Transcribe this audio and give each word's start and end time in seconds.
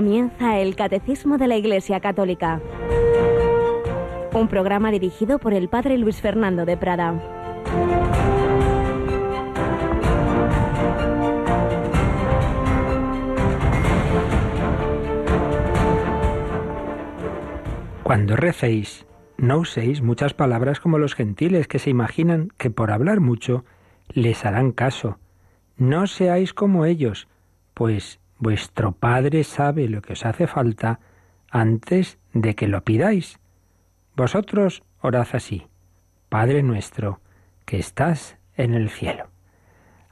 Comienza 0.00 0.58
el 0.58 0.76
Catecismo 0.76 1.36
de 1.36 1.46
la 1.46 1.58
Iglesia 1.58 2.00
Católica. 2.00 2.58
Un 4.32 4.48
programa 4.48 4.90
dirigido 4.90 5.38
por 5.38 5.52
el 5.52 5.68
Padre 5.68 5.98
Luis 5.98 6.22
Fernando 6.22 6.64
de 6.64 6.78
Prada. 6.78 7.20
Cuando 18.02 18.36
recéis, 18.36 19.04
no 19.36 19.58
uséis 19.58 20.00
muchas 20.00 20.32
palabras 20.32 20.80
como 20.80 20.96
los 20.96 21.14
gentiles 21.14 21.68
que 21.68 21.78
se 21.78 21.90
imaginan 21.90 22.48
que 22.56 22.70
por 22.70 22.90
hablar 22.90 23.20
mucho 23.20 23.66
les 24.08 24.46
harán 24.46 24.72
caso. 24.72 25.18
No 25.76 26.06
seáis 26.06 26.54
como 26.54 26.86
ellos, 26.86 27.28
pues 27.74 28.18
vuestro 28.40 28.92
Padre 28.92 29.44
sabe 29.44 29.88
lo 29.88 30.02
que 30.02 30.14
os 30.14 30.26
hace 30.26 30.46
falta 30.46 30.98
antes 31.50 32.18
de 32.32 32.54
que 32.54 32.66
lo 32.66 32.82
pidáis. 32.82 33.38
Vosotros 34.16 34.82
orad 35.00 35.28
así, 35.32 35.66
Padre 36.28 36.62
nuestro, 36.62 37.20
que 37.64 37.78
estás 37.78 38.38
en 38.56 38.74
el 38.74 38.90
cielo. 38.90 39.28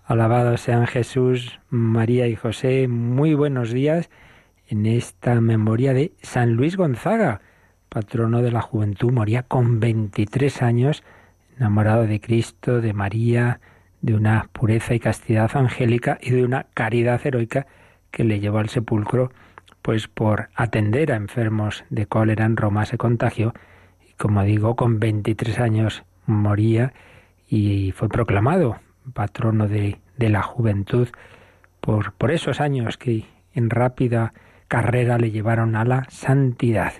Alabados 0.04 0.60
sean 0.60 0.86
Jesús, 0.86 1.58
María 1.68 2.28
y 2.28 2.36
José, 2.36 2.88
muy 2.88 3.34
buenos 3.34 3.72
días 3.72 4.08
en 4.68 4.86
esta 4.86 5.40
memoria 5.40 5.94
de 5.94 6.12
San 6.22 6.52
Luis 6.52 6.76
Gonzaga, 6.76 7.40
patrono 7.88 8.42
de 8.42 8.52
la 8.52 8.60
juventud, 8.60 9.12
moría 9.12 9.42
con 9.42 9.80
23 9.80 10.62
años, 10.62 11.02
enamorado 11.56 12.06
de 12.06 12.20
Cristo, 12.20 12.80
de 12.80 12.92
María, 12.92 13.60
de 14.02 14.14
una 14.14 14.48
pureza 14.52 14.94
y 14.94 15.00
castidad 15.00 15.50
angélica 15.54 16.18
y 16.20 16.30
de 16.30 16.44
una 16.44 16.66
caridad 16.74 17.20
heroica 17.26 17.66
que 18.10 18.24
le 18.24 18.40
llevó 18.40 18.58
al 18.58 18.68
sepulcro, 18.68 19.30
pues 19.82 20.08
por 20.08 20.48
atender 20.54 21.12
a 21.12 21.16
enfermos 21.16 21.84
de 21.90 22.06
cólera 22.06 22.44
en 22.44 22.56
Roma 22.56 22.84
se 22.84 22.98
contagió 22.98 23.54
y 24.08 24.12
como 24.14 24.42
digo, 24.42 24.76
con 24.76 24.98
23 24.98 25.58
años 25.60 26.04
moría 26.26 26.92
y 27.48 27.92
fue 27.92 28.08
proclamado 28.08 28.78
patrono 29.14 29.68
de, 29.68 29.98
la 30.18 30.42
juventud 30.42 31.08
por, 31.80 32.12
por 32.12 32.30
esos 32.30 32.60
años 32.60 32.98
que 32.98 33.24
en 33.54 33.70
rápida 33.70 34.34
carrera 34.68 35.18
le 35.18 35.30
llevaron 35.30 35.76
a 35.76 35.84
la 35.84 36.06
santidad. 36.10 36.92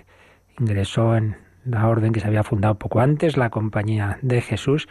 Ingresó 0.59 1.15
en 1.15 1.37
la 1.65 1.87
orden 1.87 2.11
que 2.11 2.19
se 2.19 2.27
había 2.27 2.43
fundado 2.43 2.75
poco 2.75 2.99
antes, 2.99 3.37
la 3.37 3.49
Compañía 3.49 4.17
de 4.21 4.41
Jesús, 4.41 4.87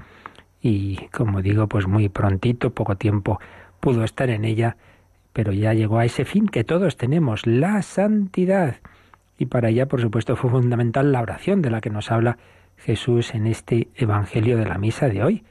y 0.61 1.09
como 1.09 1.43
digo, 1.43 1.67
pues 1.69 1.87
muy 1.87 2.09
prontito, 2.09 2.71
poco 2.71 2.97
tiempo 2.97 3.41
pudo 3.81 4.05
estar 4.05 4.31
en 4.31 4.45
ella 4.45 4.77
pero 5.39 5.53
ya 5.53 5.73
llegó 5.73 6.01
a 6.01 6.05
ese 6.05 6.25
fin 6.25 6.49
que 6.49 6.65
todos 6.65 6.97
tenemos, 6.97 7.47
la 7.47 7.83
santidad. 7.83 8.79
Y 9.39 9.47
para 9.47 9.69
ella, 9.69 9.87
por 9.87 10.01
supuesto, 10.01 10.35
fue 10.35 10.51
fundamental 10.51 11.13
la 11.13 11.23
oración 11.23 11.63
de 11.63 11.71
la 11.71 11.81
que 11.81 11.91
nos 11.91 12.11
habla 12.11 12.39
Jesús 12.77 13.37
en 13.37 13.47
este 13.47 13.87
Evangelio 13.95 14.57
de 14.57 14.67
la 14.67 14.79
Misa 14.79 15.09
de 15.09 15.23
hoy. 15.23 15.45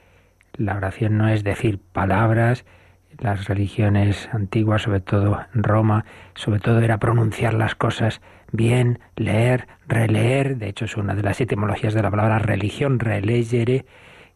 La 0.52 0.76
oración 0.76 1.16
no 1.16 1.30
es 1.30 1.42
decir 1.42 1.78
palabras, 1.78 2.66
las 3.18 3.48
religiones 3.48 4.28
antiguas, 4.30 4.82
sobre 4.82 5.00
todo 5.00 5.40
en 5.54 5.62
Roma, 5.62 6.04
sobre 6.34 6.60
todo 6.60 6.80
era 6.80 6.98
pronunciar 6.98 7.54
las 7.54 7.74
cosas 7.74 8.20
bien, 8.52 8.98
leer, 9.16 9.68
releer, 9.86 10.58
de 10.58 10.68
hecho 10.68 10.84
es 10.84 10.98
una 10.98 11.14
de 11.14 11.22
las 11.22 11.40
etimologías 11.40 11.94
de 11.94 12.02
la 12.02 12.10
palabra 12.10 12.38
religión, 12.38 12.98
releyere, 12.98 13.86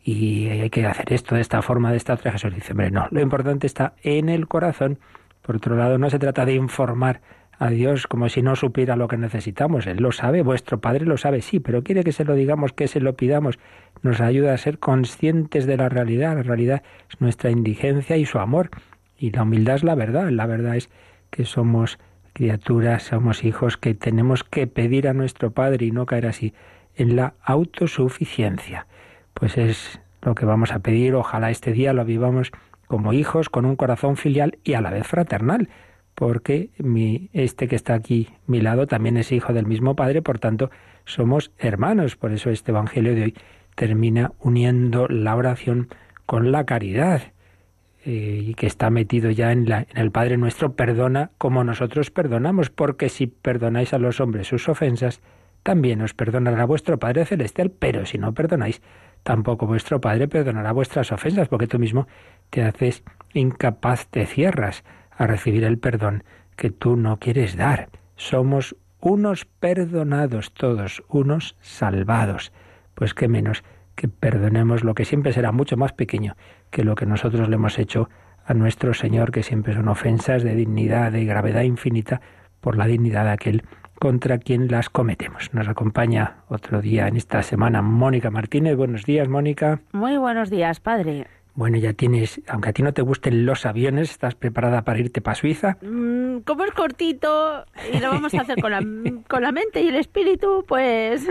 y 0.02 0.48
hay 0.48 0.70
que 0.70 0.86
hacer 0.86 1.12
esto 1.12 1.34
de 1.34 1.42
esta 1.42 1.60
forma, 1.60 1.90
de 1.90 1.98
esta 1.98 2.14
otra. 2.14 2.32
Jesús 2.32 2.54
dice, 2.54 2.72
hombre, 2.72 2.90
no, 2.90 3.06
lo 3.10 3.20
importante 3.20 3.66
está 3.66 3.92
en 4.02 4.30
el 4.30 4.48
corazón 4.48 4.98
por 5.42 5.56
otro 5.56 5.76
lado, 5.76 5.98
no 5.98 6.08
se 6.08 6.18
trata 6.18 6.44
de 6.44 6.54
informar 6.54 7.20
a 7.58 7.70
Dios 7.70 8.06
como 8.06 8.28
si 8.28 8.42
no 8.42 8.56
supiera 8.56 8.96
lo 8.96 9.08
que 9.08 9.16
necesitamos. 9.16 9.86
Él 9.86 9.98
lo 9.98 10.12
sabe, 10.12 10.42
vuestro 10.42 10.80
Padre 10.80 11.04
lo 11.06 11.16
sabe, 11.16 11.42
sí, 11.42 11.60
pero 11.60 11.82
quiere 11.82 12.02
que 12.02 12.12
se 12.12 12.24
lo 12.24 12.34
digamos, 12.34 12.72
que 12.72 12.88
se 12.88 13.00
lo 13.00 13.14
pidamos. 13.14 13.58
Nos 14.02 14.20
ayuda 14.20 14.54
a 14.54 14.58
ser 14.58 14.78
conscientes 14.78 15.66
de 15.66 15.76
la 15.76 15.88
realidad. 15.88 16.36
La 16.36 16.42
realidad 16.42 16.82
es 17.08 17.20
nuestra 17.20 17.50
indigencia 17.50 18.16
y 18.16 18.26
su 18.26 18.38
amor. 18.38 18.70
Y 19.16 19.30
la 19.30 19.42
humildad 19.42 19.76
es 19.76 19.84
la 19.84 19.94
verdad. 19.94 20.30
La 20.30 20.46
verdad 20.46 20.76
es 20.76 20.90
que 21.30 21.44
somos 21.44 21.98
criaturas, 22.32 23.04
somos 23.04 23.44
hijos 23.44 23.76
que 23.76 23.94
tenemos 23.94 24.42
que 24.42 24.66
pedir 24.66 25.06
a 25.06 25.12
nuestro 25.12 25.52
Padre 25.52 25.86
y 25.86 25.90
no 25.92 26.06
caer 26.06 26.26
así 26.26 26.54
en 26.96 27.14
la 27.14 27.34
autosuficiencia. 27.44 28.86
Pues 29.34 29.56
es 29.56 30.00
lo 30.22 30.34
que 30.34 30.46
vamos 30.46 30.72
a 30.72 30.80
pedir. 30.80 31.14
Ojalá 31.14 31.50
este 31.50 31.72
día 31.72 31.92
lo 31.92 32.04
vivamos 32.04 32.50
como 32.92 33.14
hijos 33.14 33.48
con 33.48 33.64
un 33.64 33.74
corazón 33.74 34.18
filial 34.18 34.58
y 34.64 34.74
a 34.74 34.82
la 34.82 34.90
vez 34.90 35.06
fraternal, 35.06 35.70
porque 36.14 36.68
mi, 36.76 37.30
este 37.32 37.66
que 37.66 37.74
está 37.74 37.94
aquí 37.94 38.28
mi 38.46 38.60
lado 38.60 38.86
también 38.86 39.16
es 39.16 39.32
hijo 39.32 39.54
del 39.54 39.64
mismo 39.64 39.96
Padre, 39.96 40.20
por 40.20 40.38
tanto 40.38 40.70
somos 41.06 41.52
hermanos. 41.56 42.16
Por 42.16 42.32
eso 42.32 42.50
este 42.50 42.70
Evangelio 42.70 43.14
de 43.14 43.22
hoy 43.22 43.34
termina 43.76 44.32
uniendo 44.40 45.08
la 45.08 45.34
oración 45.34 45.88
con 46.26 46.52
la 46.52 46.66
caridad. 46.66 47.22
Eh, 48.04 48.42
y 48.48 48.54
que 48.54 48.66
está 48.66 48.90
metido 48.90 49.30
ya 49.30 49.52
en, 49.52 49.70
la, 49.70 49.86
en 49.88 49.96
el 49.96 50.10
Padre 50.10 50.36
nuestro, 50.36 50.74
perdona 50.74 51.30
como 51.38 51.64
nosotros 51.64 52.10
perdonamos, 52.10 52.68
porque 52.68 53.08
si 53.08 53.26
perdonáis 53.26 53.94
a 53.94 53.98
los 53.98 54.20
hombres 54.20 54.48
sus 54.48 54.68
ofensas, 54.68 55.22
también 55.62 56.02
os 56.02 56.12
perdonará 56.12 56.66
vuestro 56.66 56.98
Padre 56.98 57.24
Celestial, 57.24 57.70
pero 57.70 58.04
si 58.04 58.18
no 58.18 58.34
perdonáis, 58.34 58.82
tampoco 59.22 59.66
vuestro 59.66 60.00
Padre 60.00 60.28
perdonará 60.28 60.72
vuestras 60.72 61.12
ofensas, 61.12 61.48
porque 61.48 61.66
tú 61.66 61.78
mismo 61.78 62.06
te 62.50 62.62
haces 62.62 63.02
incapaz, 63.32 64.06
te 64.08 64.26
cierras 64.26 64.84
a 65.10 65.26
recibir 65.26 65.64
el 65.64 65.78
perdón 65.78 66.24
que 66.56 66.70
tú 66.70 66.96
no 66.96 67.18
quieres 67.18 67.56
dar. 67.56 67.88
Somos 68.16 68.76
unos 69.00 69.44
perdonados 69.44 70.52
todos, 70.52 71.02
unos 71.08 71.56
salvados. 71.60 72.52
Pues 72.94 73.14
qué 73.14 73.28
menos 73.28 73.64
que 73.94 74.08
perdonemos 74.08 74.84
lo 74.84 74.94
que 74.94 75.04
siempre 75.04 75.32
será 75.32 75.52
mucho 75.52 75.76
más 75.76 75.92
pequeño 75.92 76.36
que 76.70 76.84
lo 76.84 76.94
que 76.94 77.06
nosotros 77.06 77.48
le 77.48 77.56
hemos 77.56 77.78
hecho 77.78 78.08
a 78.44 78.54
nuestro 78.54 78.94
Señor, 78.94 79.30
que 79.30 79.42
siempre 79.42 79.74
son 79.74 79.88
ofensas 79.88 80.42
de 80.42 80.54
dignidad, 80.54 81.12
de 81.12 81.24
gravedad 81.24 81.62
infinita, 81.62 82.20
por 82.60 82.76
la 82.76 82.86
dignidad 82.86 83.24
de 83.24 83.30
aquel 83.30 83.62
contra 84.02 84.38
quien 84.38 84.66
las 84.66 84.90
cometemos. 84.90 85.54
Nos 85.54 85.68
acompaña 85.68 86.38
otro 86.48 86.82
día 86.82 87.06
en 87.06 87.14
esta 87.14 87.40
semana 87.44 87.82
Mónica 87.82 88.32
Martínez. 88.32 88.74
Buenos 88.74 89.04
días, 89.04 89.28
Mónica. 89.28 89.78
Muy 89.92 90.16
buenos 90.16 90.50
días, 90.50 90.80
padre. 90.80 91.28
Bueno, 91.54 91.78
ya 91.78 91.92
tienes, 91.92 92.40
aunque 92.48 92.70
a 92.70 92.72
ti 92.72 92.82
no 92.82 92.92
te 92.92 93.02
gusten 93.02 93.46
los 93.46 93.64
aviones, 93.64 94.10
¿estás 94.10 94.34
preparada 94.34 94.82
para 94.82 94.98
irte 94.98 95.20
para 95.20 95.36
Suiza? 95.36 95.76
Mm, 95.82 96.38
como 96.38 96.64
es 96.64 96.72
cortito 96.72 97.64
y 97.92 98.00
lo 98.00 98.10
vamos 98.10 98.34
a 98.34 98.40
hacer 98.40 98.60
con 98.60 98.72
la, 98.72 98.80
con 99.28 99.40
la 99.40 99.52
mente 99.52 99.80
y 99.80 99.86
el 99.86 99.94
espíritu, 99.94 100.64
pues... 100.66 101.24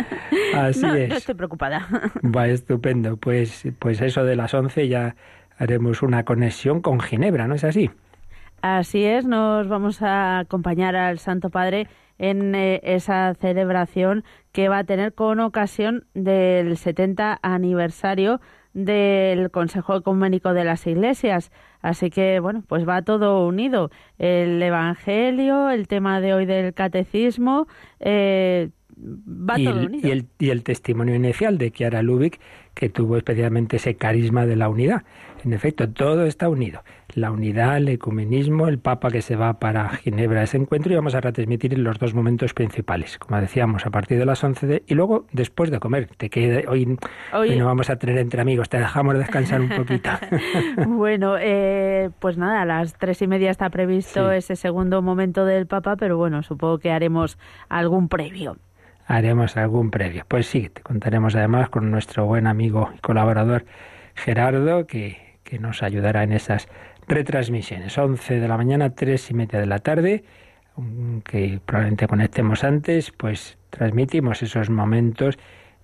Así 0.54 0.86
es. 0.86 1.10
No 1.10 1.16
estoy 1.16 1.34
preocupada. 1.34 1.86
Va, 2.24 2.48
estupendo. 2.48 3.18
Pues, 3.18 3.68
pues 3.78 4.00
eso 4.00 4.24
de 4.24 4.34
las 4.34 4.54
11 4.54 4.88
ya 4.88 5.14
haremos 5.58 6.00
una 6.00 6.24
conexión 6.24 6.80
con 6.80 7.00
Ginebra, 7.00 7.46
¿no 7.48 7.56
es 7.56 7.64
así? 7.64 7.90
Así 8.62 9.04
es, 9.04 9.26
nos 9.26 9.68
vamos 9.68 10.00
a 10.00 10.38
acompañar 10.38 10.96
al 10.96 11.18
Santo 11.18 11.50
Padre 11.50 11.86
en 12.18 12.54
eh, 12.54 12.80
esa 12.84 13.34
celebración 13.34 14.24
que 14.52 14.68
va 14.68 14.78
a 14.78 14.84
tener 14.84 15.14
con 15.14 15.40
ocasión 15.40 16.06
del 16.14 16.76
70 16.76 17.38
aniversario 17.42 18.40
del 18.72 19.50
Consejo 19.50 19.96
Ecuménico 19.96 20.52
de 20.52 20.64
las 20.64 20.86
Iglesias. 20.86 21.50
Así 21.80 22.10
que, 22.10 22.40
bueno, 22.40 22.64
pues 22.66 22.86
va 22.86 23.02
todo 23.02 23.46
unido. 23.46 23.90
El 24.18 24.62
Evangelio, 24.62 25.70
el 25.70 25.86
tema 25.88 26.20
de 26.20 26.34
hoy 26.34 26.46
del 26.46 26.74
Catecismo, 26.74 27.66
eh, 28.00 28.70
va 28.98 29.58
y 29.58 29.64
todo 29.64 29.80
el, 29.80 29.86
unido. 29.86 30.08
Y 30.08 30.10
el, 30.10 30.26
y 30.38 30.50
el 30.50 30.62
testimonio 30.62 31.14
inicial 31.14 31.56
de 31.58 31.70
Chiara 31.70 32.02
Lubick, 32.02 32.40
que 32.74 32.88
tuvo 32.88 33.16
especialmente 33.16 33.76
ese 33.76 33.94
carisma 33.94 34.44
de 34.46 34.56
la 34.56 34.68
unidad. 34.68 35.02
En 35.44 35.52
efecto, 35.52 35.88
todo 35.88 36.26
está 36.26 36.48
unido. 36.48 36.82
La 37.14 37.30
unidad, 37.30 37.76
el 37.76 37.88
ecumenismo, 37.88 38.66
el 38.66 38.78
Papa 38.78 39.10
que 39.10 39.22
se 39.22 39.36
va 39.36 39.60
para 39.60 39.88
Ginebra 39.90 40.40
a 40.40 40.42
ese 40.44 40.56
encuentro 40.56 40.92
y 40.92 40.96
vamos 40.96 41.14
a 41.14 41.20
retransmitir 41.20 41.78
los 41.78 41.98
dos 41.98 42.12
momentos 42.12 42.54
principales, 42.54 43.18
como 43.18 43.40
decíamos, 43.40 43.86
a 43.86 43.90
partir 43.90 44.18
de 44.18 44.26
las 44.26 44.42
11 44.42 44.66
de, 44.66 44.82
y 44.86 44.94
luego 44.94 45.26
después 45.32 45.70
de 45.70 45.78
comer. 45.78 46.08
Te 46.16 46.28
queda, 46.28 46.68
hoy, 46.68 46.98
hoy... 47.32 47.50
hoy 47.50 47.56
no 47.56 47.66
vamos 47.66 47.88
a 47.88 47.96
tener 47.96 48.18
entre 48.18 48.40
amigos, 48.40 48.68
te 48.68 48.78
dejamos 48.78 49.16
descansar 49.16 49.60
un 49.60 49.68
poquito. 49.68 50.10
bueno, 50.88 51.36
eh, 51.38 52.10
pues 52.18 52.36
nada, 52.36 52.62
a 52.62 52.64
las 52.64 52.94
tres 52.94 53.22
y 53.22 53.28
media 53.28 53.50
está 53.50 53.70
previsto 53.70 54.30
sí. 54.30 54.36
ese 54.36 54.56
segundo 54.56 55.00
momento 55.00 55.44
del 55.44 55.66
Papa, 55.66 55.96
pero 55.96 56.16
bueno, 56.16 56.42
supongo 56.42 56.78
que 56.78 56.90
haremos 56.90 57.38
algún 57.68 58.08
previo 58.08 58.56
haremos 59.06 59.56
algún 59.56 59.90
previo. 59.90 60.24
Pues 60.26 60.46
sí, 60.46 60.68
te 60.68 60.82
contaremos 60.82 61.34
además 61.36 61.68
con 61.68 61.90
nuestro 61.90 62.26
buen 62.26 62.46
amigo 62.46 62.90
y 62.96 62.98
colaborador 63.00 63.64
Gerardo, 64.14 64.86
que, 64.86 65.38
que 65.42 65.58
nos 65.58 65.82
ayudará 65.82 66.22
en 66.22 66.32
esas 66.32 66.68
retransmisiones. 67.08 67.96
11 67.96 68.40
de 68.40 68.48
la 68.48 68.56
mañana, 68.56 68.94
3 68.94 69.30
y 69.30 69.34
media 69.34 69.58
de 69.60 69.66
la 69.66 69.78
tarde, 69.78 70.24
que 71.24 71.60
probablemente 71.64 72.06
conectemos 72.06 72.64
antes, 72.64 73.10
pues 73.12 73.58
transmitimos 73.70 74.42
esos 74.42 74.70
momentos 74.70 75.38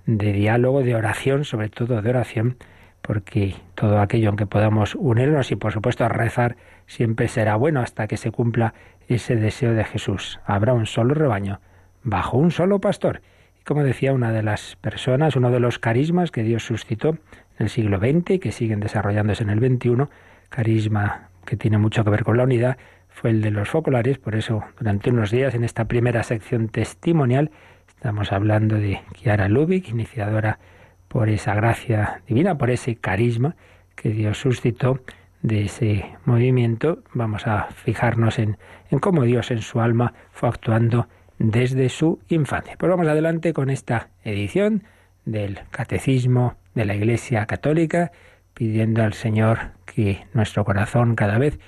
de 0.07 0.33
diálogo, 0.33 0.83
de 0.83 0.95
oración, 0.95 1.45
sobre 1.45 1.69
todo 1.69 2.03
de 2.03 2.11
oración, 2.11 2.57
porque 3.03 3.55
todo 3.75 4.01
aquello 4.01 4.31
en 4.31 4.37
que 4.37 4.47
podamos 4.47 4.95
unirnos 4.95 5.51
y 5.51 5.57
por 5.57 5.73
supuesto 5.73 6.09
rezar 6.09 6.57
siempre 6.87 7.29
será 7.29 7.57
bueno 7.57 7.81
hasta 7.81 8.07
que 8.07 8.17
se 8.17 8.31
cumpla 8.31 8.75
ese 9.09 9.37
deseo 9.37 9.75
de 9.75 9.85
Jesús. 9.85 10.41
Habrá 10.45 10.75
un 10.75 10.87
solo 10.87 11.15
rebaño, 11.15 11.61
bajo 12.03 12.39
un 12.39 12.51
solo 12.51 12.81
pastor. 12.81 13.23
Y 13.61 13.65
como 13.65 13.85
decía 13.85 14.13
una 14.13 14.33
de 14.33 14.43
las 14.43 14.77
personas, 14.77 15.37
uno 15.37 15.51
de 15.51 15.61
los 15.61 15.79
carismas 15.79 16.31
que 16.31 16.43
Dios 16.43 16.65
suscitó 16.65 17.11
en 17.11 17.19
el 17.59 17.69
siglo 17.69 17.99
XX 17.99 18.31
y 18.31 18.39
que 18.39 18.53
siguen 18.53 18.81
desarrollándose 18.81 19.43
en 19.43 19.51
el 19.51 19.59
XXI, 19.59 20.09
carisma 20.51 21.31
que 21.47 21.57
tiene 21.57 21.79
mucho 21.79 22.05
que 22.05 22.11
ver 22.11 22.25
con 22.25 22.37
la 22.37 22.45
unidad, 22.45 22.77
fue 23.09 23.31
el 23.31 23.41
de 23.41 23.51
los 23.51 23.69
focolares. 23.69 24.19
Por 24.19 24.35
eso, 24.35 24.63
durante 24.79 25.11
unos 25.11 25.31
días, 25.31 25.55
en 25.55 25.65
esta 25.65 25.87
primera 25.87 26.23
sección 26.23 26.69
testimonial, 26.69 27.51
estamos 27.89 28.33
hablando 28.33 28.77
de 28.77 29.01
Kiara 29.13 29.49
Lubick, 29.49 29.89
iniciadora 29.89 30.59
por 31.09 31.29
esa 31.29 31.55
gracia 31.55 32.23
divina, 32.29 32.57
por 32.57 32.71
ese 32.71 32.97
carisma 32.97 33.57
que 33.97 34.11
Dios 34.11 34.39
suscitó 34.39 35.01
de 35.43 35.65
ese 35.65 36.05
movimiento. 36.25 37.03
Vamos 37.15 37.47
a 37.47 37.69
fijarnos 37.75 38.39
en, 38.39 38.59
en 38.91 38.99
cómo 38.99 39.25
Dios 39.25 39.51
en 39.51 39.63
su 39.63 39.81
alma 39.81 40.15
fue 40.33 40.49
actuando 40.49 41.09
desde 41.39 41.89
su 41.89 42.21
infancia. 42.29 42.77
Pues 42.79 42.91
vamos 42.91 43.09
adelante 43.09 43.53
con 43.53 43.71
esta 43.71 44.11
edición 44.25 44.85
del 45.25 45.61
Catecismo 45.71 46.57
de 46.75 46.85
la 46.85 46.95
Iglesia 46.95 47.47
Católica, 47.47 48.13
pidiendo 48.61 49.03
al 49.03 49.15
Señor 49.15 49.71
que 49.87 50.27
nuestro 50.35 50.67
corazón 50.67 51.15
cada 51.15 51.39
vez 51.39 51.59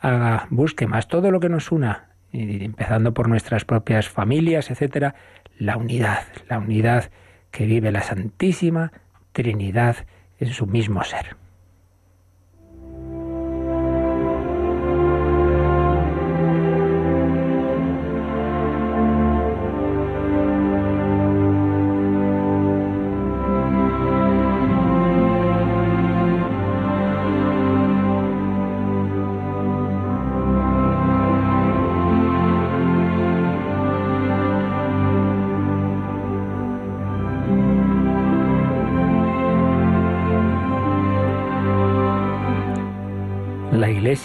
haga, 0.00 0.46
busque 0.48 0.86
más 0.86 1.06
todo 1.06 1.30
lo 1.30 1.40
que 1.40 1.50
nos 1.50 1.70
una, 1.70 2.08
empezando 2.32 3.12
por 3.12 3.28
nuestras 3.28 3.66
propias 3.66 4.08
familias, 4.08 4.70
etcétera, 4.70 5.14
la 5.58 5.76
unidad, 5.76 6.22
la 6.48 6.58
unidad 6.58 7.10
que 7.50 7.66
vive 7.66 7.92
la 7.92 8.00
Santísima 8.00 8.92
Trinidad 9.32 10.06
en 10.40 10.48
su 10.48 10.66
mismo 10.66 11.04
ser. 11.04 11.36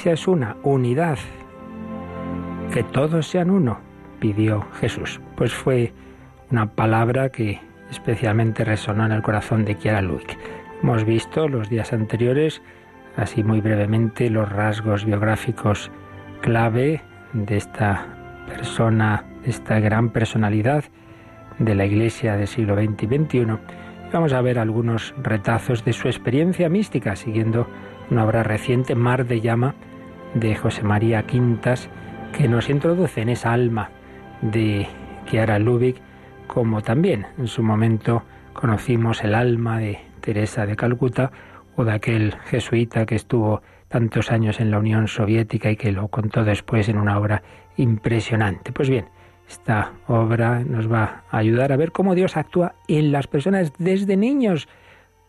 Es 0.05 0.27
una 0.27 0.57
unidad, 0.63 1.17
que 2.73 2.83
todos 2.83 3.25
sean 3.25 3.49
uno, 3.49 3.79
pidió 4.19 4.67
Jesús. 4.81 5.21
Pues 5.37 5.53
fue 5.53 5.93
una 6.51 6.65
palabra 6.65 7.29
que 7.29 7.61
especialmente 7.89 8.65
resonó 8.65 9.05
en 9.05 9.13
el 9.13 9.21
corazón 9.21 9.63
de 9.63 9.75
Kiara 9.75 10.01
Luik. 10.01 10.37
Hemos 10.81 11.05
visto 11.05 11.47
los 11.47 11.69
días 11.69 11.93
anteriores, 11.93 12.61
así 13.15 13.45
muy 13.45 13.61
brevemente, 13.61 14.29
los 14.29 14.51
rasgos 14.51 15.05
biográficos 15.05 15.89
clave 16.41 17.01
de 17.31 17.55
esta 17.55 18.05
persona, 18.47 19.23
de 19.45 19.51
esta 19.51 19.79
gran 19.79 20.09
personalidad 20.09 20.83
de 21.59 21.75
la 21.75 21.85
Iglesia 21.85 22.35
del 22.35 22.47
siglo 22.47 22.75
XX 22.75 23.03
y 23.03 23.07
XXI. 23.07 23.47
Vamos 24.11 24.33
a 24.33 24.41
ver 24.41 24.59
algunos 24.59 25.13
retazos 25.23 25.85
de 25.85 25.93
su 25.93 26.09
experiencia 26.09 26.67
mística, 26.67 27.15
siguiendo 27.15 27.69
una 28.13 28.25
obra 28.25 28.43
reciente, 28.43 28.93
Mar 28.93 29.25
de 29.25 29.41
Llama, 29.41 29.73
de 30.35 30.55
José 30.55 30.83
María 30.83 31.23
Quintas, 31.23 31.89
que 32.31 32.47
nos 32.47 32.69
introduce 32.69 33.21
en 33.21 33.29
esa 33.29 33.51
alma 33.51 33.89
de 34.41 34.87
Kiara 35.25 35.57
Lubick, 35.57 35.97
como 36.45 36.83
también 36.83 37.25
en 37.39 37.47
su 37.47 37.63
momento 37.63 38.21
conocimos 38.53 39.23
el 39.23 39.33
alma 39.33 39.79
de 39.79 39.99
Teresa 40.21 40.67
de 40.67 40.75
Calcuta 40.75 41.31
o 41.75 41.85
de 41.85 41.93
aquel 41.93 42.35
jesuita 42.45 43.07
que 43.07 43.15
estuvo 43.15 43.63
tantos 43.87 44.31
años 44.31 44.59
en 44.59 44.69
la 44.69 44.77
Unión 44.77 45.07
Soviética 45.07 45.71
y 45.71 45.75
que 45.75 45.91
lo 45.91 46.07
contó 46.09 46.43
después 46.43 46.89
en 46.89 46.99
una 46.99 47.17
obra 47.17 47.41
impresionante. 47.77 48.71
Pues 48.71 48.89
bien, 48.91 49.07
esta 49.49 49.93
obra 50.07 50.59
nos 50.59 50.91
va 50.91 51.23
a 51.31 51.37
ayudar 51.39 51.71
a 51.71 51.77
ver 51.77 51.91
cómo 51.91 52.13
Dios 52.13 52.37
actúa 52.37 52.75
en 52.87 53.11
las 53.11 53.25
personas 53.25 53.73
desde 53.79 54.17
niños, 54.17 54.67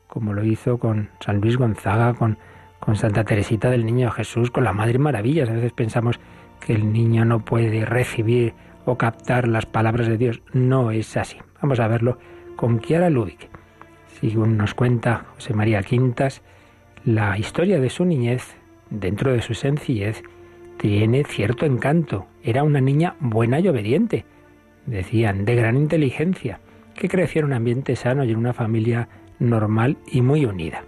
como 0.07 0.35
lo 0.35 0.45
hizo 0.45 0.79
con 0.79 1.09
San 1.21 1.41
Luis 1.41 1.57
Gonzaga, 1.57 2.13
con 2.13 2.37
con 2.85 2.97
Santa 2.97 3.25
Teresita 3.25 3.71
del 3.71 3.87
Niño 3.87 4.11
Jesús, 4.11 4.51
con 4.51 4.65
la 4.65 4.73
Madre 4.73 4.99
Maravillas. 4.99 5.49
A 5.49 5.55
veces 5.55 5.73
pensamos 5.73 6.21
que 6.61 6.75
el 6.75 6.93
niño 6.93 7.25
no 7.25 7.45
puede 7.45 7.85
recibir 7.85 8.55
o 8.85 8.99
captar 8.99 9.49
las 9.49 9.67
palabras 9.67 10.07
de 10.07 10.19
Dios. 10.19 10.43
No 10.53 10.91
es 10.91 11.17
así. 11.17 11.39
Vamos 11.63 11.81
a 11.81 11.89
verlo 11.89 12.19
con 12.57 12.79
Kiara 12.79 13.11
Lubick. 13.11 13.49
Según 14.21 14.57
nos 14.57 14.75
cuenta 14.75 15.25
José 15.35 15.55
María 15.55 15.83
Quintas, 15.83 16.43
la 17.05 17.39
historia 17.39 17.81
de 17.81 17.91
su 17.91 18.05
niñez, 18.05 18.57
dentro 18.91 19.33
de 19.33 19.43
su 19.43 19.55
sencillez, 19.55 20.23
tiene 20.77 21.25
cierto 21.25 21.67
encanto. 21.67 22.27
Era 22.43 22.63
una 22.63 22.81
niña 22.81 23.17
buena 23.19 23.61
y 23.61 23.69
obediente, 23.69 24.27
decían, 24.87 25.45
de 25.45 25.55
gran 25.55 25.77
inteligencia, 25.77 26.61
que 26.95 27.09
creció 27.09 27.41
en 27.41 27.47
un 27.47 27.53
ambiente 27.55 27.97
sano 27.97 28.25
y 28.25 28.31
en 28.33 28.37
una 28.37 28.53
familia 28.53 29.09
normal 29.39 29.97
y 30.07 30.21
muy 30.21 30.45
unida. 30.45 30.85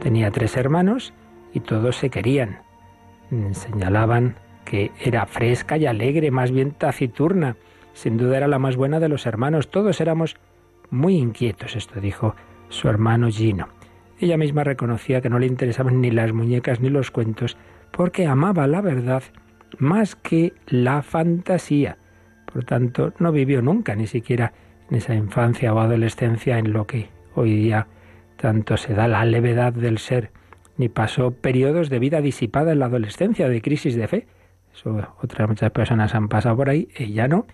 Tenía 0.00 0.30
tres 0.30 0.56
hermanos 0.56 1.12
y 1.54 1.60
todos 1.60 1.96
se 1.96 2.10
querían. 2.10 2.58
Señalaban 3.52 4.36
que 4.64 4.90
era 5.00 5.24
fresca 5.26 5.78
y 5.78 5.86
alegre, 5.86 6.30
más 6.30 6.50
bien 6.50 6.72
taciturna. 6.72 7.56
Sin 7.94 8.16
duda 8.16 8.36
era 8.36 8.48
la 8.48 8.58
más 8.58 8.76
buena 8.76 9.00
de 9.00 9.08
los 9.08 9.24
hermanos. 9.24 9.70
Todos 9.70 10.00
éramos 10.00 10.36
muy 10.90 11.16
inquietos, 11.16 11.76
esto 11.76 12.00
dijo 12.00 12.34
su 12.68 12.88
hermano 12.88 13.28
Gino. 13.30 13.68
Ella 14.18 14.36
misma 14.36 14.64
reconocía 14.64 15.20
que 15.20 15.30
no 15.30 15.38
le 15.38 15.46
interesaban 15.46 16.00
ni 16.00 16.10
las 16.10 16.32
muñecas 16.32 16.80
ni 16.80 16.88
los 16.88 17.10
cuentos, 17.10 17.56
porque 17.90 18.26
amaba 18.26 18.66
la 18.66 18.80
verdad 18.80 19.22
más 19.78 20.16
que 20.16 20.52
la 20.66 21.02
fantasía. 21.02 21.98
Por 22.52 22.64
tanto, 22.64 23.12
no 23.18 23.32
vivió 23.32 23.62
nunca, 23.62 23.94
ni 23.94 24.06
siquiera 24.06 24.52
en 24.90 24.96
esa 24.96 25.14
infancia 25.14 25.74
o 25.74 25.80
adolescencia 25.80 26.58
en 26.58 26.72
lo 26.72 26.86
que 26.86 27.08
hoy 27.34 27.54
día 27.54 27.86
tanto 28.36 28.76
se 28.76 28.94
da 28.94 29.08
la 29.08 29.24
levedad 29.24 29.72
del 29.72 29.98
ser 29.98 30.30
ni 30.76 30.88
pasó 30.88 31.30
periodos 31.30 31.88
de 31.88 31.98
vida 31.98 32.20
disipada 32.20 32.72
en 32.72 32.80
la 32.80 32.86
adolescencia, 32.86 33.48
de 33.48 33.62
crisis 33.62 33.94
de 33.94 34.08
fe. 34.08 34.26
Eso 34.74 34.96
otras 35.22 35.48
muchas 35.48 35.70
personas 35.70 36.14
han 36.14 36.28
pasado 36.28 36.56
por 36.56 36.68
ahí, 36.68 36.88
ella 36.96 37.28
no. 37.28 37.46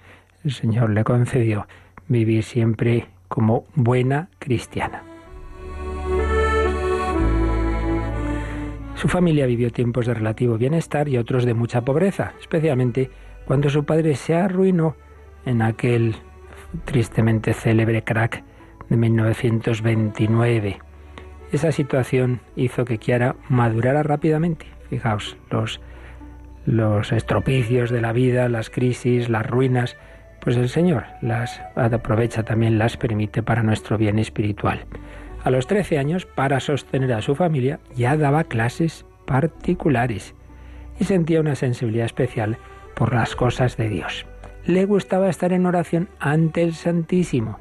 El 0.44 0.52
Señor 0.52 0.90
le 0.90 1.04
concedió 1.04 1.66
vivir 2.08 2.42
siempre 2.42 3.06
como 3.28 3.66
buena 3.74 4.30
cristiana. 4.38 5.02
Su 8.94 9.08
familia 9.08 9.46
vivió 9.46 9.70
tiempos 9.70 10.06
de 10.06 10.14
relativo 10.14 10.58
bienestar 10.58 11.08
y 11.08 11.16
otros 11.16 11.46
de 11.46 11.54
mucha 11.54 11.80
pobreza, 11.82 12.34
especialmente 12.40 13.10
cuando 13.46 13.70
su 13.70 13.84
padre 13.84 14.14
se 14.14 14.34
arruinó 14.34 14.94
en 15.46 15.62
aquel 15.62 16.16
tristemente 16.84 17.54
célebre 17.54 18.04
crack 18.04 18.44
de 18.90 18.96
1929. 18.96 20.89
Esa 21.52 21.72
situación 21.72 22.40
hizo 22.54 22.84
que 22.84 22.98
Kiara 22.98 23.34
madurara 23.48 24.02
rápidamente. 24.02 24.66
Fijaos, 24.88 25.36
los, 25.50 25.80
los 26.64 27.12
estropicios 27.12 27.90
de 27.90 28.00
la 28.00 28.12
vida, 28.12 28.48
las 28.48 28.70
crisis, 28.70 29.28
las 29.28 29.46
ruinas, 29.46 29.96
pues 30.40 30.56
el 30.56 30.68
Señor 30.68 31.04
las 31.20 31.60
aprovecha 31.74 32.44
también, 32.44 32.78
las 32.78 32.96
permite 32.96 33.42
para 33.42 33.62
nuestro 33.62 33.98
bien 33.98 34.18
espiritual. 34.18 34.86
A 35.42 35.50
los 35.50 35.66
13 35.66 35.98
años, 35.98 36.26
para 36.26 36.60
sostener 36.60 37.12
a 37.12 37.22
su 37.22 37.34
familia, 37.34 37.80
ya 37.96 38.16
daba 38.16 38.44
clases 38.44 39.04
particulares 39.26 40.34
y 40.98 41.04
sentía 41.04 41.40
una 41.40 41.54
sensibilidad 41.54 42.06
especial 42.06 42.58
por 42.94 43.14
las 43.14 43.34
cosas 43.34 43.76
de 43.76 43.88
Dios. 43.88 44.26
Le 44.66 44.84
gustaba 44.84 45.28
estar 45.28 45.52
en 45.52 45.66
oración 45.66 46.08
ante 46.20 46.62
el 46.62 46.74
Santísimo 46.74 47.58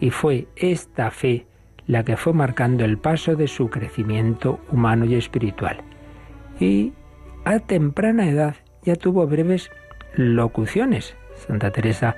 y 0.00 0.10
fue 0.10 0.48
esta 0.56 1.10
fe 1.10 1.46
la 1.86 2.04
que 2.04 2.16
fue 2.16 2.32
marcando 2.32 2.84
el 2.84 2.98
paso 2.98 3.36
de 3.36 3.48
su 3.48 3.68
crecimiento 3.68 4.60
humano 4.70 5.04
y 5.04 5.14
espiritual. 5.14 5.78
Y 6.60 6.92
a 7.44 7.58
temprana 7.58 8.28
edad 8.28 8.56
ya 8.84 8.96
tuvo 8.96 9.26
breves 9.26 9.70
locuciones. 10.14 11.16
Santa 11.34 11.70
Teresa 11.70 12.16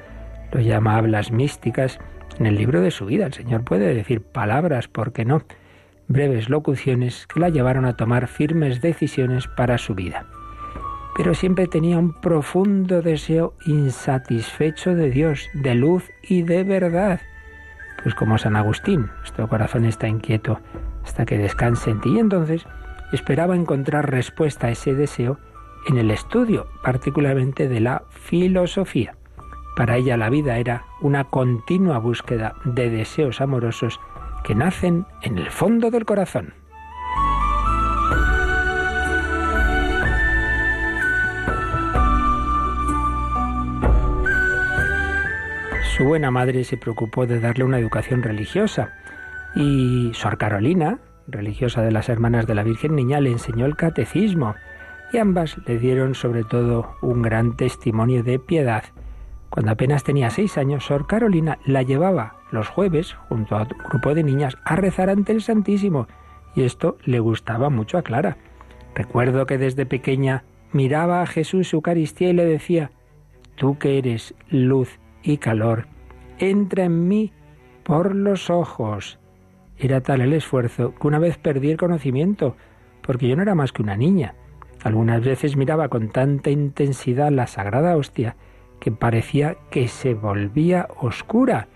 lo 0.52 0.60
llama 0.60 0.96
hablas 0.96 1.30
místicas 1.30 1.98
en 2.38 2.46
el 2.46 2.56
libro 2.56 2.80
de 2.80 2.90
su 2.90 3.06
vida. 3.06 3.26
El 3.26 3.32
Señor 3.32 3.64
puede 3.64 3.94
decir 3.94 4.20
palabras, 4.22 4.88
¿por 4.88 5.12
qué 5.12 5.24
no? 5.24 5.42
Breves 6.08 6.50
locuciones 6.50 7.26
que 7.26 7.40
la 7.40 7.48
llevaron 7.48 7.86
a 7.86 7.96
tomar 7.96 8.28
firmes 8.28 8.80
decisiones 8.80 9.46
para 9.48 9.78
su 9.78 9.94
vida. 9.94 10.26
Pero 11.16 11.34
siempre 11.34 11.68
tenía 11.68 11.98
un 11.98 12.12
profundo 12.12 13.00
deseo 13.00 13.54
insatisfecho 13.66 14.94
de 14.94 15.10
Dios, 15.10 15.48
de 15.54 15.74
luz 15.74 16.10
y 16.22 16.42
de 16.42 16.64
verdad 16.64 17.20
pues 18.04 18.14
como 18.14 18.36
San 18.36 18.54
Agustín, 18.54 19.10
nuestro 19.20 19.48
corazón 19.48 19.86
está 19.86 20.06
inquieto 20.06 20.60
hasta 21.02 21.24
que 21.24 21.38
descanse 21.38 21.90
en 21.90 22.02
ti. 22.02 22.10
Y 22.10 22.18
entonces 22.18 22.66
esperaba 23.12 23.56
encontrar 23.56 24.10
respuesta 24.10 24.66
a 24.66 24.70
ese 24.70 24.94
deseo 24.94 25.38
en 25.88 25.96
el 25.96 26.10
estudio, 26.10 26.66
particularmente 26.82 27.66
de 27.66 27.80
la 27.80 28.02
filosofía. 28.10 29.16
Para 29.74 29.96
ella 29.96 30.18
la 30.18 30.28
vida 30.28 30.58
era 30.58 30.84
una 31.00 31.24
continua 31.24 31.98
búsqueda 31.98 32.54
de 32.64 32.90
deseos 32.90 33.40
amorosos 33.40 33.98
que 34.44 34.54
nacen 34.54 35.06
en 35.22 35.38
el 35.38 35.50
fondo 35.50 35.90
del 35.90 36.04
corazón. 36.04 36.52
Su 45.96 46.02
buena 46.02 46.32
madre 46.32 46.64
se 46.64 46.76
preocupó 46.76 47.24
de 47.24 47.38
darle 47.38 47.62
una 47.62 47.78
educación 47.78 48.24
religiosa 48.24 48.94
y 49.54 50.10
Sor 50.12 50.38
Carolina, 50.38 50.98
religiosa 51.28 51.82
de 51.82 51.92
las 51.92 52.08
Hermanas 52.08 52.48
de 52.48 52.56
la 52.56 52.64
Virgen 52.64 52.96
Niña, 52.96 53.20
le 53.20 53.30
enseñó 53.30 53.64
el 53.64 53.76
catecismo 53.76 54.56
y 55.12 55.18
ambas 55.18 55.56
le 55.68 55.78
dieron 55.78 56.16
sobre 56.16 56.42
todo 56.42 56.96
un 57.00 57.22
gran 57.22 57.56
testimonio 57.56 58.24
de 58.24 58.40
piedad. 58.40 58.82
Cuando 59.50 59.70
apenas 59.70 60.02
tenía 60.02 60.30
seis 60.30 60.58
años, 60.58 60.84
Sor 60.84 61.06
Carolina 61.06 61.60
la 61.64 61.82
llevaba 61.82 62.38
los 62.50 62.66
jueves, 62.66 63.14
junto 63.28 63.54
a 63.54 63.62
un 63.62 63.68
grupo 63.88 64.16
de 64.16 64.24
niñas, 64.24 64.56
a 64.64 64.74
rezar 64.74 65.10
ante 65.10 65.30
el 65.30 65.42
Santísimo, 65.42 66.08
y 66.56 66.64
esto 66.64 66.98
le 67.04 67.20
gustaba 67.20 67.70
mucho 67.70 67.98
a 67.98 68.02
Clara. 68.02 68.36
Recuerdo 68.96 69.46
que 69.46 69.58
desde 69.58 69.86
pequeña 69.86 70.42
miraba 70.72 71.22
a 71.22 71.26
Jesús 71.26 71.72
Eucaristía 71.72 72.30
y 72.30 72.32
le 72.32 72.46
decía, 72.46 72.90
Tú 73.54 73.78
que 73.78 73.98
eres 73.98 74.34
luz 74.50 74.98
y 75.24 75.38
calor, 75.38 75.86
entra 76.38 76.84
en 76.84 77.08
mí 77.08 77.32
por 77.82 78.14
los 78.14 78.50
ojos. 78.50 79.18
Era 79.78 80.00
tal 80.00 80.20
el 80.20 80.32
esfuerzo 80.32 80.94
que 80.94 81.06
una 81.06 81.18
vez 81.18 81.38
perdí 81.38 81.70
el 81.70 81.78
conocimiento, 81.78 82.56
porque 83.02 83.26
yo 83.26 83.34
no 83.34 83.42
era 83.42 83.54
más 83.54 83.72
que 83.72 83.82
una 83.82 83.96
niña. 83.96 84.34
Algunas 84.82 85.24
veces 85.24 85.56
miraba 85.56 85.88
con 85.88 86.10
tanta 86.10 86.50
intensidad 86.50 87.32
la 87.32 87.46
sagrada 87.46 87.96
hostia 87.96 88.36
que 88.80 88.92
parecía 88.92 89.56
que 89.70 89.88
se 89.88 90.14
volvía 90.14 90.88
oscura 91.00 91.68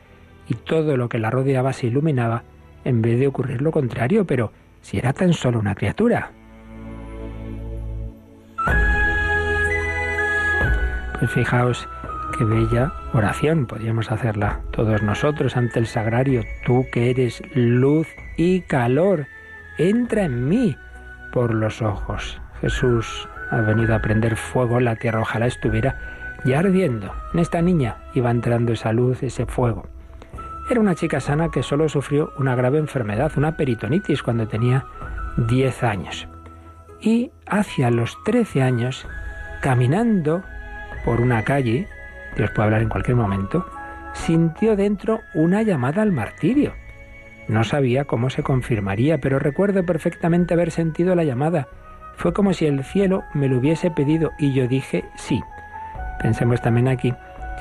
y 0.47 0.55
todo 0.55 0.97
lo 0.97 1.09
que 1.09 1.19
la 1.19 1.31
rodeaba 1.31 1.73
se 1.73 1.87
iluminaba 1.87 2.45
en 2.85 3.03
vez 3.03 3.19
de 3.19 3.27
ocurrir 3.27 3.63
lo 3.63 3.73
contrario, 3.73 4.27
pero 4.27 4.53
si 4.83 4.99
era 4.99 5.13
tan 5.13 5.33
solo 5.33 5.59
una 5.59 5.75
criatura. 5.75 6.31
Pues 11.19 11.31
fijaos 11.33 11.89
Qué 12.37 12.45
bella 12.45 12.93
oración 13.13 13.67
podríamos 13.67 14.13
hacerla 14.13 14.61
todos 14.71 15.03
nosotros 15.03 15.57
ante 15.57 15.79
el 15.79 15.87
sagrario. 15.87 16.45
Tú 16.65 16.87
que 16.93 17.11
eres 17.11 17.43
luz 17.55 18.07
y 18.37 18.61
calor, 18.61 19.27
entra 19.79 20.25
en 20.25 20.49
mí 20.49 20.77
por 21.33 21.55
los 21.55 21.83
ojos. 21.83 22.41
Jesús 22.61 23.29
ha 23.51 23.61
venido 23.61 23.95
a 23.95 24.01
prender 24.01 24.37
fuego 24.37 24.79
en 24.79 24.85
la 24.85 24.97
tierra, 24.97 25.21
ojalá 25.21 25.47
estuviera 25.47 25.99
ya 26.45 26.61
ardiendo. 26.61 27.13
En 27.33 27.41
esta 27.41 27.63
niña 27.63 27.97
iba 28.15 28.31
entrando 28.31 28.73
esa 28.73 28.93
luz, 28.93 29.23
ese 29.23 29.47
fuego. 29.47 29.89
Era 30.71 30.81
una 30.81 30.95
chica 30.95 31.21
sana 31.21 31.51
que 31.51 31.63
solo 31.63 31.89
sufrió 31.89 32.33
una 32.39 32.55
grave 32.55 32.79
enfermedad, 32.79 33.33
una 33.37 33.57
peritonitis, 33.57 34.23
cuando 34.23 34.49
tenía 34.49 34.85
10 35.37 35.83
años. 35.83 36.29
Y 37.01 37.31
hacia 37.47 37.91
los 37.91 38.23
13 38.25 38.63
años, 38.63 39.07
caminando 39.63 40.43
por 41.05 41.21
una 41.21 41.43
calle, 41.43 41.89
Dios 42.39 42.51
puede 42.53 42.67
hablar 42.67 42.83
en 42.83 42.89
cualquier 42.89 43.17
momento, 43.17 43.67
sintió 44.15 44.77
dentro 44.77 45.21
una 45.35 45.63
llamada 45.63 46.03
al 46.03 46.13
martirio. 46.13 46.73
No 47.49 47.65
sabía 47.65 48.05
cómo 48.05 48.31
se 48.31 48.45
confirmaría, 48.45 49.19
pero 49.19 49.39
recuerdo 49.39 49.85
perfectamente 49.85 50.55
haber 50.55 50.71
sentido 50.71 51.15
la 51.17 51.25
llamada. 51.25 51.67
Fue 52.17 52.33
como 52.33 52.53
si 52.53 52.67
el 52.67 52.85
cielo 52.85 53.25
me 53.35 53.49
lo 53.49 53.59
hubiese 53.59 53.91
pedido 53.91 54.31
y 54.39 54.53
yo 54.53 54.69
dije 54.69 55.05
sí. 55.17 55.43
Pensemos 56.23 56.63
también 56.63 56.89
aquí 56.89 57.13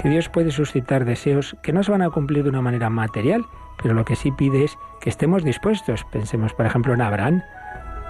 que 0.02 0.10
Dios 0.10 0.30
puede 0.30 0.52
suscitar 0.52 1.06
deseos 1.06 1.58
que 1.64 1.74
no 1.74 1.82
se 1.82 1.92
van 1.92 2.04
a 2.04 2.12
cumplir 2.12 2.44
de 2.44 2.50
una 2.50 2.62
manera 2.62 2.90
material, 2.90 3.46
pero 3.82 3.96
lo 3.96 4.06
que 4.06 4.16
sí 4.16 4.32
pide 4.32 4.64
es 4.64 4.78
que 5.02 5.10
estemos 5.10 5.44
dispuestos. 5.44 6.06
Pensemos, 6.12 6.54
por 6.54 6.68
ejemplo, 6.68 6.94
en 6.94 7.02
Abraham. 7.02 7.42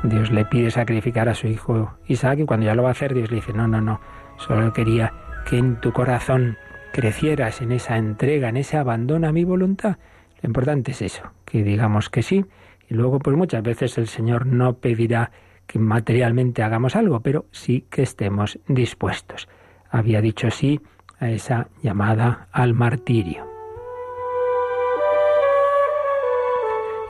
Dios 0.03 0.31
le 0.31 0.43
pide 0.43 0.69
sacrificar 0.69 1.29
a 1.29 1.33
su 1.33 1.47
hijo 1.47 1.93
Isaac 2.07 2.39
y 2.39 2.45
cuando 2.45 2.65
ya 2.65 2.75
lo 2.75 2.83
va 2.83 2.89
a 2.89 2.91
hacer, 2.91 3.13
Dios 3.13 3.29
le 3.29 3.37
dice, 3.37 3.53
no, 3.53 3.67
no, 3.67 3.79
no, 3.79 4.01
solo 4.37 4.73
quería 4.73 5.13
que 5.47 5.57
en 5.57 5.79
tu 5.79 5.93
corazón 5.93 6.57
crecieras 6.91 7.61
en 7.61 7.71
esa 7.71 7.97
entrega, 7.97 8.49
en 8.49 8.57
ese 8.57 8.75
abandono 8.75 9.27
a 9.27 9.31
mi 9.31 9.45
voluntad. 9.45 9.97
Lo 10.41 10.47
importante 10.47 10.91
es 10.91 11.01
eso, 11.01 11.23
que 11.45 11.63
digamos 11.63 12.09
que 12.09 12.21
sí, 12.21 12.45
y 12.89 12.93
luego 12.93 13.19
pues 13.19 13.37
muchas 13.37 13.63
veces 13.63 13.97
el 13.97 14.07
Señor 14.07 14.45
no 14.45 14.73
pedirá 14.77 15.31
que 15.65 15.79
materialmente 15.79 16.63
hagamos 16.63 16.97
algo, 16.97 17.21
pero 17.21 17.45
sí 17.51 17.85
que 17.89 18.03
estemos 18.03 18.59
dispuestos. 18.67 19.47
Había 19.89 20.19
dicho 20.19 20.51
sí 20.51 20.81
a 21.19 21.29
esa 21.29 21.69
llamada 21.81 22.49
al 22.51 22.73
martirio. 22.73 23.45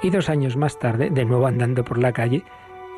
Y 0.04 0.12
dos 0.12 0.30
años 0.30 0.58
más 0.58 0.78
tarde, 0.78 1.10
de 1.10 1.26
nuevo 1.26 1.48
andando 1.48 1.84
por 1.84 1.98
la 1.98 2.14
calle, 2.14 2.44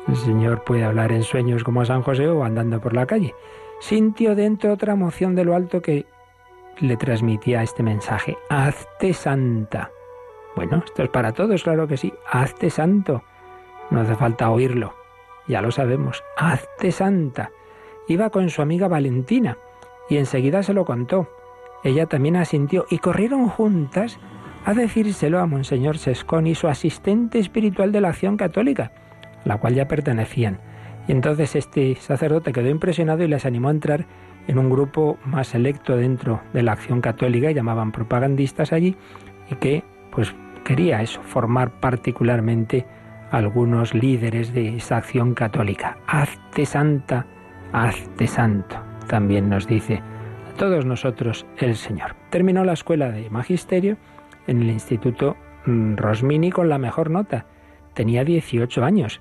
el 0.06 0.16
Señor 0.16 0.64
puede 0.64 0.84
hablar 0.84 1.12
en 1.12 1.22
sueños 1.22 1.64
como 1.64 1.80
a 1.80 1.86
San 1.86 2.02
José 2.02 2.28
o 2.28 2.44
andando 2.44 2.78
por 2.80 2.92
la 2.92 3.06
calle 3.06 3.34
sintió 3.80 4.36
dentro 4.36 4.72
otra 4.72 4.92
emoción 4.92 5.34
de 5.34 5.44
lo 5.44 5.56
alto 5.56 5.82
que 5.82 6.06
le 6.78 6.96
transmitía 6.96 7.62
este 7.62 7.82
mensaje. 7.82 8.38
Hazte 8.48 9.12
santa. 9.12 9.90
Bueno, 10.54 10.82
esto 10.84 11.02
es 11.02 11.08
para 11.08 11.32
todos, 11.32 11.62
claro 11.62 11.88
que 11.88 11.96
sí. 11.96 12.12
Hazte 12.30 12.70
santo. 12.70 13.22
No 13.90 14.00
hace 14.00 14.14
falta 14.14 14.50
oírlo. 14.50 14.94
Ya 15.48 15.62
lo 15.62 15.70
sabemos. 15.70 16.22
Hazte 16.36 16.92
santa. 16.92 17.50
Iba 18.08 18.30
con 18.30 18.50
su 18.50 18.62
amiga 18.62 18.88
Valentina 18.88 19.58
y 20.08 20.16
enseguida 20.16 20.62
se 20.62 20.74
lo 20.74 20.84
contó. 20.84 21.28
Ella 21.82 22.06
también 22.06 22.36
asintió 22.36 22.86
y 22.90 22.98
corrieron 22.98 23.48
juntas 23.48 24.18
a 24.64 24.74
decírselo 24.74 25.38
a 25.38 25.46
Monseñor 25.46 25.98
Sesconi, 25.98 26.54
su 26.54 26.68
asistente 26.68 27.38
espiritual 27.38 27.92
de 27.92 28.00
la 28.00 28.08
acción 28.08 28.36
católica, 28.36 28.92
a 29.44 29.48
la 29.48 29.58
cual 29.58 29.74
ya 29.74 29.88
pertenecían. 29.88 30.60
Y 31.10 31.12
entonces 31.12 31.56
este 31.56 31.96
sacerdote 31.96 32.52
quedó 32.52 32.68
impresionado 32.68 33.24
y 33.24 33.26
les 33.26 33.44
animó 33.44 33.66
a 33.66 33.72
entrar 33.72 34.06
en 34.46 34.60
un 34.60 34.70
grupo 34.70 35.18
más 35.24 35.48
selecto 35.48 35.96
dentro 35.96 36.40
de 36.52 36.62
la 36.62 36.70
acción 36.70 37.00
católica, 37.00 37.50
llamaban 37.50 37.90
propagandistas 37.90 38.72
allí, 38.72 38.94
y 39.50 39.56
que 39.56 39.82
pues 40.12 40.32
quería 40.64 41.02
eso, 41.02 41.20
formar 41.22 41.80
particularmente 41.80 42.86
algunos 43.32 43.92
líderes 43.92 44.54
de 44.54 44.76
esa 44.76 44.98
acción 44.98 45.34
católica. 45.34 45.98
Hazte 46.06 46.64
santa, 46.64 47.26
hazte 47.72 48.28
santo, 48.28 48.76
también 49.08 49.48
nos 49.48 49.66
dice 49.66 49.96
a 50.48 50.56
todos 50.58 50.86
nosotros 50.86 51.44
el 51.56 51.74
Señor. 51.74 52.14
Terminó 52.30 52.62
la 52.62 52.74
escuela 52.74 53.10
de 53.10 53.28
magisterio 53.30 53.96
en 54.46 54.62
el 54.62 54.70
Instituto 54.70 55.36
mm, 55.66 55.96
Rosmini 55.96 56.52
con 56.52 56.68
la 56.68 56.78
mejor 56.78 57.10
nota. 57.10 57.46
Tenía 57.94 58.22
18 58.22 58.84
años 58.84 59.20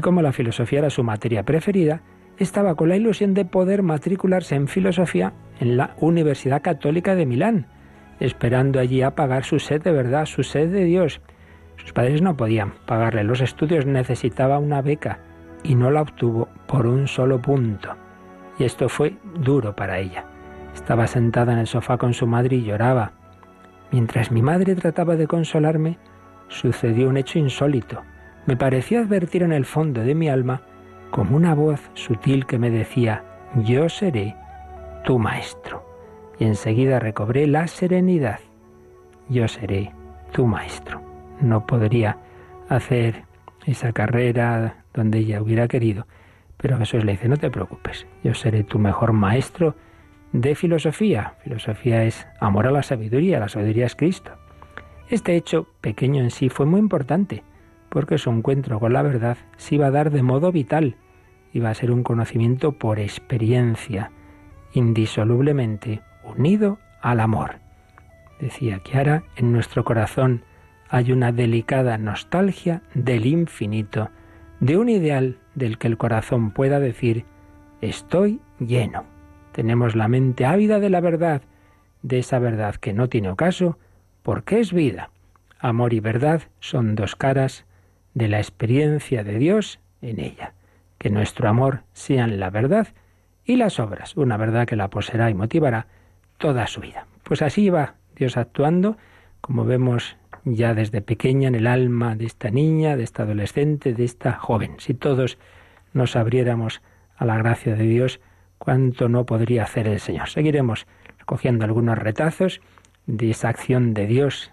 y 0.00 0.02
como 0.02 0.22
la 0.22 0.32
filosofía 0.32 0.78
era 0.78 0.88
su 0.88 1.04
materia 1.04 1.42
preferida, 1.42 2.00
estaba 2.38 2.74
con 2.74 2.88
la 2.88 2.96
ilusión 2.96 3.34
de 3.34 3.44
poder 3.44 3.82
matricularse 3.82 4.54
en 4.54 4.66
filosofía 4.66 5.34
en 5.60 5.76
la 5.76 5.94
Universidad 6.00 6.62
Católica 6.62 7.14
de 7.14 7.26
Milán, 7.26 7.66
esperando 8.18 8.80
allí 8.80 9.02
a 9.02 9.14
pagar 9.14 9.44
su 9.44 9.58
sed 9.58 9.82
de 9.82 9.92
verdad, 9.92 10.24
su 10.24 10.42
sed 10.42 10.72
de 10.72 10.84
Dios. 10.84 11.20
Sus 11.76 11.92
padres 11.92 12.22
no 12.22 12.34
podían 12.34 12.72
pagarle 12.86 13.24
los 13.24 13.42
estudios, 13.42 13.84
necesitaba 13.84 14.58
una 14.58 14.80
beca 14.80 15.18
y 15.62 15.74
no 15.74 15.90
la 15.90 16.00
obtuvo 16.00 16.48
por 16.66 16.86
un 16.86 17.06
solo 17.06 17.42
punto. 17.42 17.94
Y 18.58 18.64
esto 18.64 18.88
fue 18.88 19.16
duro 19.34 19.76
para 19.76 19.98
ella. 19.98 20.24
Estaba 20.72 21.08
sentada 21.08 21.52
en 21.52 21.58
el 21.58 21.66
sofá 21.66 21.98
con 21.98 22.14
su 22.14 22.26
madre 22.26 22.56
y 22.56 22.64
lloraba. 22.64 23.12
Mientras 23.92 24.32
mi 24.32 24.40
madre 24.40 24.74
trataba 24.76 25.16
de 25.16 25.26
consolarme, 25.26 25.98
sucedió 26.48 27.06
un 27.10 27.18
hecho 27.18 27.38
insólito 27.38 28.02
me 28.50 28.56
pareció 28.56 28.98
advertir 28.98 29.44
en 29.44 29.52
el 29.52 29.64
fondo 29.64 30.00
de 30.00 30.16
mi 30.16 30.28
alma 30.28 30.62
como 31.12 31.36
una 31.36 31.54
voz 31.54 31.88
sutil 31.94 32.46
que 32.46 32.58
me 32.58 32.68
decía, 32.68 33.22
yo 33.62 33.88
seré 33.88 34.34
tu 35.04 35.20
maestro. 35.20 35.86
Y 36.36 36.46
enseguida 36.46 36.98
recobré 36.98 37.46
la 37.46 37.68
serenidad. 37.68 38.40
Yo 39.28 39.46
seré 39.46 39.92
tu 40.32 40.46
maestro. 40.46 41.00
No 41.40 41.64
podría 41.64 42.16
hacer 42.68 43.22
esa 43.66 43.92
carrera 43.92 44.82
donde 44.94 45.20
ella 45.20 45.40
hubiera 45.40 45.68
querido, 45.68 46.08
pero 46.56 46.76
Jesús 46.76 47.04
le 47.04 47.12
dice, 47.12 47.28
no 47.28 47.36
te 47.36 47.52
preocupes, 47.52 48.08
yo 48.24 48.34
seré 48.34 48.64
tu 48.64 48.80
mejor 48.80 49.12
maestro 49.12 49.76
de 50.32 50.56
filosofía. 50.56 51.34
Filosofía 51.44 52.02
es 52.02 52.26
amor 52.40 52.66
a 52.66 52.72
la 52.72 52.82
sabiduría, 52.82 53.38
la 53.38 53.48
sabiduría 53.48 53.86
es 53.86 53.94
Cristo. 53.94 54.32
Este 55.08 55.36
hecho, 55.36 55.68
pequeño 55.80 56.20
en 56.20 56.32
sí, 56.32 56.48
fue 56.48 56.66
muy 56.66 56.80
importante 56.80 57.44
porque 57.90 58.16
su 58.16 58.30
encuentro 58.30 58.80
con 58.80 58.94
la 58.94 59.02
verdad 59.02 59.36
se 59.58 59.74
iba 59.74 59.88
a 59.88 59.90
dar 59.90 60.10
de 60.10 60.22
modo 60.22 60.50
vital, 60.52 60.96
iba 61.52 61.68
a 61.68 61.74
ser 61.74 61.90
un 61.90 62.02
conocimiento 62.02 62.72
por 62.72 62.98
experiencia, 62.98 64.12
indisolublemente 64.72 66.00
unido 66.24 66.78
al 67.02 67.20
amor. 67.20 67.56
Decía 68.40 68.78
Kiara, 68.78 69.24
en 69.36 69.52
nuestro 69.52 69.84
corazón 69.84 70.44
hay 70.88 71.12
una 71.12 71.32
delicada 71.32 71.98
nostalgia 71.98 72.82
del 72.94 73.26
infinito, 73.26 74.10
de 74.60 74.76
un 74.76 74.88
ideal 74.88 75.38
del 75.54 75.78
que 75.78 75.88
el 75.88 75.98
corazón 75.98 76.52
pueda 76.52 76.80
decir, 76.80 77.24
estoy 77.80 78.40
lleno. 78.58 79.04
Tenemos 79.52 79.96
la 79.96 80.08
mente 80.08 80.46
ávida 80.46 80.80
de 80.80 80.90
la 80.90 81.00
verdad, 81.00 81.42
de 82.02 82.18
esa 82.18 82.38
verdad 82.38 82.76
que 82.76 82.92
no 82.92 83.08
tiene 83.08 83.30
ocaso, 83.30 83.78
porque 84.22 84.60
es 84.60 84.72
vida. 84.72 85.10
Amor 85.58 85.92
y 85.92 86.00
verdad 86.00 86.42
son 86.60 86.94
dos 86.94 87.16
caras 87.16 87.66
de 88.14 88.28
la 88.28 88.38
experiencia 88.38 89.24
de 89.24 89.38
Dios 89.38 89.80
en 90.02 90.20
ella. 90.20 90.54
Que 90.98 91.10
nuestro 91.10 91.48
amor 91.48 91.82
sean 91.92 92.38
la 92.40 92.50
verdad 92.50 92.88
y 93.44 93.56
las 93.56 93.80
obras, 93.80 94.16
una 94.16 94.36
verdad 94.36 94.66
que 94.66 94.76
la 94.76 94.90
poseerá 94.90 95.30
y 95.30 95.34
motivará 95.34 95.86
toda 96.38 96.66
su 96.66 96.80
vida. 96.80 97.06
Pues 97.22 97.42
así 97.42 97.70
va 97.70 97.94
Dios 98.16 98.36
actuando, 98.36 98.96
como 99.40 99.64
vemos 99.64 100.16
ya 100.44 100.74
desde 100.74 101.00
pequeña 101.00 101.48
en 101.48 101.54
el 101.54 101.66
alma 101.66 102.16
de 102.16 102.26
esta 102.26 102.50
niña, 102.50 102.96
de 102.96 103.04
esta 103.04 103.24
adolescente, 103.24 103.94
de 103.94 104.04
esta 104.04 104.32
joven. 104.32 104.76
Si 104.78 104.94
todos 104.94 105.38
nos 105.92 106.16
abriéramos 106.16 106.82
a 107.16 107.24
la 107.24 107.36
gracia 107.36 107.74
de 107.74 107.84
Dios, 107.84 108.20
cuánto 108.58 109.08
no 109.08 109.26
podría 109.26 109.64
hacer 109.64 109.86
el 109.88 110.00
Señor. 110.00 110.28
Seguiremos 110.28 110.86
recogiendo 111.18 111.64
algunos 111.64 111.98
retazos 111.98 112.60
de 113.06 113.30
esa 113.30 113.48
acción 113.48 113.94
de 113.94 114.06
Dios, 114.06 114.52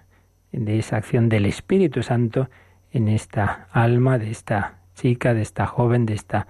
de 0.51 0.79
esa 0.79 0.97
acción 0.97 1.29
del 1.29 1.45
Espíritu 1.45 2.03
Santo 2.03 2.49
en 2.91 3.07
esta 3.07 3.67
alma 3.71 4.17
de 4.17 4.31
esta 4.31 4.77
chica, 4.95 5.33
de 5.33 5.41
esta 5.41 5.65
joven, 5.65 6.05
de 6.05 6.13
esta 6.13 6.47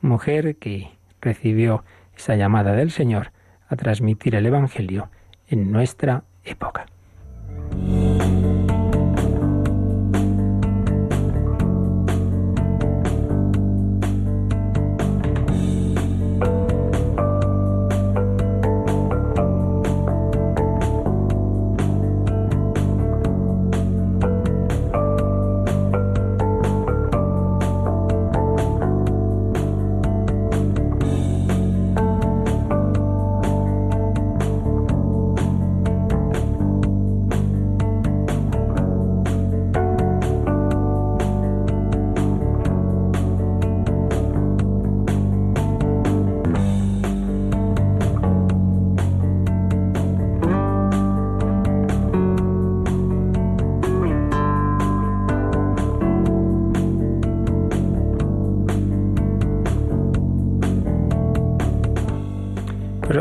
mujer 0.00 0.56
que 0.56 0.90
recibió 1.20 1.84
esa 2.16 2.36
llamada 2.36 2.72
del 2.72 2.90
Señor 2.90 3.32
a 3.68 3.76
transmitir 3.76 4.34
el 4.34 4.46
Evangelio 4.46 5.08
en 5.48 5.72
nuestra 5.72 6.24
época. 6.44 6.86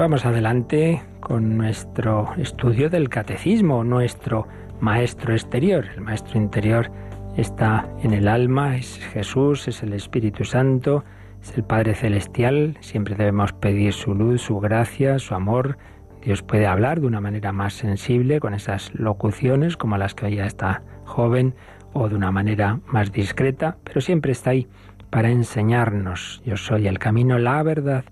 Vamos 0.07 0.25
adelante 0.25 1.03
con 1.19 1.57
nuestro 1.57 2.33
estudio 2.37 2.89
del 2.89 3.09
catecismo, 3.09 3.83
nuestro 3.83 4.47
maestro 4.79 5.33
exterior. 5.33 5.83
El 5.95 5.99
maestro 5.99 6.37
interior 6.39 6.89
está 7.35 7.85
en 8.01 8.13
el 8.13 8.29
alma, 8.29 8.77
es 8.77 8.99
Jesús, 9.11 9.67
es 9.67 9.83
el 9.83 9.91
Espíritu 9.91 10.45
Santo, 10.45 11.03
es 11.41 11.57
el 11.57 11.65
Padre 11.65 11.93
Celestial. 11.93 12.77
Siempre 12.79 13.15
debemos 13.15 13.51
pedir 13.51 13.91
su 13.91 14.15
luz, 14.15 14.43
su 14.43 14.61
gracia, 14.61 15.19
su 15.19 15.35
amor. 15.35 15.77
Dios 16.21 16.41
puede 16.41 16.67
hablar 16.67 17.01
de 17.01 17.07
una 17.07 17.19
manera 17.19 17.51
más 17.51 17.73
sensible, 17.73 18.39
con 18.39 18.53
esas 18.53 18.95
locuciones 18.95 19.75
como 19.75 19.97
las 19.97 20.15
que 20.15 20.27
oía 20.27 20.45
esta 20.45 20.83
joven, 21.03 21.53
o 21.91 22.07
de 22.07 22.15
una 22.15 22.31
manera 22.31 22.79
más 22.87 23.11
discreta, 23.11 23.75
pero 23.83 23.99
siempre 23.99 24.31
está 24.31 24.51
ahí 24.51 24.69
para 25.09 25.31
enseñarnos. 25.31 26.41
Yo 26.45 26.55
soy 26.55 26.87
el 26.87 26.97
camino, 26.97 27.37
la 27.39 27.61
verdad 27.61 28.05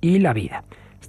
y 0.00 0.20
la 0.20 0.32
vida 0.32 0.64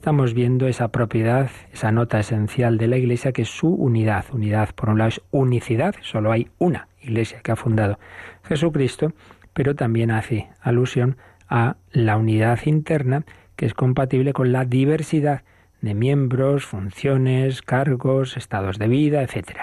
estamos 0.06 0.36
viendo 0.36 0.68
esa 0.68 0.90
propiedad, 0.90 1.50
esa 1.74 1.92
nota 1.92 2.20
esencial 2.20 2.78
de 2.78 2.88
la 2.88 2.98
Iglesia 2.98 3.32
que 3.32 3.42
es 3.42 3.50
su 3.50 3.70
unidad. 3.70 4.26
Unidad, 4.32 4.70
por 4.76 4.90
un 4.90 5.00
lado, 5.00 5.10
es 5.10 5.22
unicidad, 5.32 5.96
solo 6.02 6.32
hay 6.32 6.48
una 6.60 6.88
Iglesia 7.02 7.40
que 7.42 7.52
ha 7.52 7.56
fundado 7.56 7.98
Jesucristo, 8.44 9.14
pero 9.56 9.74
también 9.74 10.12
hace 10.12 10.48
alusión 10.62 11.18
a 11.50 11.78
la 11.92 12.18
unidad 12.18 12.60
interna 12.68 13.24
que 13.56 13.66
es 13.66 13.74
compatible 13.74 14.32
con 14.32 14.52
la 14.52 14.64
diversidad 14.64 15.42
de 15.82 15.96
miembros, 15.96 16.66
funciones, 16.66 17.64
cargos, 17.64 18.38
estados 18.38 18.78
de 18.78 18.88
vida, 18.88 19.24
etc. 19.24 19.62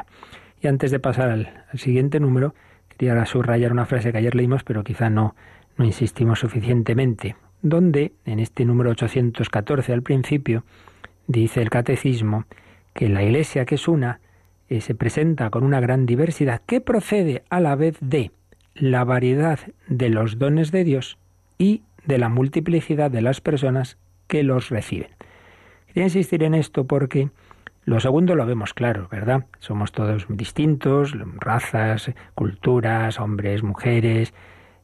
Y 0.61 0.67
antes 0.67 0.91
de 0.91 0.99
pasar 0.99 1.31
al, 1.31 1.65
siguiente 1.75 2.19
número, 2.19 2.57
quería 2.89 3.25
subrayar 3.27 3.71
una 3.71 3.87
frase 3.87 4.11
que 4.11 4.19
ayer 4.19 4.35
leímos, 4.35 4.65
pero 4.65 4.83
quizá 4.83 5.09
no, 5.09 5.37
no 5.77 5.85
insistimos 5.85 6.41
suficientemente 6.41 7.37
donde 7.63 8.13
en 8.25 8.41
este 8.41 8.65
número 8.65 8.91
814 8.91 9.93
al 9.93 10.03
principio 10.03 10.65
dice 11.27 11.63
el 11.63 11.71
catecismo 11.71 12.45
que 12.93 13.09
la 13.09 13.23
Iglesia 13.23 13.65
que 13.65 13.77
es 13.77 13.89
una 13.89 14.21
eh, 14.69 14.81
se 14.81 14.95
presenta 14.95 15.51
con 15.51 15.65
una 15.65 15.81
gran 15.81 16.07
diversidad 16.07 16.63
que 16.67 16.81
procede 16.81 17.43
a 17.51 17.61
la 17.61 17.77
vez 17.77 17.97
de 18.01 18.31
la 18.75 19.05
variedad 19.05 19.61
de 19.87 20.09
los 20.09 20.39
dones 20.39 20.73
de 20.73 20.85
Dios 20.85 21.19
y 21.59 21.83
de 22.07 22.19
la 22.19 22.29
multiplicidad 22.29 23.11
de 23.11 23.23
las 23.23 23.41
personas 23.41 23.99
que 24.27 24.43
los 24.43 24.71
reciben. 24.71 25.11
Quería 25.87 26.05
insistir 26.05 26.43
en 26.43 26.55
esto 26.55 26.87
porque 26.87 27.31
lo 27.85 28.01
segundo 28.01 28.35
lo 28.35 28.47
vemos 28.47 28.75
claro, 28.75 29.09
¿verdad? 29.11 29.47
Somos 29.59 29.93
todos 29.93 30.27
distintos, 30.29 31.15
razas, 31.39 32.11
culturas, 32.35 33.21
hombres, 33.21 33.63
mujeres, 33.63 34.33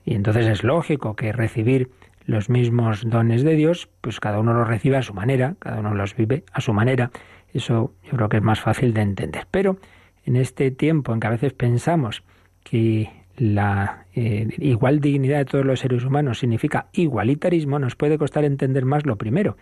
y 0.04 0.14
entonces 0.14 0.46
es 0.46 0.64
lógico 0.64 1.16
que 1.16 1.32
recibir 1.32 1.90
los 2.28 2.50
mismos 2.50 3.08
dones 3.08 3.42
de 3.42 3.56
Dios, 3.56 3.88
pues 4.02 4.20
cada 4.20 4.38
uno 4.38 4.52
los 4.52 4.68
recibe 4.68 4.98
a 4.98 5.02
su 5.02 5.14
manera, 5.14 5.56
cada 5.58 5.80
uno 5.80 5.94
los 5.94 6.14
vive 6.14 6.44
a 6.52 6.60
su 6.60 6.74
manera. 6.74 7.10
Eso 7.54 7.94
yo 8.04 8.10
creo 8.10 8.28
que 8.28 8.36
es 8.36 8.42
más 8.42 8.60
fácil 8.60 8.92
de 8.92 9.00
entender. 9.00 9.46
Pero 9.50 9.78
en 10.26 10.36
este 10.36 10.70
tiempo 10.70 11.14
en 11.14 11.20
que 11.20 11.26
a 11.26 11.30
veces 11.30 11.54
pensamos 11.54 12.22
que 12.64 13.08
la 13.38 14.04
eh, 14.14 14.46
igual 14.58 15.00
dignidad 15.00 15.38
de 15.38 15.44
todos 15.46 15.64
los 15.64 15.80
seres 15.80 16.04
humanos 16.04 16.40
significa 16.40 16.88
igualitarismo, 16.92 17.78
nos 17.78 17.96
puede 17.96 18.18
costar 18.18 18.44
entender 18.44 18.84
más 18.84 19.06
lo 19.06 19.16
primero. 19.16 19.56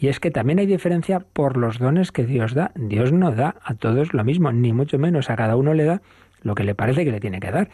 Y 0.00 0.08
es 0.08 0.18
que 0.18 0.30
también 0.30 0.58
hay 0.58 0.66
diferencia 0.66 1.20
por 1.20 1.58
los 1.58 1.78
dones 1.78 2.12
que 2.12 2.24
Dios 2.24 2.54
da. 2.54 2.72
Dios 2.76 3.12
no 3.12 3.30
da 3.30 3.56
a 3.62 3.74
todos 3.74 4.14
lo 4.14 4.24
mismo, 4.24 4.52
ni 4.52 4.72
mucho 4.72 4.98
menos 4.98 5.28
a 5.28 5.36
cada 5.36 5.54
uno 5.54 5.74
le 5.74 5.84
da 5.84 6.00
lo 6.40 6.54
que 6.54 6.64
le 6.64 6.74
parece 6.74 7.04
que 7.04 7.12
le 7.12 7.20
tiene 7.20 7.40
que 7.40 7.50
dar 7.50 7.68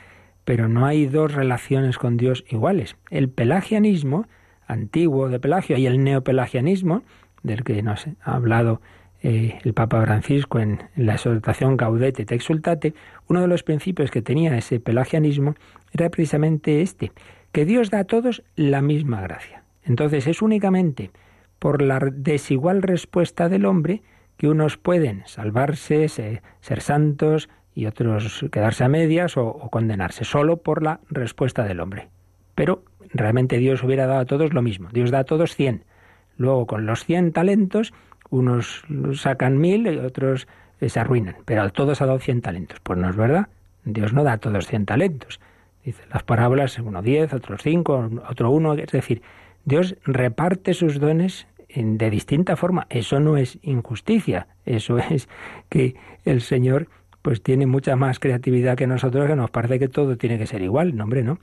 pero 0.44 0.68
no 0.68 0.86
hay 0.86 1.06
dos 1.06 1.32
relaciones 1.32 1.98
con 1.98 2.16
Dios 2.16 2.44
iguales. 2.48 2.96
El 3.10 3.28
pelagianismo 3.28 4.26
antiguo 4.66 5.28
de 5.28 5.38
Pelagio 5.38 5.76
y 5.76 5.86
el 5.86 6.02
neopelagianismo, 6.02 7.02
del 7.42 7.64
que 7.64 7.82
nos 7.82 8.06
ha 8.22 8.34
hablado 8.34 8.80
eh, 9.22 9.58
el 9.64 9.74
Papa 9.74 10.02
Francisco 10.02 10.58
en, 10.58 10.82
la 10.96 11.14
exhortación 11.14 11.76
Gaudete 11.76 12.22
et 12.22 12.32
Exultate, 12.32 12.94
uno 13.28 13.40
de 13.40 13.48
los 13.48 13.62
principios 13.62 14.10
que 14.10 14.22
tenía 14.22 14.56
ese 14.56 14.80
pelagianismo 14.80 15.54
era 15.92 16.08
precisamente 16.10 16.82
este, 16.82 17.12
que 17.52 17.64
Dios 17.64 17.90
da 17.90 18.00
a 18.00 18.04
todos 18.04 18.42
la 18.56 18.82
misma 18.82 19.20
gracia. 19.20 19.62
Entonces 19.84 20.26
es 20.26 20.42
únicamente 20.42 21.10
por 21.58 21.82
la 21.82 22.00
desigual 22.00 22.82
respuesta 22.82 23.48
del 23.48 23.64
hombre 23.64 24.02
que 24.36 24.48
unos 24.48 24.76
pueden 24.76 25.22
salvarse, 25.26 26.08
ser 26.08 26.80
santos, 26.80 27.48
y 27.74 27.86
otros 27.86 28.44
quedarse 28.50 28.84
a 28.84 28.88
medias 28.88 29.36
o, 29.36 29.68
condenarse, 29.70 30.24
solo 30.24 30.58
por 30.58 30.82
la 30.82 31.00
respuesta 31.08 31.64
del 31.64 31.80
hombre. 31.80 32.08
Pero 32.54 32.84
realmente 33.12 33.58
Dios 33.58 33.82
hubiera 33.82 34.06
dado 34.06 34.20
a 34.20 34.24
todos 34.26 34.52
lo 34.52 34.62
mismo. 34.62 34.88
Dios 34.92 35.10
da 35.10 35.20
a 35.20 35.24
todos 35.24 35.54
cien. 35.54 35.84
Luego, 36.36 36.66
con 36.66 36.86
los 36.86 37.04
cien 37.04 37.32
talentos, 37.32 37.92
unos 38.30 38.84
sacan 39.14 39.58
mil 39.58 39.86
y 39.86 39.98
otros 39.98 40.48
se 40.80 41.00
arruinan. 41.00 41.36
Pero 41.44 41.62
a 41.62 41.70
todos 41.70 42.02
ha 42.02 42.06
dado 42.06 42.18
cien 42.18 42.40
talentos. 42.40 42.80
Pues 42.80 42.98
no 42.98 43.08
es 43.08 43.16
verdad. 43.16 43.48
Dios 43.84 44.12
no 44.12 44.24
da 44.24 44.32
a 44.32 44.38
todos 44.38 44.66
cien 44.66 44.86
talentos. 44.86 45.40
Dice 45.84 46.02
las 46.12 46.22
parábolas, 46.22 46.78
uno 46.78 47.02
diez, 47.02 47.32
otros 47.32 47.62
cinco, 47.62 48.10
otro 48.28 48.50
uno. 48.50 48.74
Es 48.74 48.92
decir, 48.92 49.22
Dios 49.64 49.96
reparte 50.04 50.74
sus 50.74 51.00
dones 51.00 51.46
de 51.74 52.10
distinta 52.10 52.56
forma. 52.56 52.86
Eso 52.90 53.18
no 53.20 53.36
es 53.36 53.58
injusticia. 53.62 54.46
Eso 54.64 54.98
es 54.98 55.28
que 55.68 55.96
el 56.24 56.40
Señor 56.40 56.88
pues 57.22 57.42
tiene 57.42 57.66
mucha 57.66 57.96
más 57.96 58.18
creatividad 58.18 58.76
que 58.76 58.86
nosotros, 58.86 59.26
que 59.26 59.36
nos 59.36 59.50
parece 59.50 59.78
que 59.78 59.88
todo 59.88 60.16
tiene 60.16 60.38
que 60.38 60.46
ser 60.46 60.62
igual. 60.62 60.96
No, 60.96 61.06
no. 61.06 61.38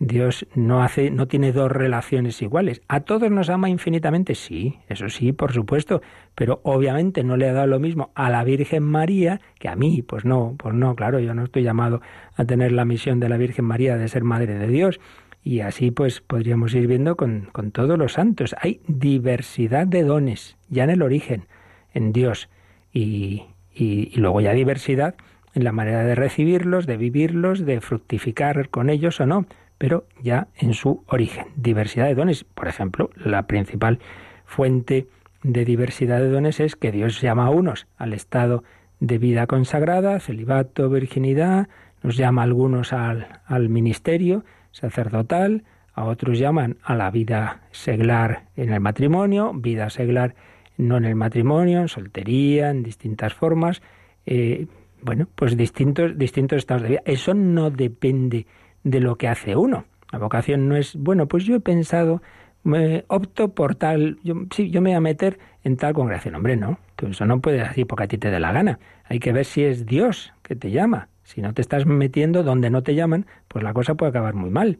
Dios 0.00 0.46
no 0.54 0.82
hace, 0.82 1.10
no 1.10 1.28
tiene 1.28 1.52
dos 1.52 1.70
relaciones 1.70 2.42
iguales. 2.42 2.82
¿A 2.88 3.00
todos 3.00 3.30
nos 3.30 3.48
ama 3.48 3.70
infinitamente? 3.70 4.34
Sí, 4.34 4.78
eso 4.88 5.08
sí, 5.08 5.32
por 5.32 5.52
supuesto. 5.52 6.02
Pero 6.34 6.60
obviamente 6.64 7.22
no 7.22 7.36
le 7.36 7.48
ha 7.48 7.52
dado 7.52 7.68
lo 7.68 7.78
mismo 7.78 8.10
a 8.14 8.28
la 8.28 8.42
Virgen 8.44 8.82
María 8.82 9.40
que 9.58 9.68
a 9.68 9.76
mí. 9.76 10.02
Pues 10.02 10.24
no, 10.24 10.56
pues 10.58 10.74
no, 10.74 10.96
claro, 10.96 11.20
yo 11.20 11.34
no 11.34 11.44
estoy 11.44 11.62
llamado 11.62 12.00
a 12.36 12.44
tener 12.44 12.72
la 12.72 12.84
misión 12.84 13.20
de 13.20 13.28
la 13.28 13.36
Virgen 13.36 13.64
María 13.64 13.96
de 13.96 14.08
ser 14.08 14.24
madre 14.24 14.54
de 14.54 14.66
Dios. 14.66 15.00
Y 15.44 15.60
así 15.60 15.90
pues 15.90 16.20
podríamos 16.20 16.74
ir 16.74 16.86
viendo 16.86 17.16
con, 17.16 17.48
con 17.52 17.70
todos 17.70 17.98
los 17.98 18.14
santos. 18.14 18.54
Hay 18.60 18.80
diversidad 18.88 19.86
de 19.86 20.02
dones, 20.02 20.56
ya 20.70 20.84
en 20.84 20.90
el 20.90 21.02
origen, 21.02 21.46
en 21.92 22.12
Dios. 22.12 22.48
Y, 22.92 23.44
y, 23.74 24.18
luego 24.18 24.40
ya 24.40 24.52
diversidad 24.52 25.14
en 25.54 25.64
la 25.64 25.72
manera 25.72 26.04
de 26.04 26.14
recibirlos, 26.14 26.86
de 26.86 26.96
vivirlos, 26.96 27.64
de 27.64 27.80
fructificar 27.80 28.68
con 28.70 28.90
ellos 28.90 29.20
o 29.20 29.26
no, 29.26 29.46
pero 29.78 30.06
ya 30.22 30.48
en 30.56 30.74
su 30.74 31.04
origen. 31.06 31.46
Diversidad 31.56 32.06
de 32.06 32.14
dones. 32.14 32.44
Por 32.44 32.68
ejemplo, 32.68 33.10
la 33.16 33.46
principal 33.46 33.98
fuente 34.44 35.06
de 35.42 35.64
diversidad 35.64 36.18
de 36.18 36.30
dones 36.30 36.60
es 36.60 36.76
que 36.76 36.90
Dios 36.90 37.20
llama 37.20 37.46
a 37.46 37.50
unos 37.50 37.86
al 37.96 38.12
estado 38.12 38.64
de 39.00 39.18
vida 39.18 39.46
consagrada, 39.46 40.18
celibato, 40.20 40.88
virginidad, 40.88 41.68
nos 42.02 42.16
llama 42.16 42.42
a 42.42 42.44
algunos 42.44 42.92
al, 42.92 43.40
al 43.46 43.68
ministerio 43.68 44.44
sacerdotal, 44.70 45.64
a 45.94 46.04
otros 46.04 46.38
llaman 46.38 46.76
a 46.82 46.94
la 46.94 47.10
vida 47.10 47.62
seglar 47.70 48.44
en 48.56 48.72
el 48.72 48.80
matrimonio, 48.80 49.52
vida 49.54 49.90
seglar 49.90 50.34
no 50.76 50.96
en 50.96 51.04
el 51.04 51.14
matrimonio, 51.14 51.80
en 51.80 51.88
soltería, 51.88 52.70
en 52.70 52.82
distintas 52.82 53.34
formas. 53.34 53.82
Eh, 54.26 54.66
bueno, 55.02 55.28
pues 55.34 55.56
distintos, 55.56 56.16
distintos 56.16 56.58
estados 56.58 56.82
de 56.82 56.88
vida. 56.90 57.02
Eso 57.04 57.34
no 57.34 57.70
depende 57.70 58.46
de 58.82 59.00
lo 59.00 59.16
que 59.16 59.28
hace 59.28 59.56
uno. 59.56 59.84
La 60.10 60.18
vocación 60.18 60.68
no 60.68 60.76
es, 60.76 60.96
bueno, 60.96 61.26
pues 61.26 61.44
yo 61.44 61.56
he 61.56 61.60
pensado, 61.60 62.22
me 62.62 63.04
opto 63.08 63.54
por 63.54 63.74
tal, 63.74 64.18
yo, 64.22 64.34
sí, 64.50 64.70
yo 64.70 64.80
me 64.80 64.90
voy 64.90 64.96
a 64.96 65.00
meter 65.00 65.38
en 65.62 65.76
tal 65.76 65.92
congregación. 65.92 66.34
Hombre, 66.34 66.56
no, 66.56 66.78
tú 66.96 67.08
eso 67.08 67.26
no 67.26 67.40
puedes 67.40 67.68
decir 67.68 67.86
porque 67.86 68.04
a 68.04 68.08
ti 68.08 68.18
te 68.18 68.30
dé 68.30 68.40
la 68.40 68.52
gana. 68.52 68.78
Hay 69.04 69.18
que 69.18 69.32
ver 69.32 69.44
si 69.44 69.64
es 69.64 69.86
Dios 69.86 70.32
que 70.42 70.56
te 70.56 70.70
llama. 70.70 71.08
Si 71.24 71.42
no 71.42 71.52
te 71.52 71.62
estás 71.62 71.86
metiendo 71.86 72.42
donde 72.42 72.70
no 72.70 72.82
te 72.82 72.94
llaman, 72.94 73.26
pues 73.48 73.62
la 73.64 73.72
cosa 73.72 73.94
puede 73.94 74.10
acabar 74.10 74.34
muy 74.34 74.50
mal. 74.50 74.78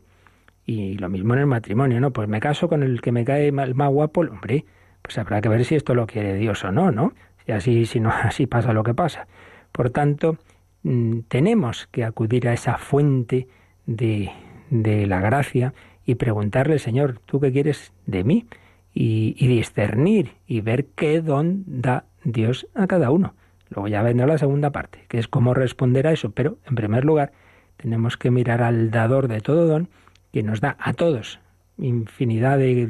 Y 0.67 0.95
lo 0.95 1.09
mismo 1.11 1.35
en 1.35 1.41
el 1.41 1.47
matrimonio, 1.47 2.01
¿no? 2.01 2.13
Pues 2.13 2.29
me 2.29 2.41
caso 2.41 2.69
con 2.69 2.83
el 2.83 3.03
que 3.03 3.13
me 3.13 3.25
cae 3.25 3.53
más, 3.53 3.75
más 3.75 3.91
guapo, 3.91 4.23
hombre, 4.23 4.65
pues 5.05 5.19
habrá 5.19 5.43
que 5.43 5.51
ver 5.51 5.67
si 5.67 5.75
esto 5.75 5.95
lo 5.95 6.07
quiere 6.07 6.35
Dios 6.35 6.65
o 6.65 6.73
no, 6.73 6.91
¿no? 6.91 7.13
Y 7.47 7.53
así, 7.53 7.85
si 7.85 8.01
no, 8.01 8.09
así 8.23 8.47
pasa 8.47 8.73
lo 8.73 8.83
que 8.83 8.95
pasa. 8.95 9.27
Por 9.71 9.91
tanto, 9.91 10.39
mm, 10.83 11.21
tenemos 11.29 11.89
que 11.93 12.05
acudir 12.05 12.49
a 12.49 12.55
esa 12.55 12.79
fuente 12.79 13.47
de, 13.85 14.31
de 14.71 15.07
la 15.07 15.21
gracia 15.21 15.75
y 16.07 16.15
preguntarle, 16.15 16.79
Señor, 16.79 17.21
¿tú 17.27 17.39
qué 17.39 17.53
quieres 17.53 17.93
de 18.07 18.25
mí? 18.25 18.47
Y, 18.95 19.37
y, 19.39 19.49
discernir 19.49 20.33
y 20.47 20.61
ver 20.61 20.87
qué 20.95 21.21
don 21.21 21.65
da 21.67 22.05
Dios 22.23 22.67
a 22.75 22.87
cada 22.87 23.11
uno. 23.11 23.35
Luego 23.69 23.89
ya 23.89 24.03
vendrá 24.03 24.27
la 24.27 24.39
segunda 24.39 24.71
parte, 24.71 25.05
que 25.09 25.19
es 25.19 25.29
cómo 25.29 25.53
responder 25.53 26.07
a 26.07 26.13
eso. 26.13 26.31
Pero, 26.31 26.59
en 26.65 26.77
primer 26.77 27.05
lugar, 27.05 27.33
tenemos 27.77 28.17
que 28.17 28.31
mirar 28.31 28.63
al 28.63 28.91
dador 28.93 29.27
de 29.27 29.41
todo 29.41 29.67
don, 29.67 29.89
que 30.33 30.45
nos 30.45 30.61
da 30.61 30.77
a 30.79 30.93
todos 30.93 31.41
infinidad 31.79 32.59
de 32.59 32.87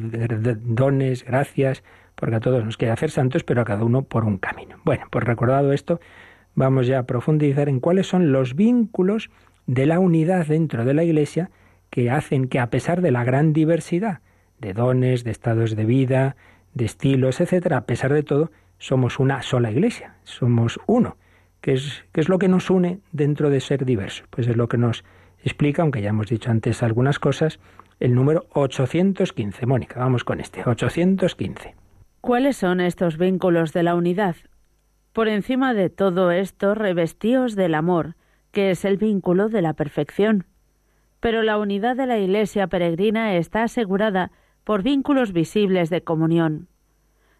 dones, 0.62 1.24
gracias, 1.24 1.82
porque 2.14 2.36
a 2.36 2.40
todos 2.40 2.64
nos 2.64 2.76
quiere 2.76 2.92
hacer 2.92 3.10
santos, 3.10 3.44
pero 3.44 3.62
a 3.62 3.64
cada 3.64 3.84
uno 3.84 4.02
por 4.02 4.24
un 4.24 4.38
camino. 4.38 4.76
Bueno, 4.84 5.06
pues 5.10 5.24
recordado 5.24 5.72
esto, 5.72 6.00
vamos 6.54 6.86
ya 6.86 7.00
a 7.00 7.02
profundizar 7.04 7.68
en 7.68 7.80
cuáles 7.80 8.06
son 8.06 8.32
los 8.32 8.54
vínculos 8.54 9.30
de 9.66 9.86
la 9.86 9.98
unidad 9.98 10.46
dentro 10.46 10.84
de 10.84 10.94
la 10.94 11.04
Iglesia 11.04 11.50
que 11.90 12.10
hacen 12.10 12.48
que 12.48 12.58
a 12.58 12.70
pesar 12.70 13.00
de 13.00 13.10
la 13.10 13.24
gran 13.24 13.52
diversidad 13.52 14.20
de 14.60 14.72
dones, 14.72 15.24
de 15.24 15.30
estados 15.30 15.76
de 15.76 15.84
vida, 15.84 16.36
de 16.72 16.84
estilos, 16.84 17.40
etcétera, 17.40 17.78
a 17.78 17.86
pesar 17.86 18.12
de 18.12 18.22
todo, 18.22 18.50
somos 18.78 19.18
una 19.18 19.42
sola 19.42 19.70
Iglesia, 19.70 20.16
somos 20.24 20.80
uno. 20.86 21.16
¿Qué 21.60 21.74
es, 21.74 22.04
qué 22.12 22.20
es 22.20 22.28
lo 22.28 22.38
que 22.38 22.48
nos 22.48 22.70
une 22.70 23.00
dentro 23.12 23.48
de 23.50 23.60
ser 23.60 23.84
diversos? 23.84 24.26
Pues 24.30 24.46
es 24.48 24.56
lo 24.56 24.68
que 24.68 24.76
nos 24.76 25.04
explica, 25.42 25.82
aunque 25.82 26.02
ya 26.02 26.10
hemos 26.10 26.28
dicho 26.28 26.50
antes 26.50 26.82
algunas 26.82 27.18
cosas, 27.18 27.58
el 28.00 28.14
número 28.14 28.46
815. 28.52 29.66
Mónica, 29.66 30.00
vamos 30.00 30.24
con 30.24 30.40
este, 30.40 30.62
815. 30.64 31.83
¿Cuáles 32.24 32.56
son 32.56 32.80
estos 32.80 33.18
vínculos 33.18 33.74
de 33.74 33.82
la 33.82 33.94
unidad? 33.94 34.34
Por 35.12 35.28
encima 35.28 35.74
de 35.74 35.90
todo 35.90 36.30
esto, 36.30 36.74
revestíos 36.74 37.54
del 37.54 37.74
amor, 37.74 38.16
que 38.50 38.70
es 38.70 38.86
el 38.86 38.96
vínculo 38.96 39.50
de 39.50 39.60
la 39.60 39.74
perfección. 39.74 40.46
Pero 41.20 41.42
la 41.42 41.58
unidad 41.58 41.96
de 41.96 42.06
la 42.06 42.16
Iglesia 42.16 42.66
peregrina 42.66 43.34
está 43.34 43.64
asegurada 43.64 44.32
por 44.64 44.82
vínculos 44.82 45.34
visibles 45.34 45.90
de 45.90 46.02
comunión. 46.02 46.68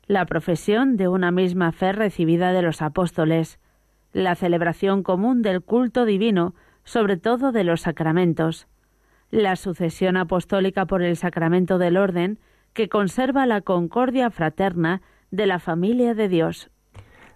La 0.07 0.27
profesión 0.27 0.99
de 0.99 1.09
una 1.09 1.31
misma 1.31 1.73
fe 1.73 1.93
recibida 1.93 2.53
de 2.53 2.61
los 2.61 2.83
apóstoles, 2.83 3.59
la 4.13 4.35
celebración 4.35 5.03
común 5.03 5.41
del 5.41 5.63
culto 5.63 6.05
divino, 6.05 6.55
sobre 6.85 7.17
todo 7.17 7.53
de 7.53 7.65
los 7.65 7.81
sacramentos, 7.81 8.67
la 9.31 9.57
sucesión 9.57 10.19
apostólica 10.19 10.85
por 10.85 11.01
el 11.01 11.17
sacramento 11.17 11.79
del 11.79 11.97
orden, 11.97 12.39
que 12.75 12.89
conserva 12.89 13.47
la 13.47 13.63
concordia 13.63 14.31
fraterna 14.31 15.01
de 15.31 15.47
la 15.47 15.59
familia 15.59 16.15
de 16.15 16.29
Dios. 16.29 16.71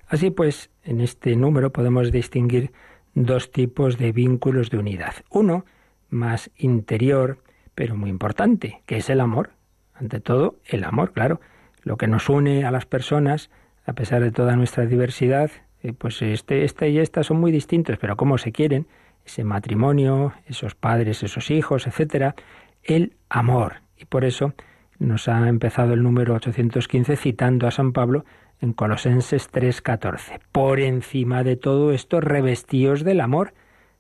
Así 0.07 0.31
pues, 0.31 0.71
en 0.83 1.01
este 1.01 1.37
número 1.37 1.73
podemos 1.73 2.13
distinguir 2.13 2.73
dos 3.15 3.51
tipos 3.51 3.99
de 3.99 4.13
vínculos 4.13 4.71
de 4.71 4.79
unidad. 4.79 5.15
Uno, 5.31 5.65
más 6.11 6.51
interior, 6.57 7.39
pero 7.75 7.97
muy 7.97 8.11
importante, 8.11 8.83
que 8.87 8.97
es 8.97 9.11
el 9.11 9.21
amor. 9.21 9.51
Ante 9.95 10.21
todo, 10.21 10.57
el 10.67 10.85
amor, 10.85 11.13
claro. 11.13 11.41
Lo 11.83 11.97
que 11.97 12.07
nos 12.07 12.29
une 12.29 12.65
a 12.65 12.71
las 12.71 12.87
personas, 12.87 13.51
a 13.85 13.93
pesar 13.93 14.23
de 14.23 14.31
toda 14.31 14.57
nuestra 14.57 14.87
diversidad, 14.87 15.51
eh, 15.83 15.93
pues 15.93 16.23
este, 16.23 16.65
este 16.65 16.89
y 16.91 16.99
esta 16.99 17.23
son 17.23 17.39
muy 17.39 17.53
distintos, 17.53 17.99
pero 17.99 18.17
cómo 18.17 18.39
se 18.39 18.53
quieren, 18.53 18.87
ese 19.25 19.45
matrimonio, 19.45 20.33
esos 20.47 20.75
padres, 20.75 21.23
esos 21.23 21.51
hijos, 21.51 21.87
etcétera, 21.87 22.35
el 22.83 23.15
amor. 23.29 23.83
Y 23.97 24.07
por 24.07 24.25
eso 24.25 24.55
nos 24.99 25.29
ha 25.29 25.49
empezado 25.49 25.95
el 25.95 26.03
número 26.03 26.35
815 26.35 27.17
citando 27.17 27.67
a 27.67 27.71
San 27.71 27.93
Pablo 27.93 28.25
en 28.61 28.73
Colosenses 28.73 29.51
3:14. 29.51 30.41
Por 30.53 30.81
encima 30.81 31.45
de 31.45 31.57
todo 31.57 31.93
esto, 31.93 32.21
revestíos 32.21 33.05
del 33.05 33.21
amor, 33.21 33.55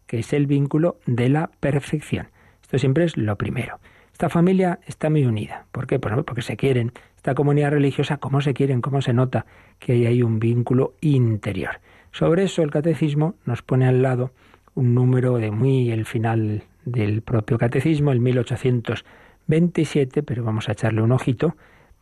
que 0.06 0.18
es 0.18 0.32
el 0.32 0.46
vínculo 0.46 0.98
de 1.06 1.28
la 1.28 1.50
perfección. 1.60 2.28
Esto 2.62 2.78
siempre 2.78 3.04
es 3.04 3.16
lo 3.16 3.36
primero. 3.36 3.78
Esta 4.12 4.28
familia 4.28 4.80
está 4.86 5.10
muy 5.10 5.24
unida. 5.24 5.66
¿Por 5.70 5.86
qué? 5.86 6.00
Porque 6.00 6.42
se 6.42 6.56
quieren. 6.56 6.92
Esta 7.16 7.34
comunidad 7.34 7.70
religiosa, 7.70 8.16
¿cómo 8.16 8.40
se 8.40 8.52
quieren? 8.52 8.80
¿Cómo 8.80 9.00
se 9.00 9.12
nota 9.12 9.46
que 9.78 10.06
hay 10.06 10.22
un 10.22 10.40
vínculo 10.40 10.94
interior? 11.00 11.80
Sobre 12.10 12.44
eso 12.44 12.62
el 12.62 12.70
catecismo 12.70 13.36
nos 13.44 13.62
pone 13.62 13.86
al 13.86 14.02
lado 14.02 14.32
un 14.74 14.94
número 14.94 15.38
de 15.38 15.50
muy 15.50 15.90
el 15.90 16.04
final 16.04 16.64
del 16.84 17.22
propio 17.22 17.58
catecismo, 17.58 18.10
el 18.10 18.20
1800 18.20 19.04
27, 19.48 20.22
pero 20.22 20.44
vamos 20.44 20.68
a 20.68 20.72
echarle 20.72 21.02
un 21.02 21.12
ojito 21.12 21.56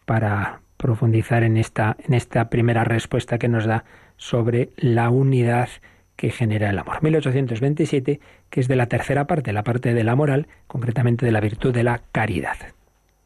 para 0.05 0.61
profundizar 0.77 1.43
en 1.43 1.57
esta, 1.57 1.97
en 2.07 2.15
esta 2.15 2.51
primera 2.51 2.85
respuesta 2.85 3.39
que 3.39 3.49
nos 3.49 3.65
da 3.65 3.85
sobre 4.17 4.71
la 4.77 5.11
unidad 5.11 5.69
que 6.17 6.31
genera 6.31 6.71
el 6.71 6.79
amor. 6.79 7.03
1827, 7.03 8.21
que 8.51 8.61
es 8.61 8.69
de 8.69 8.77
la 8.77 8.87
tercera 8.87 9.27
parte, 9.27 9.53
la 9.53 9.65
parte 9.65 9.95
de 9.95 10.05
la 10.05 10.17
moral, 10.17 10.49
concretamente 10.67 11.27
de 11.27 11.33
la 11.33 11.41
virtud 11.41 11.73
de 11.73 11.83
la 11.83 12.01
caridad. 12.13 12.57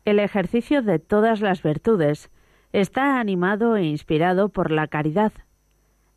El 0.05 0.19
ejercicio 0.19 0.83
de 0.83 0.99
todas 0.99 1.41
las 1.41 1.63
virtudes 1.63 2.31
está 2.73 3.21
animado 3.21 3.77
e 3.77 3.85
inspirado 3.85 4.49
por 4.49 4.71
la 4.71 4.89
caridad. 4.89 5.33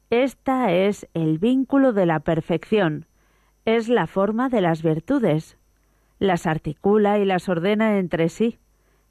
Esta 0.10 0.72
es 0.72 1.08
el 1.14 1.40
vínculo 1.40 1.94
de 1.94 2.06
la 2.06 2.20
perfección, 2.20 3.06
es 3.66 3.90
la 3.90 4.08
forma 4.08 4.50
de 4.50 4.62
las 4.62 4.84
virtudes 4.84 5.58
las 6.24 6.48
articula 6.48 7.20
y 7.20 7.26
las 7.26 7.50
ordena 7.50 7.98
entre 8.00 8.30
sí. 8.30 8.58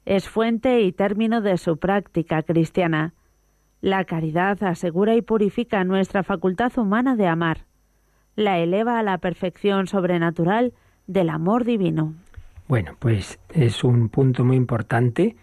Es 0.03 0.27
fuente 0.27 0.81
y 0.81 0.91
término 0.91 1.41
de 1.41 1.57
su 1.57 1.77
práctica 1.77 2.41
cristiana. 2.41 3.13
La 3.81 4.03
caridad 4.05 4.61
asegura 4.63 5.13
y 5.13 5.21
purifica 5.21 5.83
nuestra 5.83 6.23
facultad 6.23 6.75
humana 6.75 7.15
de 7.15 7.27
amar. 7.27 7.65
La 8.35 8.57
eleva 8.57 8.97
a 8.97 9.03
la 9.03 9.19
perfección 9.19 9.85
sobrenatural 9.85 10.73
del 11.05 11.29
amor 11.29 11.65
divino. 11.65 12.15
Bueno, 12.67 12.95
pues 12.97 13.39
es 13.53 13.83
un 13.83 14.09
punto 14.09 14.43
muy 14.43 14.57
importante 14.57 15.35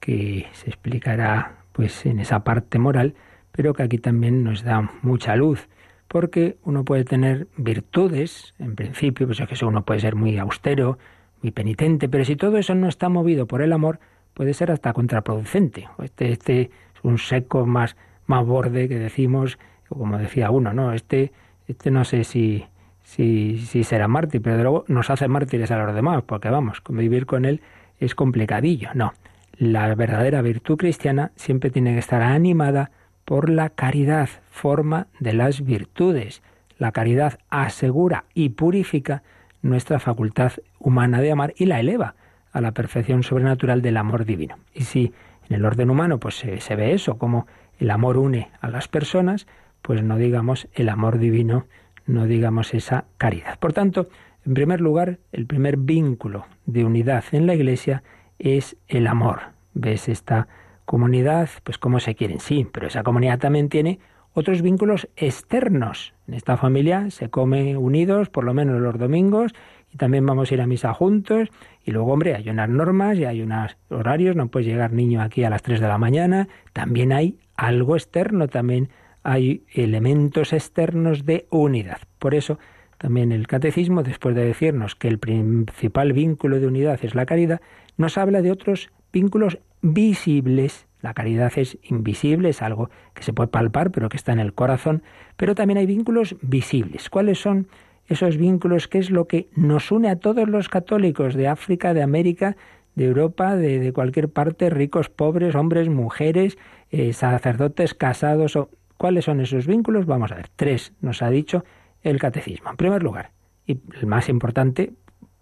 que 0.00 0.46
se 0.52 0.68
explicará 0.68 1.56
pues 1.72 2.04
en 2.04 2.20
esa 2.20 2.44
parte 2.44 2.78
moral, 2.78 3.14
pero 3.50 3.72
que 3.72 3.82
aquí 3.82 3.96
también 3.96 4.44
nos 4.44 4.62
da 4.62 4.90
mucha 5.00 5.36
luz, 5.36 5.68
porque 6.14 6.58
uno 6.62 6.84
puede 6.84 7.02
tener 7.02 7.48
virtudes, 7.56 8.54
en 8.60 8.76
principio, 8.76 9.26
pues 9.26 9.40
es 9.40 9.48
que 9.48 9.64
uno 9.64 9.84
puede 9.84 9.98
ser 9.98 10.14
muy 10.14 10.38
austero, 10.38 10.96
muy 11.42 11.50
penitente, 11.50 12.08
pero 12.08 12.24
si 12.24 12.36
todo 12.36 12.56
eso 12.56 12.76
no 12.76 12.86
está 12.86 13.08
movido 13.08 13.48
por 13.48 13.62
el 13.62 13.72
amor, 13.72 13.98
puede 14.32 14.54
ser 14.54 14.70
hasta 14.70 14.92
contraproducente. 14.92 15.88
Este, 16.00 16.30
este 16.30 16.60
es 16.60 16.70
un 17.02 17.18
seco 17.18 17.66
más, 17.66 17.96
más 18.28 18.46
borde 18.46 18.88
que 18.88 18.96
decimos, 18.96 19.58
como 19.88 20.16
decía 20.16 20.52
uno, 20.52 20.72
¿no? 20.72 20.92
Este, 20.92 21.32
este 21.66 21.90
no 21.90 22.04
sé 22.04 22.22
si, 22.22 22.64
si, 23.02 23.58
si 23.58 23.82
será 23.82 24.06
mártir, 24.06 24.40
pero 24.40 24.62
luego 24.62 24.84
nos 24.86 25.10
hace 25.10 25.26
mártires 25.26 25.72
a 25.72 25.84
los 25.84 25.96
demás, 25.96 26.22
porque 26.22 26.48
vamos, 26.48 26.80
convivir 26.80 27.26
con 27.26 27.44
él 27.44 27.60
es 27.98 28.14
complicadillo. 28.14 28.90
No, 28.94 29.14
la 29.58 29.92
verdadera 29.96 30.42
virtud 30.42 30.76
cristiana 30.76 31.32
siempre 31.34 31.70
tiene 31.70 31.94
que 31.94 31.98
estar 31.98 32.22
animada 32.22 32.92
por 33.24 33.50
la 33.50 33.70
caridad, 33.70 34.28
forma 34.54 35.08
de 35.18 35.32
las 35.32 35.64
virtudes. 35.64 36.40
La 36.78 36.92
caridad 36.92 37.40
asegura 37.50 38.24
y 38.34 38.50
purifica 38.50 39.24
nuestra 39.62 39.98
facultad 39.98 40.52
humana 40.78 41.20
de 41.20 41.32
amar 41.32 41.54
y 41.56 41.66
la 41.66 41.80
eleva 41.80 42.14
a 42.52 42.60
la 42.60 42.72
perfección 42.72 43.24
sobrenatural 43.24 43.82
del 43.82 43.96
amor 43.96 44.24
divino. 44.24 44.56
Y 44.72 44.84
si 44.84 45.12
en 45.48 45.56
el 45.56 45.64
orden 45.64 45.90
humano 45.90 46.20
pues 46.20 46.36
se, 46.36 46.60
se 46.60 46.76
ve 46.76 46.94
eso, 46.94 47.18
como 47.18 47.48
el 47.80 47.90
amor 47.90 48.16
une 48.16 48.50
a 48.60 48.68
las 48.68 48.86
personas, 48.86 49.48
pues 49.82 50.04
no 50.04 50.16
digamos 50.16 50.68
el 50.74 50.88
amor 50.88 51.18
divino, 51.18 51.66
no 52.06 52.26
digamos 52.26 52.74
esa 52.74 53.06
caridad. 53.18 53.58
Por 53.58 53.72
tanto, 53.72 54.08
en 54.46 54.54
primer 54.54 54.80
lugar, 54.80 55.18
el 55.32 55.46
primer 55.46 55.78
vínculo 55.78 56.46
de 56.64 56.84
unidad 56.84 57.24
en 57.32 57.46
la 57.46 57.54
Iglesia 57.54 58.04
es 58.38 58.76
el 58.86 59.08
amor. 59.08 59.40
¿Ves 59.74 60.08
esta 60.08 60.46
comunidad? 60.84 61.48
Pues 61.64 61.76
cómo 61.76 61.98
se 61.98 62.14
quieren, 62.14 62.38
sí, 62.38 62.68
pero 62.72 62.86
esa 62.86 63.02
comunidad 63.02 63.40
también 63.40 63.68
tiene 63.68 63.98
otros 64.34 64.62
vínculos 64.62 65.08
externos. 65.16 66.12
En 66.28 66.34
esta 66.34 66.56
familia 66.56 67.10
se 67.10 67.30
come 67.30 67.76
unidos 67.76 68.28
por 68.28 68.44
lo 68.44 68.52
menos 68.52 68.80
los 68.80 68.98
domingos 68.98 69.52
y 69.92 69.96
también 69.96 70.26
vamos 70.26 70.50
a 70.50 70.54
ir 70.54 70.60
a 70.60 70.66
misa 70.66 70.92
juntos 70.92 71.48
y 71.84 71.92
luego, 71.92 72.12
hombre, 72.12 72.34
hay 72.34 72.48
unas 72.50 72.68
normas 72.68 73.16
y 73.16 73.24
hay 73.24 73.40
unos 73.40 73.76
horarios, 73.88 74.34
no 74.36 74.48
puede 74.48 74.66
llegar 74.66 74.92
niño 74.92 75.22
aquí 75.22 75.44
a 75.44 75.50
las 75.50 75.62
3 75.62 75.80
de 75.80 75.88
la 75.88 75.98
mañana, 75.98 76.48
también 76.72 77.12
hay 77.12 77.38
algo 77.56 77.94
externo, 77.94 78.48
también 78.48 78.90
hay 79.22 79.64
elementos 79.72 80.52
externos 80.52 81.24
de 81.24 81.46
unidad. 81.50 81.98
Por 82.18 82.34
eso, 82.34 82.58
también 82.98 83.32
el 83.32 83.46
catecismo, 83.46 84.02
después 84.02 84.34
de 84.34 84.44
decirnos 84.44 84.96
que 84.96 85.08
el 85.08 85.18
principal 85.18 86.12
vínculo 86.12 86.58
de 86.58 86.66
unidad 86.66 86.98
es 87.02 87.14
la 87.14 87.26
caridad, 87.26 87.60
nos 87.96 88.18
habla 88.18 88.42
de 88.42 88.50
otros 88.50 88.90
vínculos 89.12 89.58
visibles 89.80 90.86
la 91.04 91.12
caridad 91.12 91.52
es 91.56 91.76
invisible, 91.82 92.48
es 92.48 92.62
algo 92.62 92.88
que 93.12 93.22
se 93.22 93.34
puede 93.34 93.48
palpar, 93.48 93.90
pero 93.90 94.08
que 94.08 94.16
está 94.16 94.32
en 94.32 94.40
el 94.40 94.54
corazón. 94.54 95.02
Pero 95.36 95.54
también 95.54 95.76
hay 95.76 95.84
vínculos 95.84 96.34
visibles. 96.40 97.10
¿Cuáles 97.10 97.38
son 97.38 97.68
esos 98.06 98.38
vínculos? 98.38 98.88
¿Qué 98.88 99.00
es 99.00 99.10
lo 99.10 99.26
que 99.26 99.50
nos 99.54 99.92
une 99.92 100.08
a 100.08 100.18
todos 100.18 100.48
los 100.48 100.70
católicos 100.70 101.34
de 101.34 101.46
África, 101.46 101.92
de 101.92 102.02
América, 102.02 102.56
de 102.94 103.04
Europa, 103.04 103.54
de, 103.54 103.92
cualquier 103.92 104.30
parte, 104.30 104.70
ricos, 104.70 105.10
pobres, 105.10 105.54
hombres, 105.54 105.90
mujeres, 105.90 106.56
eh, 106.90 107.12
sacerdotes, 107.12 107.92
casados? 107.92 108.56
O, 108.56 108.70
¿Cuáles 108.96 109.26
son 109.26 109.42
esos 109.42 109.66
vínculos? 109.66 110.06
Vamos 110.06 110.32
a 110.32 110.36
ver. 110.36 110.48
Tres 110.56 110.94
nos 111.02 111.20
ha 111.20 111.28
dicho 111.28 111.66
el 112.00 112.18
catecismo. 112.18 112.70
En 112.70 112.78
primer 112.78 113.02
lugar, 113.02 113.32
y 113.66 113.78
el 114.00 114.06
más 114.06 114.30
importante, 114.30 114.94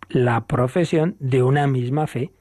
la 0.09 0.45
profesión 0.49 1.15
de 1.21 1.45
una 1.45 1.69
misma 1.69 2.09
fe, 2.09 2.33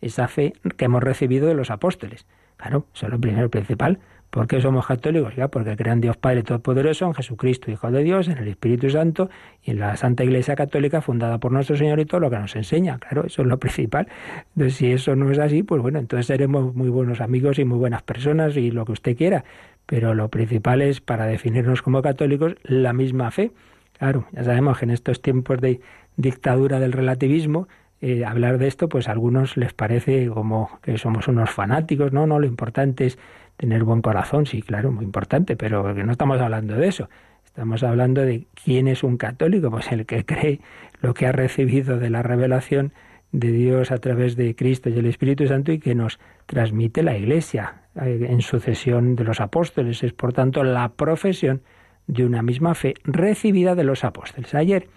esa 0.00 0.28
fe 0.28 0.54
que 0.78 0.86
hemos 0.86 1.02
recibido 1.02 1.46
de 1.46 1.54
los 1.54 1.70
apóstoles. 1.70 2.24
Claro, 2.60 2.84
eso 2.94 3.06
es 3.06 3.12
lo 3.12 3.18
primero 3.18 3.48
principal. 3.48 3.98
¿Por 4.28 4.46
qué 4.46 4.60
somos 4.60 4.86
católicos? 4.86 5.34
Ya, 5.34 5.48
porque 5.48 5.76
crean 5.76 6.02
Dios 6.02 6.18
Padre 6.18 6.42
Todopoderoso, 6.42 7.06
en 7.06 7.14
Jesucristo, 7.14 7.70
Hijo 7.70 7.90
de 7.90 8.04
Dios, 8.04 8.28
en 8.28 8.36
el 8.36 8.48
Espíritu 8.48 8.90
Santo 8.90 9.30
y 9.64 9.70
en 9.70 9.80
la 9.80 9.96
Santa 9.96 10.24
Iglesia 10.24 10.54
Católica 10.54 11.00
fundada 11.00 11.38
por 11.38 11.52
nuestro 11.52 11.74
Señor 11.76 11.98
y 12.00 12.04
todo 12.04 12.20
lo 12.20 12.30
que 12.30 12.38
nos 12.38 12.54
enseña. 12.54 12.98
Claro, 12.98 13.24
eso 13.24 13.42
es 13.42 13.48
lo 13.48 13.58
principal. 13.58 14.08
Entonces, 14.54 14.76
si 14.76 14.92
eso 14.92 15.16
no 15.16 15.30
es 15.30 15.38
así, 15.38 15.62
pues 15.62 15.80
bueno, 15.80 15.98
entonces 15.98 16.26
seremos 16.26 16.74
muy 16.74 16.90
buenos 16.90 17.22
amigos 17.22 17.58
y 17.58 17.64
muy 17.64 17.78
buenas 17.78 18.02
personas 18.02 18.56
y 18.58 18.70
lo 18.70 18.84
que 18.84 18.92
usted 18.92 19.16
quiera. 19.16 19.44
Pero 19.86 20.14
lo 20.14 20.28
principal 20.28 20.82
es, 20.82 21.00
para 21.00 21.24
definirnos 21.24 21.80
como 21.80 22.02
católicos, 22.02 22.56
la 22.62 22.92
misma 22.92 23.30
fe. 23.30 23.52
Claro, 23.98 24.26
ya 24.32 24.44
sabemos 24.44 24.78
que 24.78 24.84
en 24.84 24.90
estos 24.90 25.22
tiempos 25.22 25.60
de 25.62 25.80
dictadura 26.16 26.78
del 26.78 26.92
relativismo, 26.92 27.68
eh, 28.00 28.24
hablar 28.24 28.58
de 28.58 28.66
esto, 28.66 28.88
pues 28.88 29.08
a 29.08 29.12
algunos 29.12 29.56
les 29.56 29.72
parece 29.72 30.28
como 30.28 30.78
que 30.82 30.96
somos 30.96 31.28
unos 31.28 31.50
fanáticos, 31.50 32.12
no, 32.12 32.26
no, 32.26 32.38
lo 32.38 32.46
importante 32.46 33.06
es 33.06 33.18
tener 33.56 33.84
buen 33.84 34.00
corazón, 34.00 34.46
sí, 34.46 34.62
claro, 34.62 34.90
muy 34.90 35.04
importante, 35.04 35.56
pero 35.56 35.92
no 35.94 36.12
estamos 36.12 36.40
hablando 36.40 36.76
de 36.76 36.88
eso. 36.88 37.10
Estamos 37.44 37.82
hablando 37.82 38.22
de 38.22 38.46
quién 38.64 38.88
es 38.88 39.02
un 39.02 39.16
católico, 39.16 39.70
pues 39.70 39.90
el 39.92 40.06
que 40.06 40.24
cree 40.24 40.60
lo 41.02 41.14
que 41.14 41.26
ha 41.26 41.32
recibido 41.32 41.98
de 41.98 42.08
la 42.08 42.22
revelación 42.22 42.92
de 43.32 43.52
Dios 43.52 43.90
a 43.90 43.98
través 43.98 44.36
de 44.36 44.54
Cristo 44.54 44.88
y 44.88 44.98
el 44.98 45.06
Espíritu 45.06 45.46
Santo 45.46 45.72
y 45.72 45.78
que 45.78 45.94
nos 45.94 46.18
transmite 46.46 47.02
la 47.02 47.16
Iglesia 47.16 47.82
eh, 48.00 48.26
en 48.30 48.40
sucesión 48.40 49.16
de 49.16 49.24
los 49.24 49.40
apóstoles. 49.40 50.02
Es 50.02 50.12
por 50.12 50.32
tanto 50.32 50.64
la 50.64 50.90
profesión 50.90 51.62
de 52.06 52.24
una 52.24 52.42
misma 52.42 52.74
fe 52.74 52.94
recibida 53.04 53.74
de 53.74 53.84
los 53.84 54.04
apóstoles. 54.04 54.54
Ayer 54.54 54.88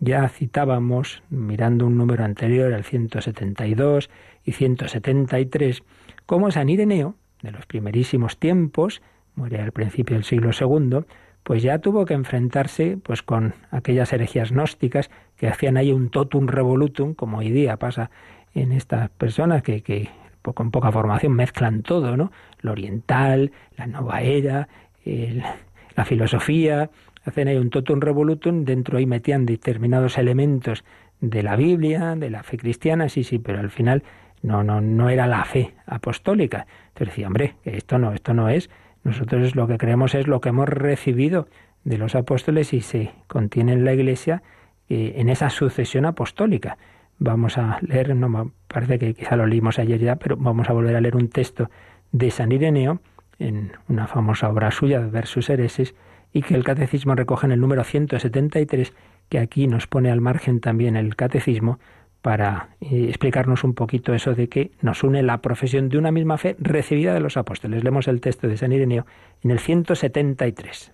ya 0.00 0.28
citábamos, 0.28 1.22
mirando 1.30 1.86
un 1.86 1.96
número 1.96 2.24
anterior, 2.24 2.72
el 2.72 2.84
172 2.84 4.10
y 4.44 4.52
173, 4.52 5.82
cómo 6.26 6.50
San 6.50 6.68
Ireneo, 6.68 7.14
de 7.42 7.52
los 7.52 7.66
primerísimos 7.66 8.38
tiempos, 8.38 9.02
muere 9.34 9.60
al 9.60 9.72
principio 9.72 10.16
del 10.16 10.24
siglo 10.24 10.50
II, 10.58 11.04
pues 11.42 11.62
ya 11.62 11.78
tuvo 11.78 12.06
que 12.06 12.14
enfrentarse 12.14 12.98
pues 13.02 13.22
con 13.22 13.54
aquellas 13.70 14.12
herejías 14.12 14.50
gnósticas 14.50 15.10
que 15.36 15.48
hacían 15.48 15.76
ahí 15.76 15.92
un 15.92 16.08
totum 16.08 16.46
revolutum, 16.46 17.14
como 17.14 17.38
hoy 17.38 17.50
día 17.50 17.76
pasa 17.76 18.10
en 18.54 18.72
estas 18.72 19.10
personas 19.10 19.62
que, 19.62 19.82
que 19.82 20.08
con 20.42 20.70
poca 20.70 20.92
formación 20.92 21.32
mezclan 21.32 21.82
todo, 21.82 22.16
¿no? 22.16 22.32
Lo 22.60 22.72
oriental, 22.72 23.52
la 23.76 23.86
nueva 23.86 24.20
era, 24.22 24.68
la 25.04 26.04
filosofía, 26.04 26.90
hacen 27.24 27.48
ahí 27.48 27.56
un 27.56 27.70
totum 27.70 28.00
revolutum, 28.00 28.64
dentro 28.64 28.98
ahí 28.98 29.06
metían 29.06 29.46
determinados 29.46 30.18
elementos 30.18 30.84
de 31.20 31.42
la 31.42 31.56
Biblia, 31.56 32.14
de 32.16 32.30
la 32.30 32.42
fe 32.42 32.56
cristiana, 32.56 33.08
sí, 33.08 33.24
sí, 33.24 33.38
pero 33.38 33.60
al 33.60 33.70
final 33.70 34.02
no, 34.42 34.62
no, 34.62 34.80
no 34.80 35.08
era 35.08 35.26
la 35.26 35.44
fe 35.44 35.74
apostólica. 35.86 36.66
Entonces 36.88 37.08
decía, 37.08 37.26
hombre, 37.26 37.54
esto 37.64 37.98
no, 37.98 38.12
esto 38.12 38.34
no 38.34 38.48
es. 38.48 38.70
Nosotros 39.02 39.54
lo 39.56 39.66
que 39.66 39.78
creemos 39.78 40.14
es 40.14 40.26
lo 40.26 40.40
que 40.40 40.50
hemos 40.50 40.68
recibido 40.68 41.48
de 41.84 41.98
los 41.98 42.14
apóstoles 42.14 42.72
y 42.72 42.80
se 42.80 43.12
contiene 43.26 43.72
en 43.72 43.84
la 43.84 43.94
Iglesia 43.94 44.42
eh, 44.88 45.14
en 45.16 45.28
esa 45.28 45.50
sucesión 45.50 46.04
apostólica. 46.04 46.78
Vamos 47.18 47.58
a 47.58 47.78
leer, 47.80 48.14
no 48.14 48.52
parece 48.66 48.98
que 48.98 49.14
quizá 49.14 49.36
lo 49.36 49.46
leímos 49.46 49.78
ayer 49.78 50.00
ya, 50.00 50.16
pero 50.16 50.36
vamos 50.36 50.68
a 50.68 50.72
volver 50.72 50.96
a 50.96 51.00
leer 51.00 51.16
un 51.16 51.28
texto 51.28 51.70
de 52.12 52.30
San 52.30 52.52
Ireneo 52.52 53.00
en 53.38 53.72
una 53.88 54.06
famosa 54.06 54.48
obra 54.48 54.70
suya, 54.70 55.00
Versus 55.00 55.48
Hereses, 55.48 55.94
y 56.34 56.42
que 56.42 56.54
el 56.54 56.64
catecismo 56.64 57.14
recoge 57.14 57.46
en 57.46 57.52
el 57.52 57.60
número 57.60 57.84
173, 57.84 58.92
que 59.30 59.38
aquí 59.38 59.66
nos 59.66 59.86
pone 59.86 60.10
al 60.10 60.20
margen 60.20 60.60
también 60.60 60.96
el 60.96 61.16
catecismo 61.16 61.78
para 62.20 62.70
eh, 62.80 63.06
explicarnos 63.08 63.64
un 63.64 63.74
poquito 63.74 64.12
eso 64.14 64.34
de 64.34 64.48
que 64.48 64.72
nos 64.82 65.04
une 65.04 65.22
la 65.22 65.40
profesión 65.40 65.88
de 65.88 65.96
una 65.96 66.10
misma 66.10 66.36
fe 66.36 66.56
recibida 66.58 67.14
de 67.14 67.20
los 67.20 67.36
apóstoles. 67.36 67.84
Leemos 67.84 68.08
el 68.08 68.20
texto 68.20 68.48
de 68.48 68.56
San 68.56 68.72
Ireneo 68.72 69.06
en 69.42 69.52
el 69.52 69.60
173. 69.60 70.92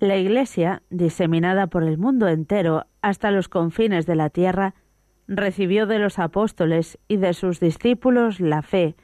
La 0.00 0.16
Iglesia, 0.16 0.82
diseminada 0.90 1.68
por 1.68 1.84
el 1.84 1.96
mundo 1.96 2.28
entero 2.28 2.86
hasta 3.00 3.30
los 3.30 3.48
confines 3.48 4.06
de 4.06 4.16
la 4.16 4.28
tierra, 4.28 4.74
recibió 5.28 5.86
de 5.86 6.00
los 6.00 6.18
apóstoles 6.18 6.98
y 7.06 7.18
de 7.18 7.32
sus 7.32 7.60
discípulos 7.60 8.40
la 8.40 8.62
fe, 8.62 8.96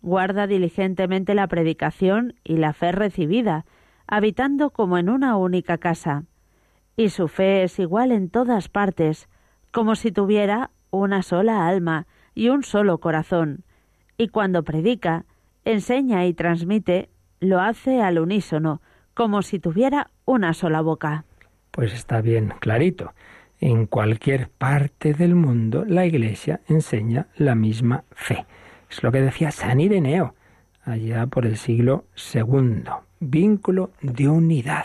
guarda 0.00 0.48
diligentemente 0.48 1.34
la 1.34 1.46
predicación 1.46 2.34
y 2.42 2.56
la 2.56 2.72
fe 2.72 2.90
recibida, 2.90 3.66
habitando 4.12 4.68
como 4.68 4.98
en 4.98 5.08
una 5.08 5.38
única 5.38 5.78
casa, 5.78 6.24
y 6.98 7.08
su 7.08 7.28
fe 7.28 7.62
es 7.62 7.78
igual 7.78 8.12
en 8.12 8.28
todas 8.28 8.68
partes, 8.68 9.30
como 9.70 9.94
si 9.94 10.12
tuviera 10.12 10.70
una 10.90 11.22
sola 11.22 11.66
alma 11.66 12.06
y 12.34 12.50
un 12.50 12.62
solo 12.62 12.98
corazón, 12.98 13.64
y 14.18 14.28
cuando 14.28 14.64
predica, 14.64 15.24
enseña 15.64 16.26
y 16.26 16.34
transmite, 16.34 17.08
lo 17.40 17.58
hace 17.62 18.02
al 18.02 18.18
unísono, 18.18 18.82
como 19.14 19.40
si 19.40 19.58
tuviera 19.58 20.10
una 20.26 20.52
sola 20.52 20.82
boca. 20.82 21.24
Pues 21.70 21.94
está 21.94 22.20
bien 22.20 22.52
clarito. 22.60 23.14
En 23.60 23.86
cualquier 23.86 24.50
parte 24.50 25.14
del 25.14 25.34
mundo 25.34 25.86
la 25.86 26.04
Iglesia 26.04 26.60
enseña 26.68 27.28
la 27.36 27.54
misma 27.54 28.04
fe. 28.10 28.44
Es 28.90 29.02
lo 29.02 29.10
que 29.10 29.22
decía 29.22 29.50
San 29.52 29.80
Ireneo 29.80 30.34
allá 30.84 31.26
por 31.28 31.46
el 31.46 31.56
siglo 31.56 32.04
II 32.34 32.82
vínculo 33.22 33.90
de 34.02 34.28
unidad. 34.28 34.84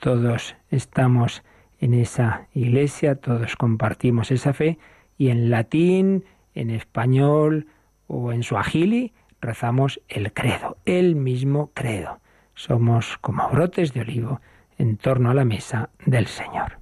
Todos 0.00 0.56
estamos 0.70 1.42
en 1.80 1.94
esa 1.94 2.46
iglesia, 2.54 3.16
todos 3.16 3.56
compartimos 3.56 4.30
esa 4.30 4.52
fe 4.52 4.78
y 5.16 5.28
en 5.28 5.50
latín, 5.50 6.24
en 6.54 6.70
español 6.70 7.66
o 8.06 8.32
en 8.32 8.42
suajili 8.42 9.12
rezamos 9.40 10.00
el 10.08 10.32
credo, 10.32 10.76
el 10.84 11.14
mismo 11.14 11.70
credo. 11.74 12.20
Somos 12.54 13.18
como 13.18 13.48
brotes 13.50 13.92
de 13.92 14.00
olivo 14.00 14.40
en 14.78 14.96
torno 14.96 15.30
a 15.30 15.34
la 15.34 15.44
mesa 15.44 15.90
del 16.04 16.26
Señor. 16.26 16.78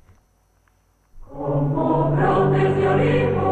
Como 1.20 2.12
brotes 2.12 2.76
de 2.76 2.88
olivo 2.88 3.45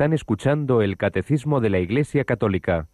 Están 0.00 0.14
escuchando 0.14 0.80
el 0.80 0.96
Catecismo 0.96 1.60
de 1.60 1.68
la 1.68 1.78
Iglesia 1.78 2.24
Católica 2.24 2.86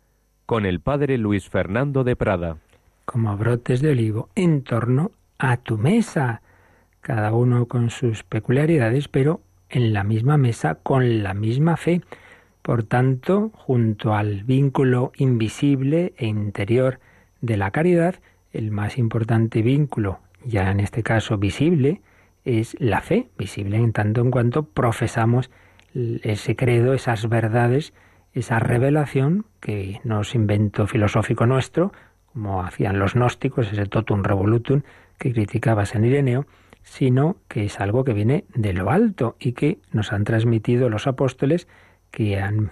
con 0.45 0.67
el 0.67 0.81
Padre 0.81 1.19
Luis 1.19 1.49
Fernando 1.49 2.03
de 2.03 2.17
Prada. 2.17 2.57
Como 3.05 3.37
brotes 3.37 3.81
de 3.81 3.93
olivo 3.93 4.29
en 4.35 4.65
torno 4.65 5.13
a 5.39 5.57
tu 5.57 5.79
mesa, 5.79 6.43
cada 7.03 7.33
uno 7.33 7.67
con 7.67 7.91
sus 7.91 8.25
peculiaridades, 8.25 9.07
pero 9.07 9.41
en 9.69 9.93
la 9.93 10.03
misma 10.03 10.37
mesa 10.37 10.81
con 10.83 11.23
la 11.23 11.33
misma 11.33 11.77
fe. 11.77 12.01
Por 12.63 12.83
tanto, 12.83 13.53
junto 13.55 14.13
al 14.13 14.43
vínculo 14.43 15.13
invisible 15.17 16.13
e 16.17 16.27
interior 16.27 16.99
de 17.41 17.57
la 17.57 17.71
caridad, 17.71 18.17
el 18.53 18.73
más 18.73 18.99
importante 18.99 19.63
vínculo, 19.63 20.19
ya 20.45 20.73
en 20.73 20.81
este 20.81 21.05
caso 21.05 21.39
visible, 21.39 22.01
es 22.45 22.77
la 22.81 23.01
fe, 23.01 23.29
visible 23.39 23.77
en 23.77 23.93
tanto 23.93 24.23
en 24.23 24.33
cuanto 24.33 24.65
profesamos 24.65 25.53
ese 26.23 26.57
credo, 26.57 26.95
esas 26.95 27.29
verdades, 27.29 27.93
esa 28.33 28.59
revelación 28.59 29.47
que 29.61 30.01
no 30.05 30.21
es 30.21 30.35
invento 30.35 30.87
filosófico 30.87 31.47
nuestro, 31.47 31.93
como 32.33 32.63
hacían 32.63 32.99
los 32.99 33.15
gnósticos, 33.15 33.73
ese 33.73 33.87
totum 33.87 34.23
revolutum 34.23 34.83
que 35.19 35.33
criticaba 35.33 35.87
San 35.87 36.05
Ireneo, 36.05 36.47
sino 36.83 37.37
que 37.49 37.65
es 37.65 37.81
algo 37.81 38.05
que 38.05 38.13
viene 38.13 38.45
de 38.55 38.73
lo 38.73 38.91
alto 38.91 39.37
y 39.41 39.53
que 39.53 39.79
nos 39.91 40.13
han 40.13 40.25
transmitido 40.25 40.89
los 40.89 41.07
apóstoles, 41.07 41.67
que 42.11 42.39
han 42.39 42.71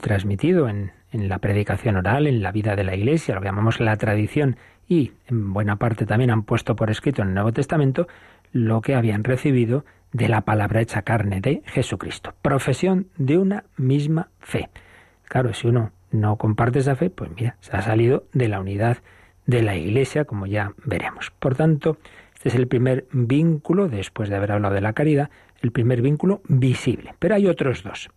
transmitido 0.00 0.68
en, 0.68 0.92
en 1.12 1.28
la 1.28 1.38
predicación 1.38 1.96
oral, 1.96 2.26
en 2.26 2.42
la 2.42 2.52
vida 2.52 2.74
de 2.76 2.84
la 2.84 2.96
Iglesia, 2.96 3.34
lo 3.34 3.40
que 3.40 3.46
llamamos 3.46 3.80
la 3.80 3.96
tradición, 3.96 4.56
y 4.88 5.12
en 5.28 5.52
buena 5.52 5.76
parte 5.76 6.06
también 6.06 6.30
han 6.30 6.42
puesto 6.42 6.76
por 6.76 6.90
escrito 6.90 7.22
en 7.22 7.28
el 7.28 7.34
Nuevo 7.34 7.52
Testamento 7.52 8.06
lo 8.52 8.80
que 8.80 8.94
habían 8.94 9.24
recibido 9.24 9.84
de 10.14 10.28
la 10.28 10.42
palabra 10.42 10.80
hecha 10.80 11.02
carne 11.02 11.40
de 11.40 11.62
Jesucristo. 11.66 12.34
Profesión 12.40 13.08
de 13.18 13.36
una 13.36 13.64
misma 13.76 14.28
fe. 14.38 14.70
Claro, 15.24 15.52
si 15.52 15.66
uno 15.66 15.90
no 16.12 16.36
comparte 16.36 16.78
esa 16.78 16.94
fe, 16.94 17.10
pues 17.10 17.32
mira, 17.36 17.56
se 17.60 17.76
ha 17.76 17.82
salido 17.82 18.24
de 18.32 18.48
la 18.48 18.60
unidad 18.60 18.98
de 19.44 19.62
la 19.62 19.76
Iglesia, 19.76 20.24
como 20.24 20.46
ya 20.46 20.72
veremos. 20.84 21.32
Por 21.32 21.56
tanto, 21.56 21.98
este 22.32 22.48
es 22.48 22.54
el 22.54 22.68
primer 22.68 23.06
vínculo, 23.10 23.88
después 23.88 24.28
de 24.28 24.36
haber 24.36 24.52
hablado 24.52 24.74
de 24.74 24.80
la 24.80 24.92
caridad, 24.92 25.30
el 25.60 25.72
primer 25.72 26.00
vínculo 26.00 26.42
visible. 26.46 27.14
Pero 27.18 27.34
hay 27.34 27.48
otros 27.48 27.82
dos. 27.82 28.08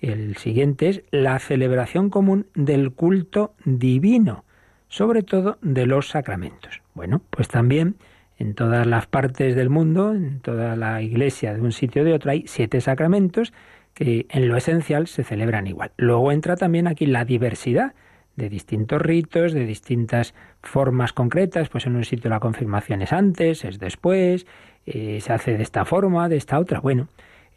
El 0.00 0.38
siguiente 0.38 0.88
es 0.88 1.02
la 1.10 1.38
celebración 1.38 2.08
común 2.08 2.46
del 2.54 2.92
culto 2.92 3.54
divino, 3.66 4.44
sobre 4.88 5.22
todo 5.22 5.58
de 5.60 5.84
los 5.84 6.08
sacramentos. 6.08 6.80
Bueno, 6.94 7.20
pues 7.28 7.48
también 7.48 7.96
en 8.38 8.54
todas 8.54 8.86
las 8.86 9.06
partes 9.06 9.54
del 9.56 9.70
mundo, 9.70 10.12
en 10.12 10.40
toda 10.40 10.76
la 10.76 11.02
iglesia 11.02 11.54
de 11.54 11.60
un 11.60 11.72
sitio 11.72 12.02
o 12.02 12.04
de 12.04 12.12
otro, 12.14 12.30
hay 12.30 12.44
siete 12.46 12.80
sacramentos 12.80 13.52
que 13.94 14.26
en 14.28 14.48
lo 14.48 14.56
esencial 14.56 15.06
se 15.06 15.24
celebran 15.24 15.66
igual. 15.66 15.92
Luego 15.96 16.30
entra 16.30 16.56
también 16.56 16.86
aquí 16.86 17.06
la 17.06 17.24
diversidad 17.24 17.94
de 18.36 18.50
distintos 18.50 19.00
ritos, 19.00 19.52
de 19.52 19.64
distintas 19.64 20.34
formas 20.62 21.14
concretas, 21.14 21.70
pues 21.70 21.86
en 21.86 21.96
un 21.96 22.04
sitio 22.04 22.28
la 22.28 22.40
confirmación 22.40 23.00
es 23.00 23.12
antes, 23.12 23.64
es 23.64 23.78
después, 23.78 24.46
eh, 24.84 25.20
se 25.22 25.32
hace 25.32 25.56
de 25.56 25.62
esta 25.62 25.86
forma, 25.86 26.28
de 26.28 26.36
esta 26.36 26.58
otra. 26.58 26.80
Bueno, 26.80 27.08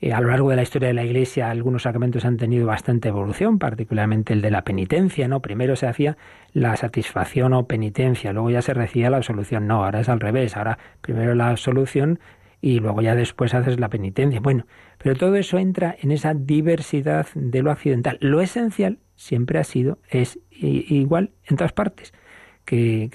eh, 0.01 0.13
a 0.13 0.21
lo 0.21 0.29
largo 0.29 0.49
de 0.49 0.55
la 0.55 0.62
historia 0.62 0.88
de 0.88 0.93
la 0.93 1.03
Iglesia 1.03 1.49
algunos 1.49 1.83
sacramentos 1.83 2.23
han 2.23 2.38
tenido 2.38 2.65
bastante 2.65 3.09
evolución, 3.09 3.59
particularmente 3.59 4.33
el 4.33 4.41
de 4.41 4.51
la 4.51 4.63
penitencia, 4.63 5.27
¿no? 5.27 5.41
Primero 5.41 5.75
se 5.75 5.88
hacía 5.88 6.17
la 6.53 6.75
satisfacción 6.77 7.53
o 7.53 7.67
penitencia, 7.67 8.31
luego 8.31 8.49
ya 8.49 8.62
se 8.62 8.73
recibía 8.73 9.09
la 9.09 9.17
absolución. 9.17 9.67
No, 9.67 9.83
ahora 9.83 9.99
es 9.99 10.09
al 10.09 10.19
revés, 10.19 10.55
ahora 10.55 10.77
primero 11.01 11.35
la 11.35 11.49
absolución 11.49 12.19
y 12.62 12.79
luego 12.79 13.01
ya 13.01 13.15
después 13.15 13.53
haces 13.53 13.79
la 13.79 13.89
penitencia. 13.89 14.39
Bueno, 14.39 14.65
pero 14.97 15.15
todo 15.15 15.35
eso 15.35 15.57
entra 15.57 15.95
en 16.01 16.12
esa 16.12 16.33
diversidad 16.33 17.27
de 17.35 17.62
lo 17.62 17.71
accidental. 17.71 18.17
Lo 18.21 18.41
esencial 18.41 18.99
siempre 19.15 19.59
ha 19.59 19.63
sido, 19.63 19.99
es 20.09 20.39
igual 20.49 21.31
en 21.45 21.57
todas 21.57 21.73
partes. 21.73 22.13
que 22.65 23.09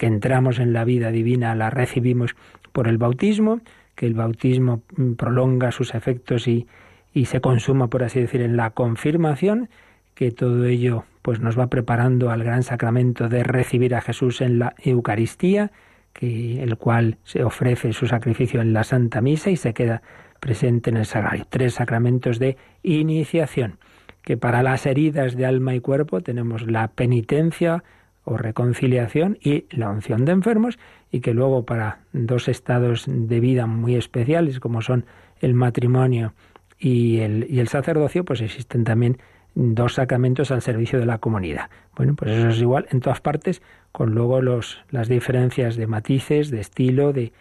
entramos 0.00 0.60
en 0.60 0.72
la 0.72 0.84
vida 0.84 1.10
divina, 1.10 1.54
la 1.56 1.68
recibimos 1.68 2.36
por 2.72 2.86
el 2.86 2.96
bautismo, 2.96 3.60
que 4.00 4.06
el 4.06 4.14
bautismo 4.14 4.82
mm, 4.96 5.12
prolonga 5.12 5.72
sus 5.72 5.94
efectos 5.94 6.48
y, 6.48 6.66
y 7.12 7.26
se 7.26 7.42
consuma, 7.42 7.88
por 7.88 8.02
así 8.02 8.18
decir, 8.18 8.40
en 8.40 8.56
la 8.56 8.70
confirmación, 8.70 9.68
que 10.14 10.30
todo 10.30 10.64
ello 10.64 11.04
pues 11.20 11.40
nos 11.40 11.58
va 11.58 11.66
preparando 11.66 12.30
al 12.30 12.42
gran 12.42 12.62
sacramento 12.62 13.28
de 13.28 13.42
recibir 13.42 13.94
a 13.94 14.00
Jesús 14.00 14.40
en 14.40 14.58
la 14.58 14.74
Eucaristía, 14.82 15.70
que 16.14 16.62
el 16.62 16.78
cual 16.78 17.18
se 17.24 17.44
ofrece 17.44 17.92
su 17.92 18.06
sacrificio 18.06 18.62
en 18.62 18.72
la 18.72 18.84
Santa 18.84 19.20
Misa 19.20 19.50
y 19.50 19.56
se 19.56 19.74
queda 19.74 20.00
presente 20.40 20.88
en 20.88 20.96
el 20.96 21.04
sagrario. 21.04 21.46
Tres 21.50 21.74
sacramentos 21.74 22.38
de 22.38 22.56
iniciación, 22.82 23.80
que 24.22 24.38
para 24.38 24.62
las 24.62 24.86
heridas 24.86 25.36
de 25.36 25.44
alma 25.44 25.74
y 25.74 25.80
cuerpo 25.80 26.22
tenemos 26.22 26.62
la 26.62 26.88
penitencia 26.88 27.84
o 28.24 28.38
reconciliación 28.38 29.36
y 29.42 29.66
la 29.68 29.90
unción 29.90 30.24
de 30.24 30.32
enfermos 30.32 30.78
y 31.10 31.20
que 31.20 31.34
luego 31.34 31.64
para 31.64 32.00
dos 32.12 32.48
estados 32.48 33.04
de 33.06 33.40
vida 33.40 33.66
muy 33.66 33.96
especiales 33.96 34.60
como 34.60 34.82
son 34.82 35.04
el 35.40 35.54
matrimonio 35.54 36.34
y 36.78 37.18
el, 37.20 37.46
y 37.50 37.60
el 37.60 37.68
sacerdocio, 37.68 38.24
pues 38.24 38.40
existen 38.40 38.84
también 38.84 39.18
dos 39.54 39.94
sacramentos 39.94 40.50
al 40.50 40.62
servicio 40.62 40.98
de 40.98 41.06
la 41.06 41.18
comunidad. 41.18 41.70
Bueno, 41.96 42.14
pues 42.14 42.30
eso 42.30 42.48
es 42.48 42.60
igual 42.60 42.86
en 42.90 43.00
todas 43.00 43.20
partes, 43.20 43.62
con 43.92 44.14
luego 44.14 44.40
los, 44.40 44.78
las 44.90 45.08
diferencias 45.08 45.76
de 45.76 45.86
matices, 45.86 46.50
de 46.50 46.60
estilo, 46.60 47.12
de, 47.12 47.32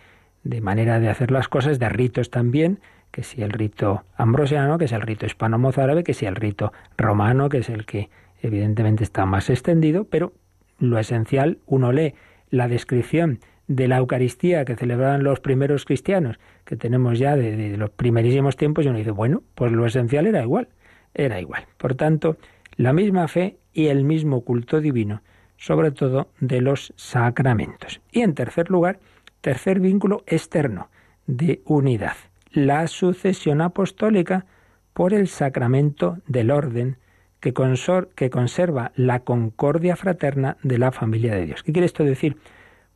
de 0.44 0.62
manera 0.62 1.00
de 1.00 1.10
hacer 1.10 1.32
las 1.32 1.48
cosas, 1.48 1.80
de 1.80 1.90
ritos 1.90 2.30
también, 2.32 2.80
que 3.12 3.24
si 3.24 3.42
el 3.42 3.52
rito 3.52 4.04
ambrosiano, 4.16 4.78
que 4.78 4.86
es 4.86 4.92
el 4.92 5.02
rito 5.02 5.26
hispano-mozárabe, 5.26 6.04
que 6.04 6.14
si 6.14 6.26
el 6.26 6.36
rito 6.36 6.74
romano, 6.98 7.50
que 7.50 7.60
es 7.60 7.70
el 7.70 7.86
que 7.86 8.10
evidentemente 8.42 9.04
está 9.04 9.26
más 9.26 9.50
extendido, 9.50 10.06
pero 10.06 10.34
lo 10.80 10.98
esencial, 11.00 11.60
uno 11.66 11.92
lee 11.92 12.16
la 12.50 12.68
descripción 12.68 13.40
de 13.70 13.88
la 13.88 13.98
Eucaristía 13.98 14.66
que 14.66 14.76
celebraban 14.76 15.24
los 15.24 15.40
primeros 15.40 15.86
cristianos, 15.86 16.40
que 16.66 16.76
tenemos 16.76 17.20
ya 17.20 17.38
de, 17.38 17.78
los 17.78 17.92
primerísimos 17.92 18.58
tiempos, 18.58 18.84
y 18.84 18.90
uno 18.90 18.98
dice, 18.98 19.12
bueno, 19.12 19.44
pues 19.54 19.72
lo 19.72 19.86
esencial 19.86 20.26
era 20.26 20.42
igual, 20.42 20.70
era 21.14 21.40
igual. 21.40 21.68
Por 21.78 21.94
tanto, 21.94 22.38
la 22.76 22.94
misma 22.94 23.28
fe 23.28 23.58
y 23.72 23.88
el 23.88 24.04
mismo 24.04 24.42
culto 24.42 24.82
divino, 24.82 25.22
sobre 25.56 25.92
todo 25.92 26.32
de 26.40 26.62
los 26.62 26.94
sacramentos. 26.96 28.02
Y 28.12 28.22
en 28.22 28.34
tercer 28.34 28.72
lugar, 28.72 29.00
tercer 29.42 29.80
vínculo 29.80 30.24
externo 30.26 30.90
de 31.28 31.62
unidad, 31.66 32.16
la 32.52 32.88
sucesión 32.88 33.62
apostólica 33.62 34.48
por 34.94 35.14
el 35.14 35.28
sacramento 35.28 36.18
del 36.26 36.50
orden 36.50 36.98
que, 37.40 37.54
que 38.16 38.30
conserva 38.32 38.92
la 38.96 39.20
concordia 39.20 39.96
fraterna 39.96 40.58
de 40.64 40.80
la 40.80 40.92
familia 40.92 41.36
de 41.36 41.46
Dios. 41.46 41.62
¿Qué 41.62 41.72
quiere 41.72 41.86
esto 41.86 42.04
decir? 42.04 42.38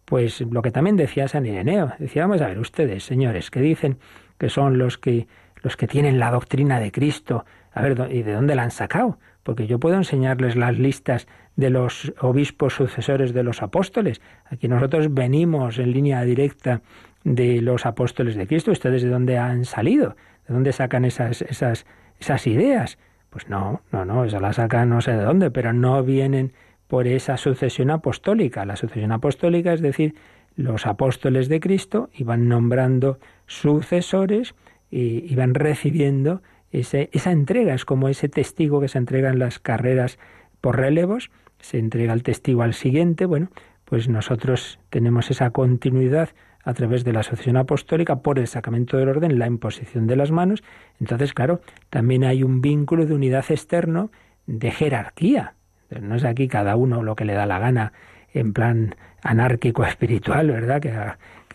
Pues 0.06 0.42
lo 0.42 0.62
que 0.62 0.72
también 0.72 0.98
decía 0.98 1.28
San 1.28 1.46
Ireneo, 1.46 1.94
decía, 2.00 2.24
vamos 2.24 2.42
a 2.42 2.48
ver 2.48 2.60
ustedes, 2.60 3.04
señores, 3.04 3.50
que 3.50 3.62
dicen 3.62 3.98
que 4.38 4.50
son 4.50 4.78
los 4.78 4.98
que 4.98 5.28
los 5.64 5.78
que 5.78 5.88
tienen 5.88 6.20
la 6.20 6.30
doctrina 6.30 6.80
de 6.80 6.92
Cristo, 6.92 7.46
a 7.72 7.82
ver, 7.82 8.10
¿y 8.12 8.22
de 8.22 8.34
dónde 8.34 8.54
la 8.54 8.64
han 8.64 8.72
sacado? 8.72 9.18
Porque 9.44 9.66
yo 9.66 9.80
puedo 9.80 9.96
enseñarles 9.96 10.56
las 10.56 10.78
listas 10.78 11.28
de 11.56 11.70
los 11.70 12.14
obispos 12.20 12.74
sucesores 12.74 13.34
de 13.34 13.44
los 13.44 13.62
apóstoles. 13.62 14.22
Aquí 14.46 14.68
nosotros 14.68 15.14
venimos 15.14 15.80
en 15.80 15.92
línea 15.92 16.22
directa 16.24 16.82
de 17.24 17.62
los 17.62 17.86
apóstoles 17.86 18.36
de 18.36 18.46
Cristo. 18.46 18.72
¿Ustedes 18.72 19.04
de 19.04 19.10
dónde 19.10 19.38
han 19.38 19.66
salido? 19.66 20.16
¿De 20.48 20.54
dónde 20.54 20.74
sacan 20.74 21.06
esas, 21.06 21.42
esas, 21.42 21.86
esas 22.20 22.46
ideas? 22.48 22.98
Pues 23.30 23.50
no, 23.50 23.82
no, 23.92 24.06
no, 24.06 24.26
eso 24.26 24.40
la 24.40 24.54
sacan 24.54 24.90
no 24.90 25.02
sé 25.02 25.12
de 25.12 25.24
dónde, 25.24 25.50
pero 25.50 25.74
no 25.74 26.04
vienen 26.04 26.54
por 26.94 27.08
esa 27.08 27.38
sucesión 27.38 27.90
apostólica. 27.90 28.66
La 28.66 28.76
sucesión 28.76 29.12
apostólica 29.12 29.74
es 29.74 29.82
decir, 29.82 30.14
los 30.56 30.86
apóstoles 30.86 31.50
de 31.50 31.60
Cristo 31.60 32.12
iban 32.14 32.48
nombrando 32.48 33.18
sucesores 33.48 34.54
y 34.92 35.26
iban 35.34 35.56
recibiendo 35.56 36.44
ese, 36.70 37.10
esa 37.12 37.32
entrega. 37.32 37.74
Es 37.74 37.84
como 37.84 38.10
ese 38.10 38.30
testigo 38.30 38.80
que 38.80 38.90
se 38.90 39.00
entrega 39.00 39.32
en 39.32 39.40
las 39.40 39.58
carreras 39.58 40.20
por 40.62 40.78
relevos, 40.78 41.32
se 41.60 41.80
entrega 41.80 42.14
el 42.14 42.22
testigo 42.22 42.62
al 42.62 42.76
siguiente. 42.76 43.26
Bueno, 43.26 43.50
pues 43.86 44.08
nosotros 44.08 44.80
tenemos 44.92 45.32
esa 45.32 45.50
continuidad 45.50 46.30
a 46.64 46.76
través 46.76 47.04
de 47.04 47.14
la 47.14 47.24
sucesión 47.24 47.58
apostólica 47.58 48.18
por 48.18 48.38
el 48.38 48.46
sacramento 48.46 48.98
del 48.98 49.10
orden, 49.10 49.40
la 49.40 49.48
imposición 49.48 50.06
de 50.06 50.16
las 50.16 50.30
manos. 50.30 50.64
Entonces, 51.00 51.34
claro, 51.34 51.60
también 51.90 52.24
hay 52.24 52.44
un 52.44 52.62
vínculo 52.62 53.08
de 53.08 53.16
unidad 53.16 53.46
externo 53.50 54.12
de 54.46 54.70
jerarquía. 54.70 55.56
No 56.02 56.16
es 56.16 56.24
aquí 56.24 56.48
cada 56.48 56.76
uno 56.76 57.04
lo 57.04 57.16
que 57.16 57.26
le 57.26 57.34
da 57.34 57.46
la 57.46 57.60
gana 57.60 57.94
en 58.34 58.54
plan 58.54 58.96
anárquico 59.22 59.84
espiritual, 59.86 60.48
¿verdad? 60.48 60.82
Que, 60.82 60.94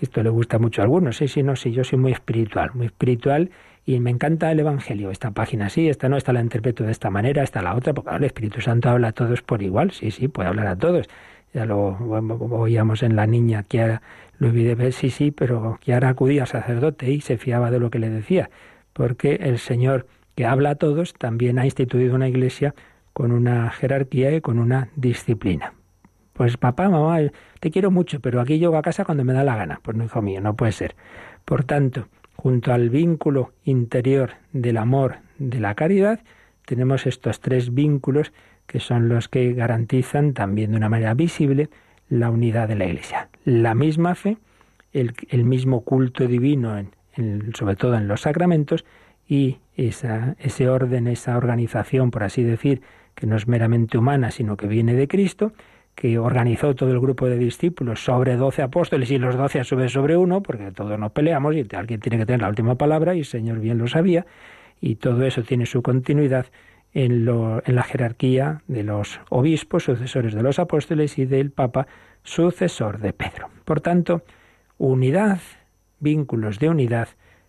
esto 0.01 0.23
le 0.23 0.31
gusta 0.31 0.59
mucho 0.59 0.81
a 0.81 0.85
algunos. 0.85 1.17
Sí, 1.17 1.27
sí, 1.27 1.43
no, 1.43 1.57
sí, 1.57 1.73
yo 1.73 1.83
soy 1.83 1.99
muy 1.99 2.13
espiritual, 2.13 2.71
muy 2.75 2.87
espiritual 2.87 3.51
y 3.85 3.99
me 3.99 4.11
encanta 4.11 4.53
el 4.53 4.61
Evangelio. 4.61 5.11
Esta 5.11 5.33
página 5.33 5.71
sí, 5.71 5.89
esta 5.89 6.09
no, 6.09 6.17
esta 6.17 6.33
la 6.33 6.41
interpreto 6.41 6.85
de 6.85 6.93
esta 6.93 7.11
manera, 7.11 7.43
esta 7.43 7.63
la 7.63 7.75
otra, 7.75 7.95
porque 7.95 8.15
el 8.15 8.25
Espíritu 8.25 8.61
Santo 8.61 8.91
habla 8.91 9.09
a 9.09 9.13
todos 9.13 9.43
por 9.43 9.61
igual. 9.63 9.91
Sí, 9.91 10.13
sí, 10.13 10.29
puede 10.29 10.49
hablar 10.49 10.69
a 10.69 10.77
todos. 10.77 11.09
Ya 11.53 11.65
lo 11.65 11.97
oíamos 11.99 13.03
en 13.03 13.17
la 13.17 13.27
niña 13.27 13.65
Kiara 13.65 14.03
ver, 14.39 14.93
sí, 14.93 15.11
sí, 15.11 15.31
pero 15.31 15.79
Kiara 15.81 16.11
acudía 16.11 16.43
al 16.43 16.49
sacerdote 16.49 17.11
y 17.11 17.21
se 17.21 17.39
fiaba 17.39 17.71
de 17.71 17.81
lo 17.81 17.91
que 17.91 17.99
le 17.99 18.11
decía, 18.11 18.51
porque 18.93 19.37
el 19.41 19.59
Señor 19.59 20.07
que 20.39 20.47
habla 20.47 20.71
a 20.71 20.75
todos, 20.77 21.15
también 21.15 21.59
ha 21.59 21.65
instituido 21.65 22.15
una 22.15 22.29
iglesia 22.29 22.73
con 23.19 23.33
una 23.33 23.69
jerarquía 23.71 24.33
y 24.37 24.41
con 24.41 24.61
una 24.61 24.91
disciplina. 24.95 25.73
Pues 26.35 26.57
papá, 26.57 26.89
mamá, 26.89 27.19
te 27.59 27.73
quiero 27.73 27.91
mucho, 27.91 28.21
pero 28.21 28.41
aquí 28.41 28.61
llego 28.61 28.77
a 28.77 28.83
casa 28.83 29.05
cuando 29.05 29.25
me 29.25 29.33
da 29.33 29.43
la 29.43 29.57
gana. 29.57 29.81
Pues 29.83 29.97
no, 29.97 30.05
hijo 30.05 30.23
mío, 30.23 30.41
no 30.41 30.55
puede 30.55 30.71
ser. 30.71 30.95
Por 31.45 31.65
tanto, 31.65 32.07
junto 32.37 32.73
al 32.73 32.91
vínculo 32.91 33.55
interior 33.65 34.35
del 34.53 34.77
amor, 34.77 35.17
de 35.41 35.59
la 35.59 35.75
caridad, 35.75 36.21
tenemos 36.65 37.09
estos 37.09 37.41
tres 37.41 37.75
vínculos 37.75 38.33
que 38.69 38.79
son 38.79 39.09
los 39.09 39.27
que 39.27 39.53
garantizan 39.53 40.33
también 40.33 40.71
de 40.71 40.77
una 40.77 40.89
manera 40.89 41.15
visible 41.15 41.71
la 42.09 42.31
unidad 42.31 42.69
de 42.69 42.77
la 42.77 42.87
Iglesia. 42.87 43.31
La 43.45 43.75
misma 43.75 44.15
fe, 44.15 44.39
el, 44.93 45.45
mismo 45.45 45.81
culto 45.81 46.29
divino, 46.29 46.79
en, 46.79 47.53
sobre 47.59 47.75
todo 47.75 47.97
en 47.97 48.07
los 48.07 48.21
sacramentos, 48.21 48.85
y 49.27 49.59
esa, 49.77 50.37
ese 50.39 50.69
orden, 50.69 51.09
esa 51.09 51.37
organización, 51.37 52.13
por 52.13 52.23
así 52.23 52.45
decir, 52.45 52.81
que 53.19 53.27
no 53.27 53.37
es 53.37 53.49
meramente 53.49 53.99
humana, 53.99 54.31
sino 54.31 54.57
que 54.57 54.69
viene 54.69 54.95
de 54.95 55.09
Cristo, 55.09 55.53
que 55.97 56.21
organizó 56.21 56.77
todo 56.77 56.93
el 56.93 57.01
grupo 57.01 57.27
de 57.27 57.37
discípulos 57.37 58.05
sobre 58.05 58.37
doce 58.37 58.63
apóstoles 58.63 59.11
y 59.11 59.19
los 59.19 59.35
doce 59.37 59.59
a 59.59 59.65
su 59.65 59.75
vez 59.75 59.91
sobre 59.91 60.17
uno, 60.17 60.41
porque 60.41 60.71
todos 60.71 60.97
nos 61.01 61.11
peleamos 61.11 61.57
y 61.57 61.67
alguien 61.75 61.99
tiene 61.99 62.19
que 62.19 62.27
tener 62.27 62.43
la 62.43 62.49
última 62.49 62.77
palabra 62.77 63.17
y 63.17 63.21
el 63.21 63.25
Señor 63.25 63.59
bien 63.59 63.79
lo 63.79 63.89
sabía, 63.89 64.25
y 64.81 64.95
todo 64.95 65.25
eso 65.25 65.43
tiene 65.43 65.67
su 65.67 65.83
continuidad 65.83 66.47
en, 66.95 67.25
lo, 67.25 67.61
en 67.67 67.75
la 67.75 67.83
jerarquía 67.83 68.63
de 68.69 68.85
los 68.85 69.21
obispos, 69.31 69.83
sucesores 69.83 70.33
de 70.33 70.43
los 70.45 70.61
apóstoles 70.61 71.19
y 71.19 71.27
del 71.27 71.51
Papa, 71.51 71.89
sucesor 72.23 73.01
de 73.01 73.13
Pedro. 73.13 73.49
Por 73.65 73.81
tanto, 73.81 74.23
unidad, 74.79 75.41
vínculos 75.99 76.61
de 76.61 76.69
unidad 76.69 77.09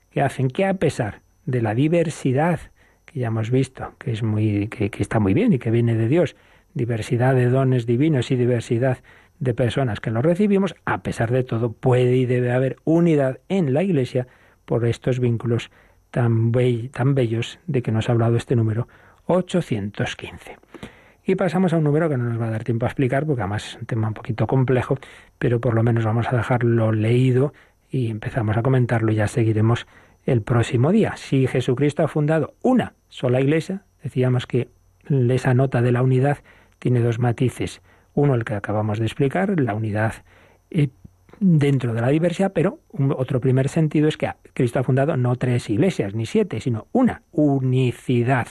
que 0.09 0.23
hacen 0.23 0.47
que 0.47 0.65
a 0.65 0.73
pesar 0.73 1.21
de 1.45 1.61
la 1.61 1.75
diversidad 1.75 2.59
que 3.11 3.19
ya 3.19 3.27
hemos 3.27 3.49
visto, 3.49 3.93
que 3.97 4.11
es 4.11 4.23
muy, 4.23 4.67
que, 4.67 4.91
está 4.99 5.19
muy 5.19 5.33
bien 5.33 5.53
y 5.53 5.59
que 5.59 5.71
viene 5.71 5.95
de 5.95 6.07
Dios, 6.07 6.35
diversidad 6.73 7.33
de 7.35 7.49
dones 7.49 7.85
divinos 7.85 8.31
y 8.31 8.35
diversidad 8.35 8.99
de 9.39 9.53
personas 9.53 9.99
que 9.99 10.11
los 10.11 10.23
recibimos, 10.23 10.75
a 10.85 11.01
pesar 11.01 11.31
de 11.31 11.43
todo, 11.43 11.71
puede 11.71 12.15
y 12.15 12.25
debe 12.25 12.51
haber 12.51 12.77
unidad 12.83 13.39
en 13.49 13.73
la 13.73 13.83
Iglesia 13.83 14.27
por 14.65 14.85
estos 14.85 15.19
vínculos 15.19 15.71
tan, 16.11 16.51
tan 16.91 17.15
bellos 17.15 17.59
de 17.65 17.81
que 17.81 17.91
nos 17.91 18.09
ha 18.09 18.11
hablado 18.11 18.35
este 18.35 18.55
número 18.55 18.87
815. 19.25 20.57
Y 21.25 21.35
pasamos 21.35 21.73
a 21.73 21.77
un 21.77 21.83
número 21.83 22.09
que 22.09 22.17
no 22.17 22.25
nos 22.25 22.39
va 22.39 22.47
a 22.47 22.51
dar 22.51 22.63
tiempo 22.63 22.85
a 22.85 22.89
explicar, 22.89 23.25
porque 23.25 23.41
además 23.41 23.67
es 23.67 23.75
un 23.75 23.85
tema 23.85 24.07
un 24.07 24.13
poquito 24.13 24.45
complejo, 24.47 24.97
pero 25.37 25.59
por 25.59 25.73
lo 25.73 25.83
menos 25.83 26.05
vamos 26.05 26.27
a 26.31 26.35
dejarlo 26.35 26.91
leído 26.91 27.53
y 27.89 28.09
empezamos 28.09 28.57
a 28.57 28.61
comentarlo 28.61 29.11
y 29.11 29.15
ya 29.15 29.27
seguiremos 29.27 29.87
el 30.31 30.43
próximo 30.43 30.91
día. 30.91 31.15
Si 31.17 31.47
Jesucristo 31.47 32.03
ha 32.03 32.07
fundado 32.07 32.53
una 32.61 32.93
sola 33.07 33.41
iglesia, 33.41 33.81
decíamos 34.03 34.45
que 34.45 34.69
esa 35.09 35.55
nota 35.55 35.81
de 35.81 35.91
la 35.91 36.03
unidad 36.03 36.37
tiene 36.77 36.99
dos 36.99 37.17
matices. 37.17 37.81
Uno, 38.13 38.35
el 38.35 38.45
que 38.45 38.53
acabamos 38.53 38.99
de 38.99 39.05
explicar, 39.05 39.59
la 39.59 39.73
unidad 39.73 40.13
eh, 40.69 40.89
dentro 41.39 41.95
de 41.95 42.01
la 42.01 42.09
diversidad, 42.09 42.53
pero 42.53 42.79
otro 43.17 43.41
primer 43.41 43.69
sentido 43.69 44.07
es 44.07 44.17
que 44.17 44.31
Cristo 44.53 44.77
ha 44.77 44.83
fundado 44.83 45.17
no 45.17 45.35
tres 45.35 45.67
iglesias 45.69 46.13
ni 46.13 46.27
siete, 46.27 46.61
sino 46.61 46.85
una 46.91 47.23
unicidad. 47.31 48.47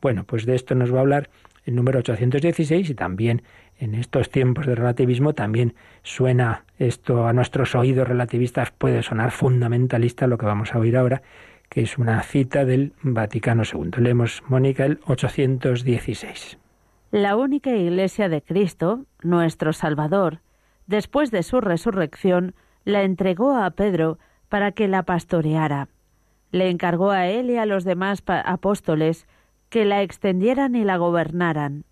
Bueno, 0.00 0.22
pues 0.22 0.46
de 0.46 0.54
esto 0.54 0.76
nos 0.76 0.94
va 0.94 0.98
a 0.98 1.00
hablar 1.00 1.30
el 1.64 1.74
número 1.74 1.98
816 1.98 2.90
y 2.90 2.94
también 2.94 3.42
en 3.78 3.94
estos 3.94 4.30
tiempos 4.30 4.66
de 4.66 4.74
relativismo 4.74 5.34
también 5.34 5.74
suena 6.02 6.64
esto 6.78 7.26
a 7.26 7.32
nuestros 7.32 7.74
oídos 7.74 8.08
relativistas, 8.08 8.70
puede 8.70 9.02
sonar 9.02 9.30
fundamentalista 9.30 10.26
lo 10.26 10.38
que 10.38 10.46
vamos 10.46 10.74
a 10.74 10.78
oír 10.78 10.96
ahora, 10.96 11.22
que 11.68 11.82
es 11.82 11.98
una 11.98 12.22
cita 12.22 12.64
del 12.64 12.92
Vaticano 13.02 13.62
II. 13.62 13.90
Leemos, 13.98 14.42
Mónica, 14.48 14.84
el 14.84 15.00
816. 15.06 16.58
La 17.10 17.36
única 17.36 17.70
Iglesia 17.70 18.28
de 18.28 18.42
Cristo, 18.42 19.04
nuestro 19.22 19.72
Salvador, 19.72 20.40
después 20.86 21.30
de 21.30 21.42
su 21.42 21.60
resurrección, 21.60 22.54
la 22.84 23.02
entregó 23.02 23.56
a 23.56 23.70
Pedro 23.70 24.18
para 24.48 24.72
que 24.72 24.88
la 24.88 25.02
pastoreara. 25.04 25.88
Le 26.50 26.70
encargó 26.70 27.10
a 27.10 27.26
él 27.28 27.50
y 27.50 27.56
a 27.56 27.66
los 27.66 27.84
demás 27.84 28.22
apóstoles 28.26 29.26
que 29.68 29.84
la 29.84 30.02
extendieran 30.02 30.74
y 30.74 30.84
la 30.84 30.96
gobernaran. 30.96 31.84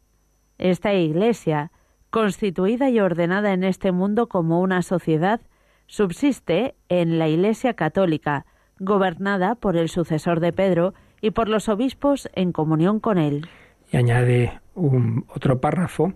Esta 0.59 0.95
Iglesia, 0.95 1.71
constituida 2.11 2.91
y 2.91 3.01
ordenada 3.01 3.53
en 3.53 3.65
este 3.65 3.93
mundo 3.93 4.29
como 4.29 4.61
una 4.61 4.83
sociedad, 4.83 5.41
subsiste 5.87 6.75
en 6.89 7.19
la 7.19 7.29
Iglesia 7.29 7.75
católica, 7.75 8.47
gobernada 8.79 9.55
por 9.55 9.77
el 9.77 9.89
sucesor 9.89 10.41
de 10.41 10.53
Pedro 10.53 10.95
y 11.21 11.31
por 11.31 11.49
los 11.49 11.69
obispos 11.69 12.29
en 12.35 12.53
comunión 12.53 13.01
con 13.01 13.19
él. 13.19 13.49
Y 13.91 13.97
añade 13.97 14.61
un, 14.75 15.25
otro 15.29 15.61
párrafo 15.61 16.13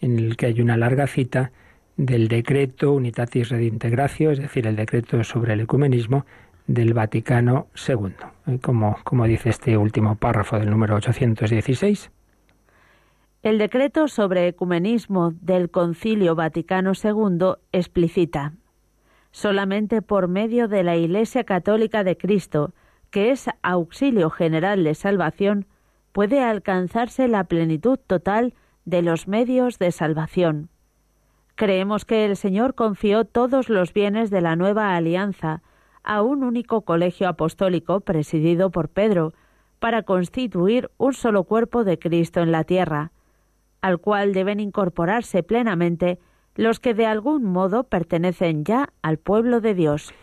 en 0.00 0.18
el 0.18 0.36
que 0.36 0.46
hay 0.46 0.60
una 0.60 0.76
larga 0.76 1.06
cita 1.06 1.52
del 1.96 2.28
decreto 2.28 2.92
Unitatis 2.92 3.48
Redintegratio, 3.48 4.30
es 4.30 4.38
decir, 4.38 4.66
el 4.66 4.76
decreto 4.76 5.22
sobre 5.24 5.54
el 5.54 5.60
ecumenismo 5.60 6.26
del 6.66 6.94
Vaticano 6.94 7.68
II, 7.88 8.14
eh, 8.46 8.58
como, 8.60 8.96
como 9.04 9.26
dice 9.26 9.50
este 9.50 9.76
último 9.76 10.16
párrafo 10.16 10.58
del 10.58 10.70
número 10.70 10.96
816. 10.96 12.10
El 13.44 13.58
decreto 13.58 14.08
sobre 14.08 14.48
ecumenismo 14.48 15.34
del 15.42 15.70
Concilio 15.70 16.34
Vaticano 16.34 16.92
II 16.94 17.56
explicita 17.72 18.54
solamente 19.32 20.00
por 20.00 20.28
medio 20.28 20.66
de 20.66 20.82
la 20.82 20.96
Iglesia 20.96 21.44
Católica 21.44 22.04
de 22.04 22.16
Cristo, 22.16 22.72
que 23.10 23.32
es 23.32 23.50
auxilio 23.62 24.30
general 24.30 24.82
de 24.82 24.94
salvación, 24.94 25.66
puede 26.12 26.42
alcanzarse 26.42 27.28
la 27.28 27.44
plenitud 27.44 27.98
total 27.98 28.54
de 28.86 29.02
los 29.02 29.28
medios 29.28 29.78
de 29.78 29.92
salvación. 29.92 30.70
Creemos 31.54 32.06
que 32.06 32.24
el 32.24 32.38
Señor 32.38 32.74
confió 32.74 33.26
todos 33.26 33.68
los 33.68 33.92
bienes 33.92 34.30
de 34.30 34.40
la 34.40 34.56
nueva 34.56 34.96
alianza 34.96 35.60
a 36.02 36.22
un 36.22 36.44
único 36.44 36.80
colegio 36.80 37.28
apostólico 37.28 38.00
presidido 38.00 38.70
por 38.70 38.88
Pedro, 38.88 39.34
para 39.80 40.02
constituir 40.02 40.90
un 40.96 41.12
solo 41.12 41.44
cuerpo 41.44 41.84
de 41.84 41.98
Cristo 41.98 42.40
en 42.40 42.50
la 42.50 42.64
tierra, 42.64 43.12
al 43.84 43.98
cual 43.98 44.32
deben 44.32 44.60
incorporarse 44.60 45.42
plenamente 45.42 46.18
los 46.54 46.80
que 46.80 46.94
de 46.94 47.04
algún 47.04 47.44
modo 47.44 47.84
pertenecen 47.84 48.64
ya 48.64 48.88
al 49.02 49.18
pueblo 49.18 49.60
de 49.60 49.74
Dios. 49.74 50.14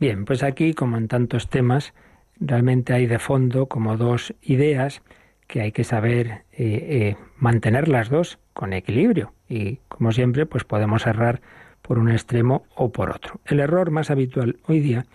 Bien, 0.00 0.24
pues 0.24 0.42
aquí, 0.42 0.74
como 0.74 0.96
en 0.96 1.06
tantos 1.06 1.48
temas, 1.48 1.94
realmente 2.40 2.94
hay 2.94 3.06
de 3.06 3.20
fondo 3.20 3.66
como 3.66 3.96
dos 3.96 4.34
ideas 4.42 5.02
que 5.46 5.60
hay 5.60 5.70
que 5.70 5.84
saber 5.84 6.26
eh, 6.26 6.42
eh, 6.58 7.16
mantener 7.38 7.86
las 7.86 8.10
dos 8.10 8.40
con 8.52 8.72
equilibrio. 8.72 9.32
Y 9.48 9.78
como 9.86 10.10
siempre, 10.10 10.44
pues 10.44 10.64
podemos 10.64 11.06
errar 11.06 11.40
por 11.82 12.00
un 12.00 12.10
extremo 12.10 12.66
o 12.74 12.90
por 12.90 13.10
otro. 13.10 13.40
El 13.44 13.60
error 13.60 13.92
más 13.92 14.10
habitual 14.10 14.56
hoy 14.66 14.80
día 14.80 15.06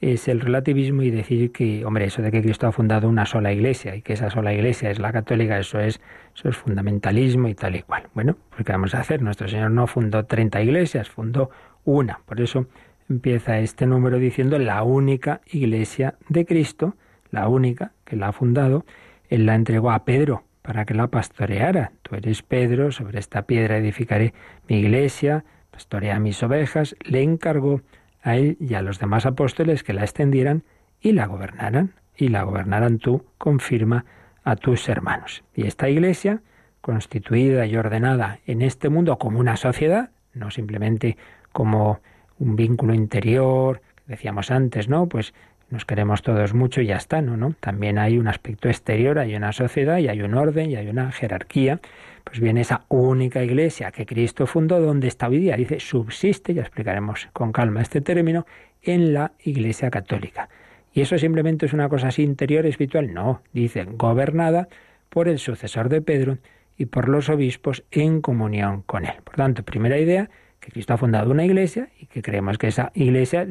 es 0.00 0.28
el 0.28 0.40
relativismo 0.40 1.02
y 1.02 1.10
decir 1.10 1.52
que, 1.52 1.84
hombre, 1.84 2.06
eso 2.06 2.22
de 2.22 2.30
que 2.30 2.40
Cristo 2.40 2.66
ha 2.66 2.72
fundado 2.72 3.08
una 3.08 3.26
sola 3.26 3.52
iglesia 3.52 3.94
y 3.94 4.02
que 4.02 4.14
esa 4.14 4.30
sola 4.30 4.52
iglesia 4.54 4.90
es 4.90 4.98
la 4.98 5.12
católica, 5.12 5.58
eso 5.58 5.78
es, 5.78 6.00
eso 6.34 6.48
es 6.48 6.56
fundamentalismo 6.56 7.48
y 7.48 7.54
tal 7.54 7.76
y 7.76 7.82
cual. 7.82 8.04
Bueno, 8.14 8.36
pues 8.50 8.64
¿qué 8.64 8.72
vamos 8.72 8.94
a 8.94 9.00
hacer? 9.00 9.20
Nuestro 9.20 9.48
Señor 9.48 9.70
no 9.70 9.86
fundó 9.86 10.24
30 10.24 10.62
iglesias, 10.62 11.10
fundó 11.10 11.50
una. 11.84 12.20
Por 12.24 12.40
eso 12.40 12.66
empieza 13.10 13.58
este 13.58 13.86
número 13.86 14.18
diciendo 14.18 14.58
la 14.58 14.82
única 14.84 15.42
iglesia 15.46 16.14
de 16.28 16.46
Cristo, 16.46 16.96
la 17.30 17.48
única 17.48 17.92
que 18.04 18.16
la 18.16 18.28
ha 18.28 18.32
fundado, 18.32 18.86
Él 19.28 19.44
la 19.44 19.54
entregó 19.54 19.90
a 19.90 20.04
Pedro 20.06 20.44
para 20.62 20.86
que 20.86 20.94
la 20.94 21.08
pastoreara. 21.08 21.92
Tú 22.02 22.14
eres 22.14 22.42
Pedro, 22.42 22.90
sobre 22.90 23.18
esta 23.18 23.42
piedra 23.42 23.76
edificaré 23.76 24.32
mi 24.66 24.78
iglesia, 24.78 25.44
pastorea 25.70 26.18
mis 26.18 26.42
ovejas, 26.42 26.96
le 27.04 27.22
encargó 27.22 27.82
a 28.22 28.36
él 28.36 28.56
y 28.60 28.74
a 28.74 28.82
los 28.82 28.98
demás 28.98 29.26
apóstoles 29.26 29.82
que 29.82 29.92
la 29.92 30.02
extendieran 30.02 30.64
y 31.00 31.12
la 31.12 31.26
gobernaran, 31.26 31.94
y 32.16 32.28
la 32.28 32.42
gobernaran 32.42 32.98
tú, 32.98 33.24
confirma 33.38 34.04
a 34.44 34.56
tus 34.56 34.88
hermanos. 34.88 35.42
Y 35.54 35.66
esta 35.66 35.88
iglesia, 35.88 36.42
constituida 36.80 37.66
y 37.66 37.76
ordenada 37.76 38.40
en 38.46 38.62
este 38.62 38.88
mundo 38.88 39.18
como 39.18 39.38
una 39.38 39.56
sociedad, 39.56 40.10
no 40.34 40.50
simplemente 40.50 41.16
como 41.52 42.00
un 42.38 42.56
vínculo 42.56 42.94
interior, 42.94 43.80
decíamos 44.06 44.50
antes, 44.50 44.88
¿no? 44.88 45.08
Pues 45.08 45.34
nos 45.70 45.84
queremos 45.84 46.22
todos 46.22 46.52
mucho 46.52 46.80
y 46.80 46.86
ya 46.86 46.96
está, 46.96 47.22
¿no? 47.22 47.36
¿no? 47.36 47.54
También 47.60 47.98
hay 47.98 48.18
un 48.18 48.28
aspecto 48.28 48.68
exterior, 48.68 49.18
hay 49.18 49.36
una 49.36 49.52
sociedad 49.52 49.98
y 49.98 50.08
hay 50.08 50.20
un 50.22 50.34
orden 50.34 50.70
y 50.70 50.76
hay 50.76 50.88
una 50.88 51.12
jerarquía. 51.12 51.80
Pues 52.24 52.40
bien, 52.40 52.58
esa 52.58 52.84
única 52.88 53.42
iglesia 53.42 53.90
que 53.90 54.06
Cristo 54.06 54.46
fundó, 54.46 54.80
donde 54.80 55.08
está 55.08 55.28
hoy 55.28 55.38
día, 55.38 55.56
dice, 55.56 55.80
subsiste, 55.80 56.54
ya 56.54 56.62
explicaremos 56.62 57.28
con 57.32 57.52
calma 57.52 57.82
este 57.82 58.00
término, 58.00 58.46
en 58.82 59.12
la 59.14 59.32
iglesia 59.44 59.90
católica. 59.90 60.48
¿Y 60.92 61.02
eso 61.02 61.18
simplemente 61.18 61.66
es 61.66 61.72
una 61.72 61.88
cosa 61.88 62.08
así 62.08 62.22
interior, 62.22 62.66
espiritual? 62.66 63.12
No, 63.12 63.42
dice, 63.52 63.84
gobernada 63.84 64.68
por 65.08 65.28
el 65.28 65.38
sucesor 65.38 65.88
de 65.88 66.02
Pedro 66.02 66.38
y 66.76 66.86
por 66.86 67.08
los 67.08 67.28
obispos 67.28 67.84
en 67.90 68.20
comunión 68.20 68.82
con 68.82 69.04
él. 69.04 69.14
Por 69.24 69.36
tanto, 69.36 69.62
primera 69.62 69.98
idea, 69.98 70.30
que 70.60 70.70
Cristo 70.70 70.94
ha 70.94 70.98
fundado 70.98 71.30
una 71.30 71.44
iglesia 71.44 71.88
y 71.98 72.06
que 72.06 72.22
creemos 72.22 72.58
que 72.58 72.68
esa 72.68 72.92
iglesia, 72.94 73.46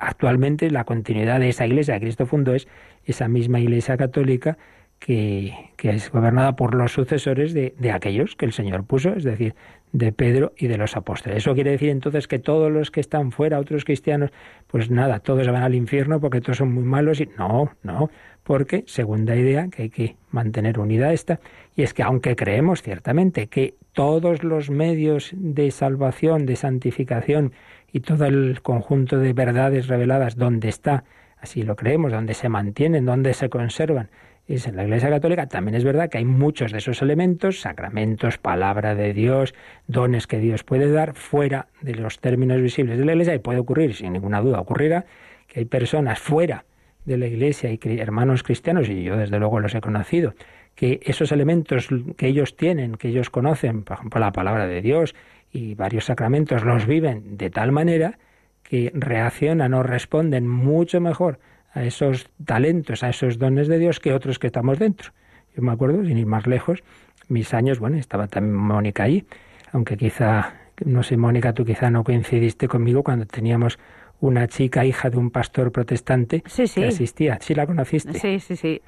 actualmente 0.00 0.70
la 0.70 0.84
continuidad 0.84 1.38
de 1.38 1.50
esa 1.50 1.66
iglesia 1.66 1.94
que 1.94 2.06
Cristo 2.06 2.26
fundó 2.26 2.54
es 2.54 2.66
esa 3.04 3.28
misma 3.28 3.60
iglesia 3.60 3.96
católica 3.96 4.56
que, 5.04 5.52
es 5.82 6.10
gobernada 6.10 6.56
por 6.56 6.74
los 6.74 6.92
sucesores 6.92 7.52
de, 7.52 7.74
de, 7.78 7.90
aquellos 7.90 8.36
que 8.36 8.46
el 8.46 8.54
Señor 8.54 8.84
puso, 8.84 9.10
es 9.10 9.22
decir, 9.22 9.54
de 9.92 10.12
Pedro 10.12 10.54
y 10.56 10.66
de 10.66 10.78
los 10.78 10.96
apóstoles. 10.96 11.38
Eso 11.38 11.52
quiere 11.52 11.72
decir 11.72 11.90
entonces 11.90 12.26
que 12.26 12.38
todos 12.38 12.72
los 12.72 12.90
que 12.90 13.00
están 13.00 13.30
fuera, 13.30 13.58
otros 13.58 13.84
cristianos, 13.84 14.30
pues 14.66 14.90
nada, 14.90 15.20
todos 15.20 15.46
van 15.46 15.62
al 15.62 15.74
infierno 15.74 16.20
porque 16.20 16.40
todos 16.40 16.56
son 16.56 16.72
muy 16.72 16.84
malos 16.84 17.20
y 17.20 17.28
no, 17.36 17.70
no, 17.82 18.08
porque 18.44 18.84
segunda 18.86 19.36
idea 19.36 19.68
que 19.68 19.82
hay 19.82 19.90
que 19.90 20.16
mantener 20.30 20.78
unida 20.78 21.12
esta 21.12 21.38
y 21.76 21.82
es 21.82 21.92
que 21.92 22.02
aunque 22.02 22.34
creemos 22.34 22.80
ciertamente 22.80 23.48
que 23.48 23.74
todos 23.92 24.42
los 24.42 24.70
medios 24.70 25.32
de 25.34 25.70
salvación, 25.70 26.46
de 26.46 26.56
santificación 26.56 27.52
y 27.92 28.00
todo 28.00 28.24
el 28.24 28.62
conjunto 28.62 29.18
de 29.18 29.34
verdades 29.34 29.86
reveladas 29.86 30.36
donde 30.36 30.70
está, 30.70 31.04
así 31.36 31.62
lo 31.62 31.76
creemos, 31.76 32.10
donde 32.10 32.32
se 32.32 32.48
mantienen, 32.48 33.04
donde 33.04 33.34
se 33.34 33.50
conservan, 33.50 34.08
es 34.46 34.66
en 34.66 34.76
la 34.76 34.84
Iglesia 34.84 35.08
Católica, 35.08 35.46
también 35.46 35.74
es 35.74 35.84
verdad 35.84 36.10
que 36.10 36.18
hay 36.18 36.24
muchos 36.24 36.70
de 36.70 36.78
esos 36.78 37.00
elementos, 37.00 37.60
sacramentos, 37.60 38.36
palabra 38.36 38.94
de 38.94 39.14
Dios, 39.14 39.54
dones 39.86 40.26
que 40.26 40.38
Dios 40.38 40.64
puede 40.64 40.90
dar 40.90 41.14
fuera 41.14 41.68
de 41.80 41.94
los 41.94 42.18
términos 42.20 42.60
visibles 42.60 42.98
de 42.98 43.04
la 43.04 43.12
Iglesia. 43.12 43.34
Y 43.34 43.38
puede 43.38 43.58
ocurrir, 43.58 43.94
sin 43.94 44.12
ninguna 44.12 44.40
duda 44.40 44.60
ocurrirá, 44.60 45.06
que 45.46 45.60
hay 45.60 45.64
personas 45.64 46.18
fuera 46.18 46.66
de 47.06 47.16
la 47.16 47.26
Iglesia 47.26 47.70
y 47.70 47.78
hermanos 47.98 48.42
cristianos, 48.42 48.88
y 48.88 49.02
yo 49.02 49.16
desde 49.16 49.38
luego 49.38 49.60
los 49.60 49.74
he 49.74 49.80
conocido, 49.80 50.34
que 50.74 51.00
esos 51.04 51.32
elementos 51.32 51.88
que 52.16 52.26
ellos 52.26 52.56
tienen, 52.56 52.96
que 52.96 53.08
ellos 53.08 53.30
conocen, 53.30 53.82
por 53.82 53.96
ejemplo 53.96 54.20
la 54.20 54.32
palabra 54.32 54.66
de 54.66 54.82
Dios 54.82 55.14
y 55.52 55.74
varios 55.74 56.06
sacramentos, 56.06 56.64
los 56.64 56.86
viven 56.86 57.36
de 57.36 57.50
tal 57.50 57.72
manera 57.72 58.18
que 58.62 58.90
reaccionan 58.94 59.72
o 59.74 59.82
responden 59.82 60.48
mucho 60.48 61.00
mejor 61.00 61.38
a 61.74 61.84
esos 61.84 62.28
talentos, 62.44 63.02
a 63.02 63.10
esos 63.10 63.38
dones 63.38 63.68
de 63.68 63.78
Dios 63.78 64.00
que 64.00 64.14
otros 64.14 64.38
que 64.38 64.46
estamos 64.46 64.78
dentro. 64.78 65.10
Yo 65.54 65.62
me 65.62 65.72
acuerdo, 65.72 66.04
sin 66.04 66.16
ir 66.16 66.26
más 66.26 66.46
lejos, 66.46 66.82
mis 67.28 67.52
años, 67.52 67.78
bueno, 67.78 67.96
estaba 67.96 68.26
también 68.28 68.56
Mónica 68.56 69.04
ahí, 69.04 69.26
aunque 69.72 69.96
quizá, 69.96 70.54
no 70.84 71.02
sé, 71.02 71.16
Mónica, 71.16 71.52
tú 71.52 71.64
quizá 71.64 71.90
no 71.90 72.04
coincidiste 72.04 72.68
conmigo 72.68 73.02
cuando 73.02 73.26
teníamos 73.26 73.78
una 74.20 74.46
chica 74.48 74.84
hija 74.84 75.10
de 75.10 75.18
un 75.18 75.30
pastor 75.30 75.72
protestante 75.72 76.42
que 76.42 76.86
asistía. 76.86 77.38
¿Sí 77.40 77.54
la 77.54 77.66
conociste? 77.66 78.18
Sí, 78.18 78.40
sí, 78.40 78.56
sí 78.56 78.80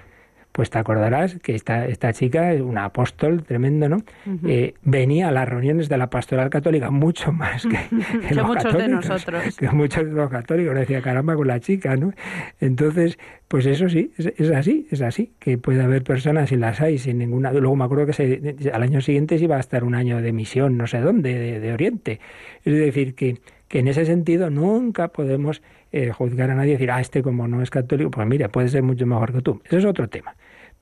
pues 0.56 0.70
te 0.70 0.78
acordarás 0.78 1.38
que 1.42 1.54
esta, 1.54 1.86
esta 1.86 2.14
chica, 2.14 2.54
un 2.54 2.78
apóstol 2.78 3.42
tremendo, 3.42 3.90
¿no? 3.90 3.98
Eh, 4.46 4.72
venía 4.84 5.28
a 5.28 5.30
las 5.30 5.46
reuniones 5.46 5.90
de 5.90 5.98
la 5.98 6.08
pastoral 6.08 6.48
católica 6.48 6.90
mucho 6.90 7.30
más 7.30 7.66
que, 7.66 8.34
los 8.34 8.46
muchos 8.46 8.72
de 8.72 8.88
nosotros. 8.88 9.54
Que 9.54 9.68
muchos 9.68 10.06
de 10.06 10.12
los 10.12 10.30
católicos. 10.30 10.74
Decía, 10.74 11.02
caramba, 11.02 11.34
con 11.34 11.46
la 11.46 11.60
chica, 11.60 11.94
¿no? 11.96 12.14
Entonces, 12.58 13.18
pues 13.48 13.66
eso 13.66 13.90
sí, 13.90 14.12
es, 14.16 14.50
así, 14.50 14.88
es 14.90 15.02
así, 15.02 15.34
que 15.40 15.58
puede 15.58 15.82
haber 15.82 16.02
personas 16.02 16.50
y 16.52 16.56
las 16.56 16.80
hay 16.80 16.96
sin 16.96 17.18
ninguna... 17.18 17.52
Luego 17.52 17.76
me 17.76 17.84
acuerdo 17.84 18.06
que 18.06 18.70
al 18.72 18.82
año 18.82 19.02
siguiente 19.02 19.36
se 19.36 19.44
iba 19.44 19.58
a 19.58 19.60
estar 19.60 19.84
un 19.84 19.94
año 19.94 20.22
de 20.22 20.32
misión, 20.32 20.78
no 20.78 20.86
sé 20.86 21.00
dónde, 21.00 21.60
de, 21.60 21.72
Oriente. 21.74 22.18
Es 22.64 22.72
decir, 22.72 23.14
que, 23.14 23.40
que 23.68 23.80
en 23.80 23.88
ese 23.88 24.06
sentido 24.06 24.48
nunca 24.48 25.08
podemos 25.08 25.60
eh, 25.92 26.12
juzgar 26.12 26.50
a 26.50 26.54
nadie 26.54 26.70
y 26.70 26.72
decir, 26.76 26.90
ah, 26.92 27.02
este 27.02 27.22
como 27.22 27.46
no 27.46 27.60
es 27.60 27.68
católico, 27.68 28.10
pues 28.10 28.26
mira, 28.26 28.48
puede 28.48 28.70
ser 28.70 28.82
mucho 28.82 29.04
mejor 29.04 29.34
que 29.34 29.42
tú. 29.42 29.60
Eso 29.66 29.76
es 29.76 29.84
otro 29.84 30.08
tema 30.08 30.34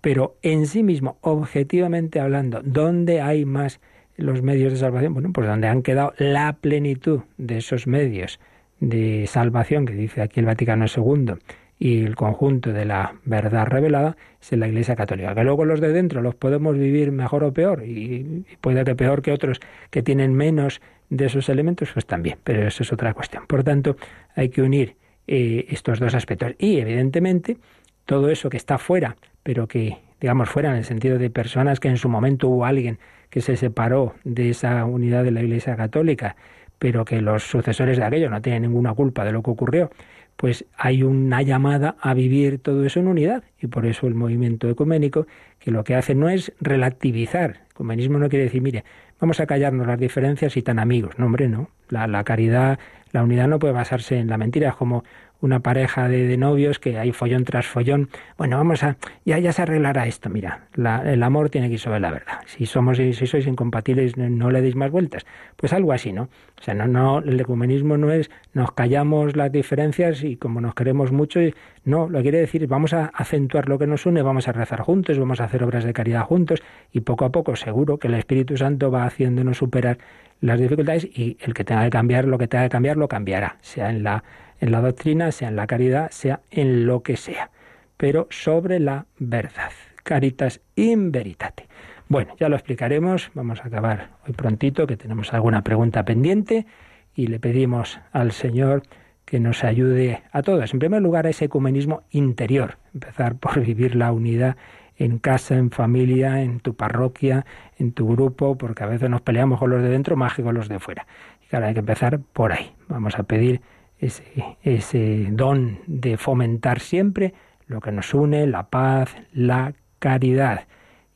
pero 0.04 0.36
en 0.42 0.66
sí 0.66 0.82
mismo, 0.82 1.16
objetivamente 1.22 2.20
hablando, 2.20 2.60
¿dónde 2.62 3.22
hay 3.22 3.46
más 3.46 3.80
los 4.18 4.42
medios 4.42 4.74
de 4.74 4.78
salvación? 4.78 5.14
Bueno, 5.14 5.30
pues 5.32 5.46
donde 5.46 5.66
han 5.66 5.80
quedado 5.80 6.12
la 6.18 6.52
plenitud 6.60 7.20
de 7.38 7.56
esos 7.56 7.86
medios 7.86 8.38
de 8.80 9.26
salvación 9.26 9.86
que 9.86 9.94
dice 9.94 10.20
aquí 10.20 10.40
el 10.40 10.46
Vaticano 10.46 10.84
II 10.94 11.36
y 11.78 12.04
el 12.04 12.16
conjunto 12.16 12.70
de 12.74 12.84
la 12.84 13.14
verdad 13.24 13.66
revelada 13.66 14.18
es 14.42 14.52
en 14.52 14.60
la 14.60 14.68
Iglesia 14.68 14.94
Católica. 14.94 15.34
Que 15.34 15.42
luego 15.42 15.64
los 15.64 15.80
de 15.80 15.90
dentro 15.90 16.20
los 16.20 16.34
podemos 16.34 16.76
vivir 16.76 17.10
mejor 17.10 17.42
o 17.42 17.54
peor 17.54 17.82
y, 17.82 18.44
puede 18.60 18.84
que 18.84 18.94
peor 18.94 19.22
que 19.22 19.32
otros 19.32 19.58
que 19.88 20.02
tienen 20.02 20.34
menos 20.34 20.82
de 21.08 21.24
esos 21.24 21.48
elementos, 21.48 21.88
pues 21.94 22.04
también, 22.04 22.36
pero 22.44 22.68
eso 22.68 22.82
es 22.82 22.92
otra 22.92 23.14
cuestión. 23.14 23.46
Por 23.46 23.64
tanto, 23.64 23.96
hay 24.36 24.50
que 24.50 24.60
unir 24.60 24.96
eh, 25.26 25.64
estos 25.70 25.98
dos 25.98 26.14
aspectos 26.14 26.52
y 26.58 26.78
evidentemente 26.78 27.56
todo 28.04 28.28
eso 28.28 28.50
que 28.50 28.58
está 28.58 28.76
fuera 28.76 29.16
pero 29.44 29.68
que, 29.68 29.98
digamos, 30.20 30.48
fuera 30.48 30.70
en 30.70 30.78
el 30.78 30.84
sentido 30.84 31.18
de 31.18 31.30
personas 31.30 31.78
que 31.78 31.88
en 31.88 31.98
su 31.98 32.08
momento 32.08 32.48
hubo 32.48 32.64
alguien 32.64 32.98
que 33.30 33.40
se 33.40 33.56
separó 33.56 34.14
de 34.24 34.50
esa 34.50 34.84
unidad 34.84 35.22
de 35.22 35.30
la 35.30 35.42
Iglesia 35.42 35.76
Católica, 35.76 36.34
pero 36.80 37.04
que 37.04 37.20
los 37.20 37.44
sucesores 37.44 37.98
de 37.98 38.04
aquello 38.04 38.28
no 38.28 38.42
tienen 38.42 38.62
ninguna 38.62 38.92
culpa 38.94 39.24
de 39.24 39.32
lo 39.32 39.42
que 39.42 39.50
ocurrió, 39.50 39.90
pues 40.36 40.64
hay 40.76 41.02
una 41.02 41.42
llamada 41.42 41.96
a 42.00 42.14
vivir 42.14 42.58
todo 42.58 42.84
eso 42.84 43.00
en 43.00 43.08
unidad. 43.08 43.44
Y 43.60 43.68
por 43.68 43.86
eso 43.86 44.06
el 44.06 44.14
movimiento 44.14 44.68
ecuménico, 44.68 45.26
que 45.58 45.70
lo 45.70 45.84
que 45.84 45.94
hace 45.94 46.14
no 46.14 46.28
es 46.28 46.52
relativizar. 46.60 47.60
Ecumenismo 47.70 48.18
no 48.18 48.28
quiere 48.28 48.44
decir, 48.44 48.62
mire, 48.62 48.84
vamos 49.20 49.40
a 49.40 49.46
callarnos 49.46 49.86
las 49.86 49.98
diferencias 49.98 50.56
y 50.56 50.62
tan 50.62 50.78
amigos. 50.78 51.18
No, 51.18 51.26
hombre, 51.26 51.48
no. 51.48 51.70
La, 51.88 52.06
la 52.06 52.24
caridad, 52.24 52.78
la 53.12 53.22
unidad 53.22 53.46
no 53.46 53.58
puede 53.58 53.74
basarse 53.74 54.18
en 54.18 54.28
la 54.28 54.38
mentira. 54.38 54.70
Es 54.70 54.74
como 54.74 55.04
una 55.44 55.60
pareja 55.60 56.08
de, 56.08 56.36
novios 56.36 56.78
que 56.78 56.98
hay 56.98 57.12
follón 57.12 57.44
tras 57.44 57.66
follón. 57.66 58.08
Bueno, 58.38 58.56
vamos 58.56 58.82
a, 58.82 58.96
ya, 59.24 59.38
ya 59.38 59.52
se 59.52 59.62
arreglará 59.62 60.06
esto. 60.06 60.30
Mira, 60.30 60.68
el 61.04 61.22
amor 61.22 61.50
tiene 61.50 61.68
que 61.68 61.74
ir 61.74 61.80
sobre 61.80 62.00
la 62.00 62.10
verdad. 62.10 62.40
Si 62.46 62.66
somos, 62.66 62.96
si 62.96 63.26
sois 63.26 63.46
incompatibles, 63.46 64.16
no, 64.16 64.50
le 64.50 64.62
deis 64.62 64.74
más 64.74 64.90
vueltas. 64.90 65.26
Pues 65.56 65.72
algo 65.72 65.92
así, 65.92 66.12
¿no? 66.12 66.24
O 66.58 66.62
sea, 66.62 66.74
no, 66.74 66.86
no, 66.86 67.18
el 67.18 67.38
ecumenismo 67.38 67.96
no 67.96 68.10
es 68.10 68.30
nos 68.54 68.72
callamos 68.72 69.36
las 69.36 69.52
diferencias 69.52 70.24
y 70.24 70.36
como 70.36 70.60
nos 70.60 70.74
queremos 70.74 71.12
mucho, 71.12 71.40
no, 71.84 72.08
lo 72.08 72.22
quiere 72.22 72.38
decir 72.38 72.66
vamos 72.66 72.94
a 72.94 73.06
acentuar 73.06 73.68
lo 73.68 73.78
que 73.78 73.86
nos 73.86 74.06
une, 74.06 74.22
vamos 74.22 74.48
a 74.48 74.52
rezar 74.52 74.80
juntos, 74.80 75.18
vamos 75.18 75.40
a 75.40 75.44
hacer 75.44 75.62
obras 75.62 75.84
de 75.84 75.92
caridad 75.92 76.22
juntos 76.22 76.62
y 76.92 77.00
poco 77.00 77.24
a 77.24 77.32
poco 77.32 77.56
seguro 77.56 77.98
que 77.98 78.08
el 78.08 78.14
Espíritu 78.14 78.56
Santo 78.56 78.90
va 78.90 79.04
haciéndonos 79.04 79.58
superar 79.58 79.98
las 80.40 80.60
dificultades 80.60 81.04
y 81.04 81.36
el 81.40 81.54
que 81.54 81.64
tenga 81.64 81.84
que 81.84 81.90
cambiar 81.90 82.26
lo 82.26 82.38
que 82.38 82.48
tenga 82.48 82.64
que 82.64 82.70
cambiar 82.70 82.96
lo 82.96 83.08
cambiará, 83.08 83.56
sea 83.60 83.90
en 83.90 84.02
la 84.02 84.24
en 84.60 84.72
la 84.72 84.80
doctrina, 84.80 85.32
sea 85.32 85.48
en 85.48 85.56
la 85.56 85.66
caridad, 85.66 86.10
sea 86.10 86.40
en 86.50 86.86
lo 86.86 87.02
que 87.02 87.16
sea, 87.16 87.50
pero 87.96 88.26
sobre 88.30 88.80
la 88.80 89.06
verdad. 89.18 89.70
Caritas 90.02 90.60
in 90.76 91.12
veritate. 91.12 91.66
Bueno, 92.08 92.34
ya 92.38 92.48
lo 92.48 92.56
explicaremos, 92.56 93.30
vamos 93.34 93.60
a 93.62 93.68
acabar 93.68 94.10
hoy 94.26 94.34
prontito, 94.34 94.86
que 94.86 94.96
tenemos 94.96 95.32
alguna 95.32 95.62
pregunta 95.62 96.04
pendiente 96.04 96.66
y 97.14 97.28
le 97.28 97.40
pedimos 97.40 97.98
al 98.12 98.32
Señor 98.32 98.82
que 99.24 99.40
nos 99.40 99.64
ayude 99.64 100.22
a 100.30 100.42
todos. 100.42 100.72
En 100.72 100.80
primer 100.80 101.00
lugar, 101.00 101.26
a 101.26 101.30
ese 101.30 101.46
ecumenismo 101.46 102.02
interior, 102.10 102.76
empezar 102.92 103.36
por 103.36 103.60
vivir 103.60 103.96
la 103.96 104.12
unidad 104.12 104.56
en 104.96 105.18
casa, 105.18 105.56
en 105.56 105.70
familia, 105.70 106.42
en 106.42 106.60
tu 106.60 106.76
parroquia, 106.76 107.46
en 107.78 107.92
tu 107.92 108.08
grupo, 108.08 108.56
porque 108.56 108.84
a 108.84 108.86
veces 108.86 109.10
nos 109.10 109.22
peleamos 109.22 109.58
con 109.58 109.70
los 109.70 109.82
de 109.82 109.88
dentro 109.88 110.16
más 110.16 110.34
que 110.34 110.42
con 110.42 110.54
los 110.54 110.68
de 110.68 110.78
fuera. 110.78 111.06
Y 111.42 111.46
claro, 111.46 111.66
hay 111.66 111.74
que 111.74 111.80
empezar 111.80 112.20
por 112.20 112.52
ahí. 112.52 112.72
Vamos 112.88 113.18
a 113.18 113.24
pedir 113.24 113.60
ese, 114.04 115.28
don 115.30 115.78
de 115.86 116.16
fomentar 116.16 116.80
siempre 116.80 117.34
lo 117.66 117.80
que 117.80 117.92
nos 117.92 118.12
une, 118.14 118.46
la 118.46 118.68
paz, 118.68 119.16
la 119.32 119.74
caridad. 119.98 120.66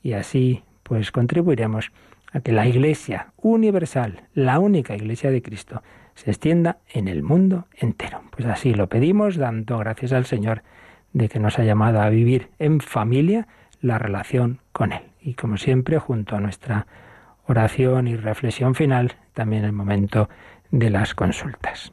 Y 0.03 0.12
así 0.14 0.62
pues 0.82 1.12
contribuiremos 1.12 1.93
a 2.32 2.41
que 2.41 2.53
la 2.53 2.66
Iglesia 2.66 3.32
universal, 3.36 4.22
la 4.34 4.59
única 4.59 4.97
Iglesia 4.97 5.30
de 5.30 5.43
Cristo, 5.43 5.82
se 6.14 6.30
extienda 6.30 6.78
en 6.93 7.09
el 7.09 7.22
mundo 7.22 7.66
entero. 7.76 8.22
Pues 8.30 8.47
así 8.47 8.74
lo 8.74 8.89
pedimos, 8.89 9.36
dando 9.36 9.78
gracias 9.78 10.12
al 10.12 10.24
Señor 10.24 10.62
de 11.12 11.28
que 11.28 11.39
nos 11.39 11.59
ha 11.59 11.64
llamado 11.64 12.01
a 12.01 12.09
vivir 12.09 12.49
en 12.59 12.80
familia 12.80 13.47
la 13.80 13.99
relación 13.99 14.61
con 14.72 14.93
Él. 14.93 15.03
Y 15.20 15.34
como 15.34 15.57
siempre, 15.57 15.99
junto 15.99 16.36
a 16.36 16.41
nuestra 16.41 16.86
oración 17.47 18.09
y 18.09 18.16
reflexión 18.16 18.74
final, 18.74 19.14
también 19.32 19.64
el 19.64 19.72
momento 19.72 20.28
de 20.70 20.91
las 20.91 21.14
consultas. 21.14 21.93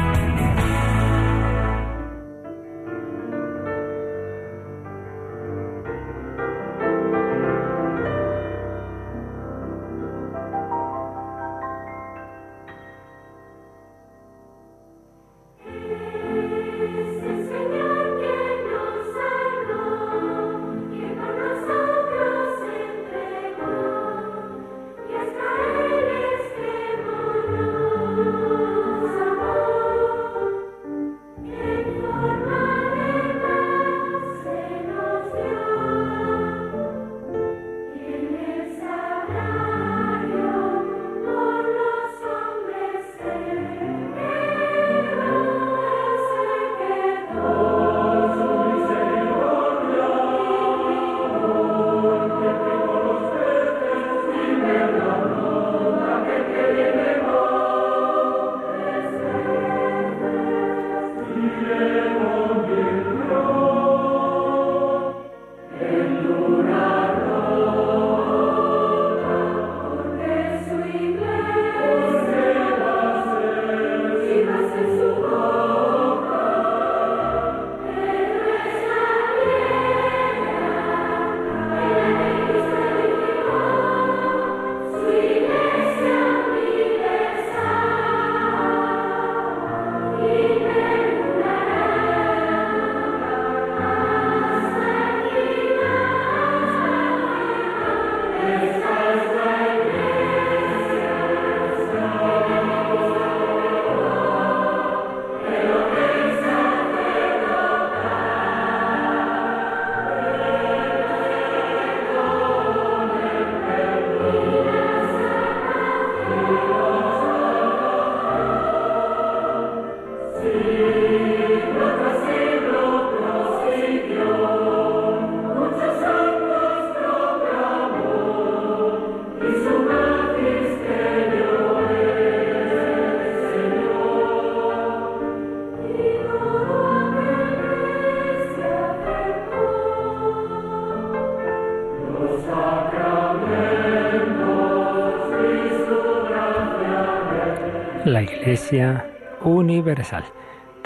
Universal. 149.43 150.23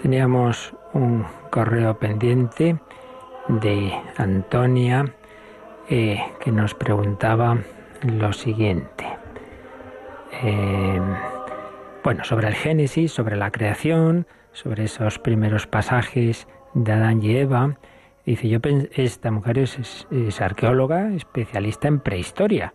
Teníamos 0.02 0.74
un 0.94 1.24
correo 1.52 2.00
pendiente 2.00 2.80
de 3.48 3.94
Antonia 4.18 5.14
eh, 5.88 6.20
que 6.40 6.52
nos 6.52 6.74
preguntaba 6.74 7.60
lo 8.02 8.34
siguiente. 8.34 9.06
Eh, 10.42 11.00
bueno, 12.04 12.24
sobre 12.24 12.48
el 12.48 12.56
Génesis, 12.56 13.12
sobre 13.12 13.36
la 13.36 13.52
creación, 13.52 14.26
sobre 14.52 14.86
esos 14.86 15.20
primeros 15.20 15.68
pasajes 15.68 16.48
de 16.74 16.92
Adán 16.92 17.22
y 17.22 17.38
Eva. 17.38 17.78
Dice, 18.26 18.50
yo 18.50 18.58
esta 18.96 19.30
mujer 19.30 19.60
es, 19.60 20.08
es 20.10 20.42
arqueóloga, 20.42 21.14
especialista 21.14 21.88
en 21.88 22.00
prehistoria. 22.00 22.74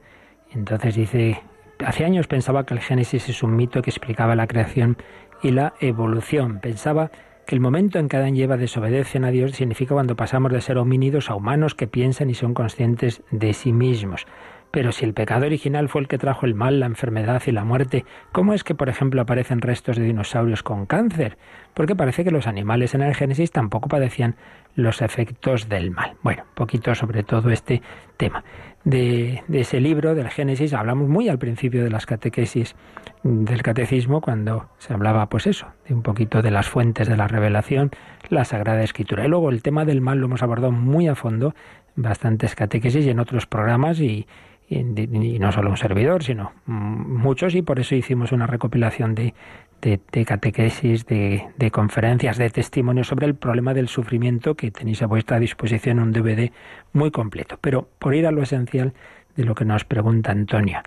Entonces 0.52 0.94
dice, 0.94 1.42
hace 1.84 2.04
años 2.04 2.26
pensaba 2.26 2.64
que 2.64 2.74
el 2.74 2.80
Génesis 2.80 3.28
es 3.28 3.42
un 3.42 3.56
mito 3.56 3.82
que 3.82 3.90
explicaba 3.90 4.36
la 4.36 4.46
creación 4.46 4.96
y 5.42 5.50
la 5.50 5.74
evolución. 5.80 6.60
Pensaba 6.60 7.10
que 7.46 7.54
el 7.54 7.60
momento 7.60 7.98
en 7.98 8.08
que 8.08 8.16
Adán 8.16 8.36
y 8.36 8.42
Eva 8.42 8.56
desobedecen 8.56 9.24
a 9.24 9.30
Dios 9.30 9.52
significa 9.52 9.94
cuando 9.94 10.16
pasamos 10.16 10.52
de 10.52 10.60
ser 10.60 10.78
homínidos 10.78 11.30
a 11.30 11.34
humanos 11.34 11.74
que 11.74 11.86
piensan 11.86 12.30
y 12.30 12.34
son 12.34 12.54
conscientes 12.54 13.22
de 13.30 13.52
sí 13.54 13.72
mismos. 13.72 14.26
Pero 14.70 14.92
si 14.92 15.04
el 15.04 15.14
pecado 15.14 15.46
original 15.46 15.88
fue 15.88 16.02
el 16.02 16.08
que 16.08 16.18
trajo 16.18 16.46
el 16.46 16.54
mal, 16.54 16.78
la 16.78 16.86
enfermedad 16.86 17.42
y 17.46 17.50
la 17.50 17.64
muerte, 17.64 18.04
¿cómo 18.30 18.54
es 18.54 18.62
que, 18.62 18.76
por 18.76 18.88
ejemplo, 18.88 19.20
aparecen 19.20 19.60
restos 19.60 19.96
de 19.96 20.04
dinosaurios 20.04 20.62
con 20.62 20.86
cáncer? 20.86 21.38
Porque 21.74 21.96
parece 21.96 22.22
que 22.22 22.30
los 22.30 22.46
animales 22.46 22.94
en 22.94 23.02
el 23.02 23.16
Génesis 23.16 23.50
tampoco 23.50 23.88
padecían 23.88 24.36
los 24.76 25.02
efectos 25.02 25.68
del 25.68 25.90
mal. 25.90 26.14
Bueno, 26.22 26.44
poquito 26.54 26.94
sobre 26.94 27.24
todo 27.24 27.50
este 27.50 27.82
tema. 28.16 28.44
De, 28.84 29.42
ese 29.52 29.78
libro, 29.78 30.14
del 30.14 30.30
Génesis, 30.30 30.72
hablamos 30.72 31.08
muy 31.08 31.28
al 31.28 31.38
principio 31.38 31.84
de 31.84 31.90
las 31.90 32.06
catequesis 32.06 32.76
del 33.22 33.62
catecismo, 33.62 34.22
cuando 34.22 34.70
se 34.78 34.94
hablaba, 34.94 35.28
pues 35.28 35.46
eso, 35.46 35.66
de 35.86 35.94
un 35.94 36.02
poquito 36.02 36.40
de 36.40 36.50
las 36.50 36.68
fuentes 36.68 37.06
de 37.06 37.16
la 37.16 37.28
revelación, 37.28 37.90
la 38.30 38.44
Sagrada 38.44 38.82
Escritura. 38.82 39.26
Y 39.26 39.28
luego 39.28 39.50
el 39.50 39.62
tema 39.62 39.84
del 39.84 40.00
mal 40.00 40.18
lo 40.18 40.26
hemos 40.26 40.42
abordado 40.42 40.72
muy 40.72 41.08
a 41.08 41.14
fondo, 41.14 41.54
bastantes 41.94 42.54
catequesis 42.54 43.04
y 43.04 43.10
en 43.10 43.20
otros 43.20 43.46
programas 43.46 44.00
y, 44.00 44.26
y, 44.70 45.38
no 45.38 45.52
solo 45.52 45.70
un 45.70 45.76
servidor, 45.76 46.22
sino 46.22 46.52
muchos, 46.66 47.54
y 47.54 47.62
por 47.62 47.80
eso 47.80 47.94
hicimos 47.94 48.32
una 48.32 48.46
recopilación 48.46 49.14
de, 49.14 49.34
de, 49.80 50.24
catequesis, 50.24 51.06
de, 51.06 51.48
de, 51.56 51.70
conferencias, 51.70 52.38
de 52.38 52.50
testimonios 52.50 53.08
sobre 53.08 53.26
el 53.26 53.34
problema 53.34 53.74
del 53.74 53.88
sufrimiento 53.88 54.54
que 54.54 54.70
tenéis 54.70 55.02
a 55.02 55.06
vuestra 55.06 55.38
disposición 55.38 55.98
un 55.98 56.12
DVD 56.12 56.52
muy 56.92 57.10
completo. 57.10 57.58
Pero 57.60 57.88
por 57.98 58.14
ir 58.14 58.26
a 58.26 58.30
lo 58.30 58.42
esencial 58.42 58.92
de 59.36 59.44
lo 59.44 59.54
que 59.54 59.64
nos 59.64 59.84
pregunta 59.84 60.32
Antonio. 60.32 60.80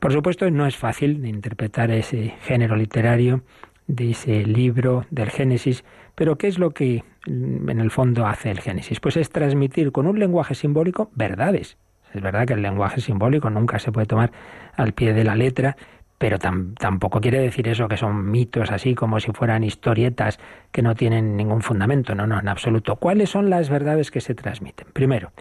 Por 0.00 0.12
supuesto, 0.12 0.50
no 0.50 0.66
es 0.66 0.76
fácil 0.76 1.24
interpretar 1.24 1.90
ese 1.90 2.34
género 2.42 2.76
literario 2.76 3.42
de 3.86 4.10
ese 4.10 4.44
libro 4.44 5.04
del 5.10 5.30
Génesis, 5.30 5.84
pero 6.14 6.38
¿qué 6.38 6.48
es 6.48 6.58
lo 6.58 6.70
que 6.70 7.04
en 7.26 7.80
el 7.80 7.90
fondo 7.90 8.26
hace 8.26 8.50
el 8.50 8.60
Génesis? 8.60 9.00
Pues 9.00 9.16
es 9.16 9.30
transmitir 9.30 9.92
con 9.92 10.06
un 10.06 10.18
lenguaje 10.18 10.54
simbólico 10.54 11.10
verdades, 11.14 11.76
es 12.14 12.22
verdad 12.22 12.46
que 12.46 12.54
el 12.54 12.62
lenguaje 12.62 13.00
simbólico 13.00 13.50
nunca 13.50 13.78
se 13.78 13.90
puede 13.90 14.06
tomar 14.06 14.30
al 14.76 14.92
pie 14.92 15.12
de 15.12 15.24
la 15.24 15.34
letra, 15.34 15.76
pero 16.24 16.38
tampoco 16.38 17.20
quiere 17.20 17.38
decir 17.38 17.68
eso 17.68 17.86
que 17.86 17.98
son 17.98 18.30
mitos 18.30 18.70
así 18.70 18.94
como 18.94 19.20
si 19.20 19.30
fueran 19.32 19.62
historietas 19.62 20.38
que 20.72 20.80
no 20.80 20.94
tienen 20.94 21.36
ningún 21.36 21.60
fundamento. 21.60 22.14
No, 22.14 22.26
no, 22.26 22.40
en 22.40 22.48
absoluto. 22.48 22.96
¿Cuáles 22.96 23.28
son 23.28 23.50
las 23.50 23.68
verdades 23.68 24.10
que 24.10 24.22
se 24.22 24.34
transmiten? 24.34 24.86
Primero, 24.94 25.32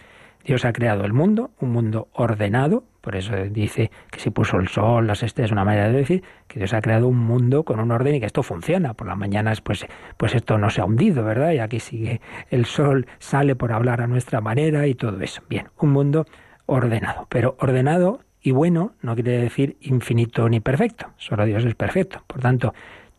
Dios 0.44 0.66
ha 0.66 0.74
creado 0.74 1.06
el 1.06 1.14
mundo, 1.14 1.52
un 1.62 1.72
mundo 1.72 2.10
ordenado, 2.12 2.84
por 3.00 3.16
eso 3.16 3.34
dice 3.50 3.92
que 4.12 4.20
si 4.20 4.30
puso 4.30 4.58
el 4.58 4.68
sol, 4.68 5.08
las 5.08 5.24
estrellas, 5.24 5.52
es 5.52 5.52
una 5.54 5.64
manera 5.64 5.88
de 5.88 6.00
decir 6.00 6.24
que 6.50 6.60
Dios 6.60 6.74
ha 6.74 6.82
creado 6.82 7.08
un 7.08 7.20
mundo 7.20 7.64
con 7.64 7.80
un 7.80 7.90
orden 7.90 8.16
y 8.16 8.20
que 8.20 8.26
esto 8.26 8.44
funciona. 8.44 8.94
Por 8.94 9.08
las 9.08 9.16
mañanas, 9.18 9.62
pues, 9.62 9.86
pues 10.18 10.36
esto 10.36 10.58
no 10.58 10.70
se 10.70 10.82
ha 10.82 10.86
hundido, 10.86 11.24
¿verdad? 11.24 11.54
Y 11.54 11.60
aquí 11.60 11.80
sigue 11.80 12.20
el 12.50 12.66
sol, 12.66 13.08
sale 13.20 13.56
por 13.56 13.72
hablar 13.72 14.02
a 14.02 14.08
nuestra 14.08 14.42
manera 14.42 14.86
y 14.86 14.96
todo 14.96 15.22
eso. 15.22 15.44
Bien, 15.48 15.70
un 15.80 15.92
mundo 15.92 16.26
ordenado. 16.66 17.26
Pero 17.30 17.56
ordenado 17.62 18.20
y 18.44 18.52
bueno 18.52 18.94
no 19.02 19.16
quiere 19.16 19.40
decir 19.40 19.78
infinito 19.82 20.48
ni 20.50 20.60
perfecto. 20.60 21.08
Solo 21.18 21.46
Dios 21.46 21.66
es 21.66 21.76
perfecto. 21.76 22.24
Por 22.28 22.42
tanto, 22.42 22.74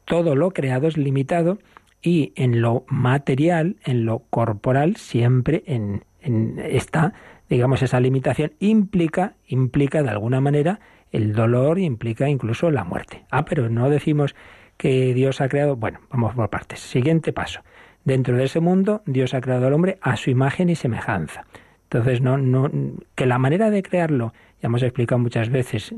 todo 0.04 0.36
lo 0.36 0.50
creado 0.50 0.86
es 0.86 0.96
limitado 0.96 1.58
y 2.02 2.32
en 2.36 2.60
lo 2.60 2.84
material, 2.86 3.76
en 3.84 4.04
lo 4.04 4.20
corporal, 4.30 4.96
siempre 4.96 5.64
en, 5.66 6.04
en 6.20 6.58
está, 6.58 7.14
digamos, 7.48 7.82
esa 7.82 7.98
limitación 7.98 8.52
implica, 8.60 9.34
implica 9.46 10.02
de 10.02 10.10
alguna 10.10 10.42
manera 10.42 10.80
el 11.10 11.32
dolor, 11.32 11.78
implica 11.78 12.28
incluso 12.28 12.70
la 12.70 12.84
muerte. 12.84 13.24
Ah, 13.30 13.46
pero 13.46 13.70
no 13.70 13.88
decimos 13.88 14.34
que 14.76 15.14
Dios 15.14 15.40
ha 15.40 15.48
creado. 15.48 15.76
Bueno, 15.76 16.00
vamos 16.10 16.34
por 16.34 16.50
partes. 16.50 16.80
Siguiente 16.80 17.32
paso. 17.32 17.60
Dentro 18.04 18.36
de 18.36 18.44
ese 18.44 18.60
mundo, 18.60 19.02
Dios 19.06 19.32
ha 19.32 19.40
creado 19.40 19.66
al 19.66 19.72
hombre 19.72 19.96
a 20.02 20.16
su 20.16 20.30
imagen 20.30 20.68
y 20.68 20.74
semejanza. 20.74 21.46
Entonces, 21.94 22.22
no, 22.22 22.38
no, 22.38 22.68
que 23.14 23.24
la 23.24 23.38
manera 23.38 23.70
de 23.70 23.80
crearlo, 23.80 24.32
ya 24.60 24.66
hemos 24.66 24.82
explicado 24.82 25.20
muchas 25.20 25.48
veces, 25.48 25.94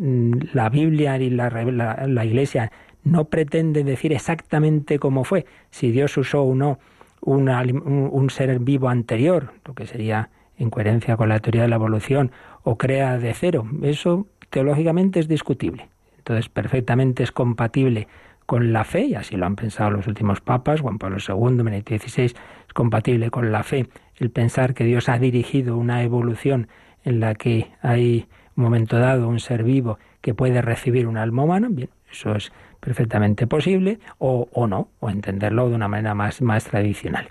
la 0.53 0.69
Biblia 0.69 1.17
y 1.17 1.31
la, 1.31 1.49
la, 1.49 2.25
Iglesia 2.27 2.71
no 3.03 3.25
pretenden 3.31 3.87
decir 3.87 4.13
exactamente 4.13 4.99
cómo 4.99 5.25
fue, 5.25 5.47
si 5.71 5.91
Dios 5.93 6.15
usó 6.19 6.43
o 6.43 6.55
no 6.55 6.79
un, 7.23 8.29
ser 8.29 8.59
vivo 8.59 8.91
anterior, 8.91 9.55
lo 9.65 9.73
que 9.73 9.87
sería 9.87 10.29
en 10.59 10.69
coherencia 10.69 11.17
con 11.17 11.31
la 11.31 11.41
teoría 11.41 11.63
de 11.63 11.69
la 11.69 11.77
evolución, 11.77 12.31
o 12.63 12.77
crea 12.77 13.17
de 13.17 13.33
cero. 13.33 13.67
Eso 13.83 14.27
teológicamente 14.51 15.19
es 15.19 15.29
discutible. 15.29 15.89
Entonces, 16.19 16.51
perfectamente 16.51 17.23
es 17.23 17.33
compatible 17.33 18.07
con 18.45 18.75
la 18.75 18.85
fe, 18.85 19.07
y 19.07 19.15
así 19.15 19.35
lo 19.39 19.47
han 19.47 19.57
pensado 19.57 19.93
los 19.93 20.07
últimos 20.07 20.43
papas, 20.43 20.83
Juan 20.83 20.99
Pablo 20.99 21.17
II, 21.27 21.63
Benedicto 21.63 21.97
XVI, 21.97 22.25
es 22.25 22.35
compatible 22.75 23.31
con 23.31 23.51
la 23.51 23.63
fe 23.63 23.89
el 24.19 24.31
pensar 24.31 24.75
que 24.75 24.85
Dios 24.85 25.09
ha 25.09 25.19
dirigido 25.19 25.77
una 25.77 26.03
evolución 26.03 26.69
en 27.05 27.21
la 27.21 27.35
que 27.35 27.71
hay 27.83 28.27
un 28.57 28.65
momento 28.65 28.99
dado 28.99 29.29
un 29.29 29.41
ser 29.41 29.63
vivo 29.63 29.99
que 30.21 30.35
puede 30.35 30.63
recibir 30.63 31.07
un 31.07 31.17
alma 31.17 31.45
humana, 31.45 31.69
bien, 31.71 31.91
eso 32.11 32.35
es 32.35 32.53
perfectamente 32.81 33.47
posible, 33.47 33.99
o, 34.19 34.49
o 34.53 34.67
no, 34.67 34.89
o 35.01 35.11
entenderlo 35.11 35.69
de 35.69 35.75
una 35.75 35.89
manera 35.89 36.15
más, 36.15 36.41
más 36.43 36.65
tradicional. 36.65 37.29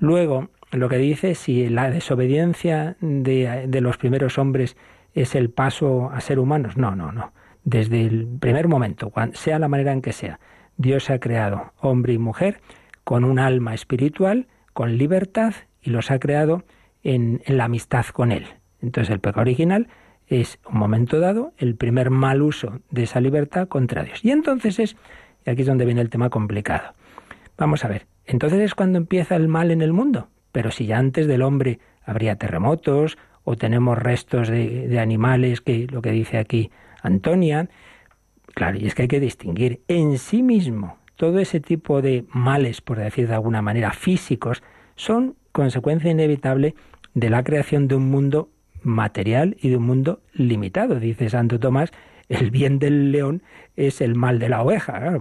Luego, 0.00 0.48
lo 0.70 0.88
que 0.88 0.96
dice, 0.96 1.34
si 1.34 1.68
la 1.68 1.90
desobediencia 1.90 2.96
de, 3.00 3.66
de 3.68 3.80
los 3.80 3.98
primeros 3.98 4.38
hombres 4.38 4.76
es 5.14 5.34
el 5.34 5.50
paso 5.50 6.10
a 6.10 6.20
ser 6.20 6.38
humanos, 6.38 6.76
no, 6.76 6.96
no, 6.96 7.12
no. 7.12 7.32
Desde 7.64 8.00
el 8.02 8.26
primer 8.40 8.66
momento, 8.68 9.12
sea 9.34 9.58
la 9.58 9.68
manera 9.68 9.92
en 9.92 10.02
que 10.02 10.12
sea, 10.12 10.40
Dios 10.76 11.10
ha 11.10 11.18
creado 11.18 11.72
hombre 11.80 12.14
y 12.14 12.18
mujer 12.18 12.60
con 13.04 13.24
un 13.24 13.38
alma 13.38 13.74
espiritual, 13.74 14.48
con 14.72 14.96
libertad 14.96 15.54
y 15.82 15.90
los 15.90 16.10
ha 16.10 16.18
creado 16.18 16.64
en, 17.02 17.42
la 17.46 17.64
amistad 17.64 18.06
con 18.06 18.32
Él. 18.32 18.46
Entonces 18.80 19.12
el 19.12 19.20
pecado 19.20 19.42
original 19.42 19.88
es 20.26 20.58
un 20.70 20.78
momento 20.78 21.20
dado 21.20 21.52
el 21.58 21.74
primer 21.74 22.10
mal 22.10 22.42
uso 22.42 22.80
de 22.90 23.04
esa 23.04 23.20
libertad 23.20 23.68
contra 23.68 24.02
Dios. 24.02 24.24
Y 24.24 24.30
entonces 24.30 24.78
es, 24.78 24.96
y 25.44 25.50
aquí 25.50 25.62
es 25.62 25.66
donde 25.66 25.84
viene 25.84 26.00
el 26.00 26.10
tema 26.10 26.30
complicado. 26.30 26.94
Vamos 27.58 27.84
a 27.84 27.88
ver, 27.88 28.06
entonces 28.24 28.60
es 28.60 28.74
cuando 28.74 28.98
empieza 28.98 29.36
el 29.36 29.48
mal 29.48 29.70
en 29.70 29.82
el 29.82 29.92
mundo. 29.92 30.28
Pero 30.52 30.70
si 30.70 30.86
ya 30.86 30.98
antes 30.98 31.26
del 31.26 31.42
hombre 31.42 31.80
habría 32.04 32.36
terremotos 32.36 33.18
o 33.44 33.56
tenemos 33.56 33.98
restos 33.98 34.48
de, 34.48 34.86
de 34.88 35.00
animales, 35.00 35.60
que 35.60 35.86
lo 35.90 36.02
que 36.02 36.10
dice 36.10 36.38
aquí 36.38 36.70
Antonia, 37.02 37.68
claro, 38.54 38.78
y 38.78 38.86
es 38.86 38.94
que 38.94 39.02
hay 39.02 39.08
que 39.08 39.20
distinguir 39.20 39.80
en 39.88 40.18
sí 40.18 40.42
mismo 40.42 40.98
todo 41.16 41.38
ese 41.38 41.60
tipo 41.60 42.02
de 42.02 42.24
males, 42.30 42.80
por 42.80 42.98
decir 42.98 43.28
de 43.28 43.34
alguna 43.34 43.62
manera, 43.62 43.92
físicos, 43.92 44.62
son 44.96 45.36
consecuencia 45.52 46.10
inevitable 46.10 46.74
de 47.14 47.30
la 47.30 47.44
creación 47.44 47.88
de 47.88 47.94
un 47.94 48.10
mundo 48.10 48.48
material 48.82 49.56
y 49.60 49.68
de 49.68 49.76
un 49.76 49.84
mundo 49.84 50.20
limitado. 50.32 50.98
Dice 50.98 51.28
Santo 51.28 51.60
Tomás, 51.60 51.92
el 52.28 52.50
bien 52.50 52.78
del 52.78 53.12
león 53.12 53.42
es 53.76 54.00
el 54.00 54.14
mal 54.14 54.38
de 54.38 54.48
la 54.48 54.62
oveja. 54.62 55.20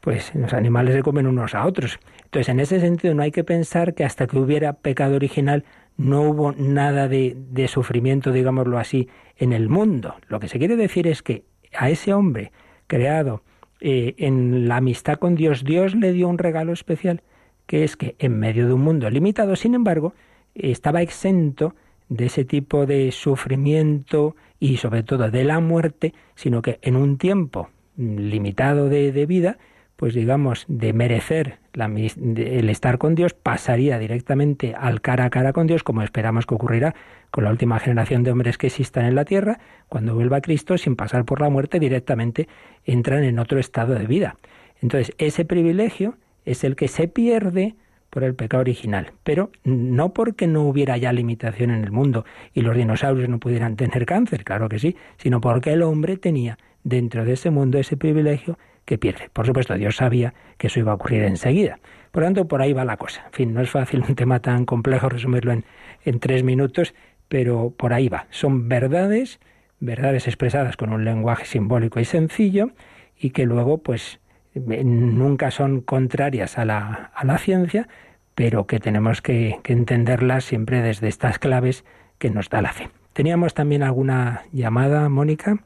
pues 0.00 0.34
los 0.34 0.52
animales 0.52 0.94
se 0.94 1.02
comen 1.02 1.26
unos 1.26 1.54
a 1.54 1.66
otros. 1.66 1.98
Entonces, 2.24 2.48
en 2.48 2.60
ese 2.60 2.80
sentido, 2.80 3.14
no 3.14 3.22
hay 3.22 3.32
que 3.32 3.44
pensar 3.44 3.94
que 3.94 4.04
hasta 4.04 4.26
que 4.26 4.38
hubiera 4.38 4.74
pecado 4.74 5.16
original 5.16 5.64
no 5.96 6.22
hubo 6.22 6.52
nada 6.52 7.08
de, 7.08 7.36
de 7.36 7.68
sufrimiento, 7.68 8.32
digámoslo 8.32 8.78
así, 8.78 9.08
en 9.36 9.52
el 9.52 9.68
mundo. 9.68 10.14
Lo 10.28 10.40
que 10.40 10.48
se 10.48 10.58
quiere 10.58 10.76
decir 10.76 11.06
es 11.06 11.22
que 11.22 11.44
a 11.76 11.90
ese 11.90 12.12
hombre 12.12 12.52
creado 12.86 13.42
eh, 13.80 14.14
en 14.18 14.68
la 14.68 14.76
amistad 14.76 15.18
con 15.18 15.34
Dios, 15.34 15.64
Dios 15.64 15.94
le 15.94 16.12
dio 16.12 16.28
un 16.28 16.38
regalo 16.38 16.72
especial 16.72 17.22
que 17.70 17.84
es 17.84 17.96
que 17.96 18.16
en 18.18 18.36
medio 18.36 18.66
de 18.66 18.72
un 18.72 18.80
mundo 18.80 19.08
limitado, 19.08 19.54
sin 19.54 19.76
embargo, 19.76 20.12
estaba 20.56 21.02
exento 21.02 21.76
de 22.08 22.26
ese 22.26 22.44
tipo 22.44 22.84
de 22.84 23.12
sufrimiento 23.12 24.34
y 24.58 24.78
sobre 24.78 25.04
todo 25.04 25.30
de 25.30 25.44
la 25.44 25.60
muerte, 25.60 26.12
sino 26.34 26.62
que 26.62 26.80
en 26.82 26.96
un 26.96 27.16
tiempo 27.16 27.70
limitado 27.96 28.88
de, 28.88 29.24
vida, 29.24 29.58
pues 29.94 30.14
digamos, 30.14 30.64
de 30.66 30.92
merecer 30.92 31.60
el 31.72 32.68
estar 32.70 32.98
con 32.98 33.14
Dios, 33.14 33.34
pasaría 33.34 34.00
directamente 34.00 34.74
al 34.74 35.00
cara 35.00 35.26
a 35.26 35.30
cara 35.30 35.52
con 35.52 35.68
Dios, 35.68 35.84
como 35.84 36.02
esperamos 36.02 36.46
que 36.46 36.56
ocurrirá 36.56 36.96
con 37.30 37.44
la 37.44 37.50
última 37.50 37.78
generación 37.78 38.24
de 38.24 38.32
hombres 38.32 38.58
que 38.58 38.66
existan 38.66 39.04
en 39.04 39.14
la 39.14 39.24
tierra, 39.24 39.60
cuando 39.88 40.16
vuelva 40.16 40.40
Cristo, 40.40 40.76
sin 40.76 40.96
pasar 40.96 41.24
por 41.24 41.40
la 41.40 41.50
muerte, 41.50 41.78
directamente 41.78 42.48
entran 42.84 43.22
en 43.22 43.38
otro 43.38 43.60
estado 43.60 43.94
de 43.94 44.08
vida. 44.08 44.38
Entonces, 44.82 45.14
ese 45.18 45.44
privilegio 45.44 46.16
es 46.50 46.64
el 46.64 46.76
que 46.76 46.88
se 46.88 47.08
pierde 47.08 47.76
por 48.10 48.24
el 48.24 48.34
pecado 48.34 48.62
original, 48.62 49.12
pero 49.22 49.50
no 49.62 50.12
porque 50.12 50.46
no 50.46 50.62
hubiera 50.62 50.96
ya 50.96 51.12
limitación 51.12 51.70
en 51.70 51.84
el 51.84 51.92
mundo 51.92 52.24
y 52.52 52.62
los 52.62 52.76
dinosaurios 52.76 53.28
no 53.28 53.38
pudieran 53.38 53.76
tener 53.76 54.04
cáncer, 54.04 54.44
claro 54.44 54.68
que 54.68 54.80
sí, 54.80 54.96
sino 55.16 55.40
porque 55.40 55.72
el 55.72 55.82
hombre 55.82 56.16
tenía 56.16 56.58
dentro 56.82 57.24
de 57.24 57.34
ese 57.34 57.50
mundo 57.50 57.78
ese 57.78 57.96
privilegio 57.96 58.58
que 58.84 58.98
pierde. 58.98 59.30
Por 59.32 59.46
supuesto, 59.46 59.74
Dios 59.74 59.96
sabía 59.96 60.34
que 60.58 60.66
eso 60.66 60.80
iba 60.80 60.90
a 60.90 60.96
ocurrir 60.96 61.22
enseguida. 61.22 61.78
Por 62.10 62.22
lo 62.22 62.26
tanto, 62.26 62.48
por 62.48 62.60
ahí 62.60 62.72
va 62.72 62.84
la 62.84 62.96
cosa. 62.96 63.22
En 63.26 63.32
fin, 63.32 63.54
no 63.54 63.60
es 63.60 63.70
fácil 63.70 64.02
un 64.08 64.16
tema 64.16 64.40
tan 64.40 64.64
complejo 64.64 65.08
resumirlo 65.08 65.52
en, 65.52 65.64
en 66.04 66.18
tres 66.18 66.42
minutos, 66.42 66.94
pero 67.28 67.70
por 67.76 67.92
ahí 67.92 68.08
va. 68.08 68.26
Son 68.30 68.68
verdades, 68.68 69.38
verdades 69.78 70.26
expresadas 70.26 70.76
con 70.76 70.92
un 70.92 71.04
lenguaje 71.04 71.44
simbólico 71.44 72.00
y 72.00 72.04
sencillo, 72.04 72.72
y 73.16 73.30
que 73.30 73.44
luego, 73.44 73.78
pues, 73.78 74.18
nunca 74.66 75.50
son 75.50 75.80
contrarias 75.80 76.58
a 76.58 76.64
la, 76.64 77.10
a 77.14 77.24
la 77.24 77.38
ciencia, 77.38 77.88
pero 78.34 78.66
que 78.66 78.80
tenemos 78.80 79.22
que, 79.22 79.58
que 79.62 79.72
entenderlas 79.72 80.44
siempre 80.44 80.82
desde 80.82 81.08
estas 81.08 81.38
claves 81.38 81.84
que 82.18 82.30
nos 82.30 82.48
da 82.48 82.62
la 82.62 82.72
fe. 82.72 82.90
¿Teníamos 83.12 83.54
también 83.54 83.82
alguna 83.82 84.42
llamada, 84.52 85.08
Mónica? 85.08 85.58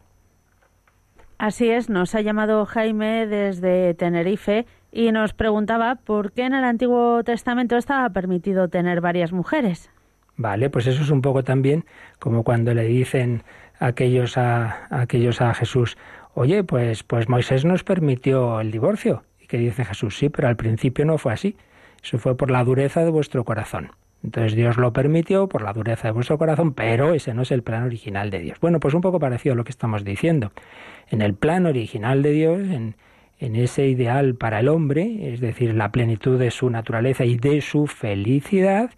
Así 1.38 1.68
es, 1.68 1.90
nos 1.90 2.14
ha 2.14 2.20
llamado 2.20 2.64
Jaime 2.64 3.26
desde 3.26 3.94
Tenerife 3.94 4.66
y 4.92 5.10
nos 5.12 5.34
preguntaba 5.34 5.96
por 5.96 6.32
qué 6.32 6.44
en 6.44 6.54
el 6.54 6.64
Antiguo 6.64 7.22
Testamento 7.24 7.76
estaba 7.76 8.08
permitido 8.10 8.68
tener 8.68 9.00
varias 9.00 9.32
mujeres. 9.32 9.90
Vale, 10.36 10.70
pues 10.70 10.86
eso 10.86 11.02
es 11.02 11.10
un 11.10 11.22
poco 11.22 11.44
también 11.44 11.84
como 12.18 12.44
cuando 12.44 12.72
le 12.74 12.84
dicen 12.84 13.42
aquellos 13.78 14.38
a, 14.38 14.86
aquellos 14.90 15.40
a 15.40 15.52
Jesús, 15.54 15.96
oye, 16.34 16.64
pues, 16.64 17.02
pues 17.02 17.28
Moisés 17.28 17.64
nos 17.64 17.84
permitió 17.84 18.60
el 18.60 18.70
divorcio. 18.70 19.22
Y 19.40 19.46
que 19.46 19.58
dice 19.58 19.84
Jesús, 19.84 20.18
sí, 20.18 20.28
pero 20.28 20.48
al 20.48 20.56
principio 20.56 21.04
no 21.04 21.18
fue 21.18 21.32
así. 21.32 21.56
Eso 22.02 22.18
fue 22.18 22.36
por 22.36 22.50
la 22.50 22.64
dureza 22.64 23.04
de 23.04 23.10
vuestro 23.10 23.44
corazón. 23.44 23.90
Entonces 24.22 24.54
Dios 24.54 24.78
lo 24.78 24.92
permitió 24.92 25.48
por 25.48 25.62
la 25.62 25.74
dureza 25.74 26.08
de 26.08 26.12
vuestro 26.12 26.38
corazón, 26.38 26.72
pero 26.72 27.12
ese 27.12 27.34
no 27.34 27.42
es 27.42 27.50
el 27.50 27.62
plan 27.62 27.84
original 27.84 28.30
de 28.30 28.38
Dios. 28.38 28.58
Bueno, 28.58 28.80
pues 28.80 28.94
un 28.94 29.02
poco 29.02 29.18
parecido 29.18 29.52
a 29.52 29.56
lo 29.56 29.64
que 29.64 29.70
estamos 29.70 30.02
diciendo. 30.02 30.52
En 31.10 31.20
el 31.20 31.34
plan 31.34 31.66
original 31.66 32.22
de 32.22 32.30
Dios, 32.30 32.60
en, 32.60 32.96
en 33.38 33.54
ese 33.54 33.86
ideal 33.86 34.34
para 34.34 34.60
el 34.60 34.68
hombre, 34.68 35.32
es 35.34 35.40
decir, 35.40 35.74
la 35.74 35.92
plenitud 35.92 36.38
de 36.38 36.50
su 36.50 36.70
naturaleza 36.70 37.26
y 37.26 37.36
de 37.36 37.60
su 37.60 37.86
felicidad, 37.86 38.90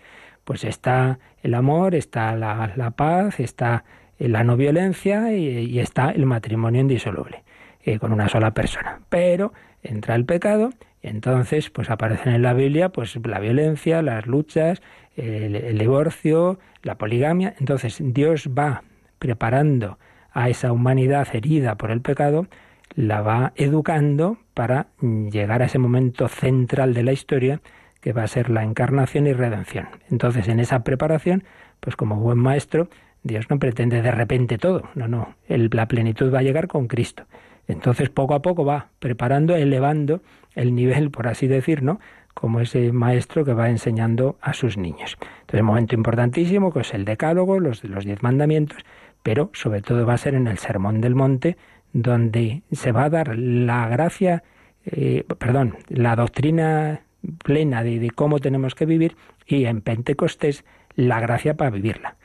pues 0.45 0.63
está 0.63 1.19
el 1.43 1.55
amor, 1.55 1.97
está 1.97 2.37
la, 2.37 2.73
la 2.77 2.93
paz, 2.93 3.41
está 3.41 3.85
la 4.19 4.45
no 4.45 4.57
violencia 4.57 5.33
y, 5.33 5.79
está 5.79 6.11
el 6.11 6.27
matrimonio 6.27 6.81
indisoluble 6.81 7.45
eh, 7.83 7.99
con 7.99 8.13
una 8.13 8.29
sola 8.29 8.53
persona. 8.53 9.01
Pero 9.09 9.53
entra 9.83 10.15
el 10.15 10.25
pecado, 10.25 10.71
entonces 11.03 11.71
pues 11.71 11.91
aparecen 11.91 12.35
en 12.35 12.43
la 12.43 12.55
Biblia 12.55 12.89
pues 12.89 13.17
la 13.25 13.39
violencia, 13.39 14.03
las 14.03 14.27
luchas, 14.27 14.83
el, 15.17 15.79
divorcio, 15.79 16.59
la 16.83 16.97
poligamia. 16.97 17.55
Entonces 17.59 17.99
Dios 18.01 18.49
va 18.57 18.83
preparando 19.19 19.99
a 20.33 20.49
esa 20.49 20.73
humanidad 20.73 21.29
herida 21.33 21.77
por 21.77 21.91
el 21.91 22.01
pecado, 22.01 22.47
la 22.95 23.23
va 23.23 23.53
educando 23.57 24.39
para 24.55 24.89
llegar 25.01 25.63
a 25.63 25.67
ese 25.67 25.79
momento 25.79 26.29
central 26.29 26.95
de 26.95 27.03
la 27.03 27.13
historia 27.13 27.61
que 28.01 28.13
va 28.13 28.23
a 28.23 28.29
ser 28.29 28.51
la 28.51 28.63
encarnación 28.63 29.27
y 29.27 29.33
redención. 29.33 29.89
Entonces, 30.11 30.49
en 30.49 30.61
esa 30.61 30.85
preparación, 30.85 31.45
pues 31.81 31.97
como 31.97 32.17
buen 32.17 32.39
maestro, 32.39 32.89
Dios 33.27 33.51
no 33.51 33.59
pretende 33.59 34.03
de 34.03 34.11
repente 34.11 34.57
todo, 34.59 34.89
no, 34.95 35.09
no, 35.09 35.35
la 35.49 35.89
plenitud 35.89 36.33
va 36.33 36.39
a 36.39 36.43
llegar 36.43 36.69
con 36.69 36.87
Cristo. 36.87 37.25
Entonces 37.69 38.09
poco 38.11 38.35
a 38.35 38.43
poco 38.43 38.65
va 38.65 38.91
preparando, 39.01 39.57
elevando 39.57 40.23
el 40.55 40.75
nivel, 40.75 41.11
por 41.11 41.27
así 41.27 41.49
decir, 41.49 41.83
¿no? 41.83 41.99
Como 42.35 42.61
ese 42.61 42.93
maestro 42.93 43.45
que 43.45 43.55
va 43.55 43.69
enseñando 43.69 44.39
a 44.41 44.53
sus 44.53 44.77
niños. 44.77 45.17
Entonces, 45.41 45.63
momento 45.63 45.95
importantísimo, 45.95 46.73
que 46.73 46.81
es 46.81 46.95
el 46.95 47.05
decálogo, 47.05 47.59
los, 47.59 47.83
los 47.83 48.05
diez 48.05 48.23
mandamientos, 48.23 48.79
pero 49.23 49.51
sobre 49.55 49.83
todo 49.83 50.07
va 50.07 50.15
a 50.15 50.19
ser 50.19 50.35
en 50.35 50.47
el 50.47 50.59
Sermón 50.59 51.01
del 51.01 51.15
Monte, 51.15 51.57
donde 51.93 52.63
se 52.71 52.93
va 52.93 53.05
a 53.05 53.11
dar 53.11 53.37
la 53.37 53.89
gracia, 53.89 54.45
eh, 54.85 55.25
perdón, 55.39 55.77
la 55.89 56.15
doctrina 56.15 57.01
plena 57.43 57.83
de 57.83 58.11
cómo 58.15 58.39
tenemos 58.39 58.75
que 58.75 58.87
vivir 58.87 59.17
y 59.47 59.65
en 59.65 59.81
Pentecostés 59.81 60.65
la 60.95 61.21
gracia 61.21 61.57
para 61.57 61.71
vivirla. 61.71 62.17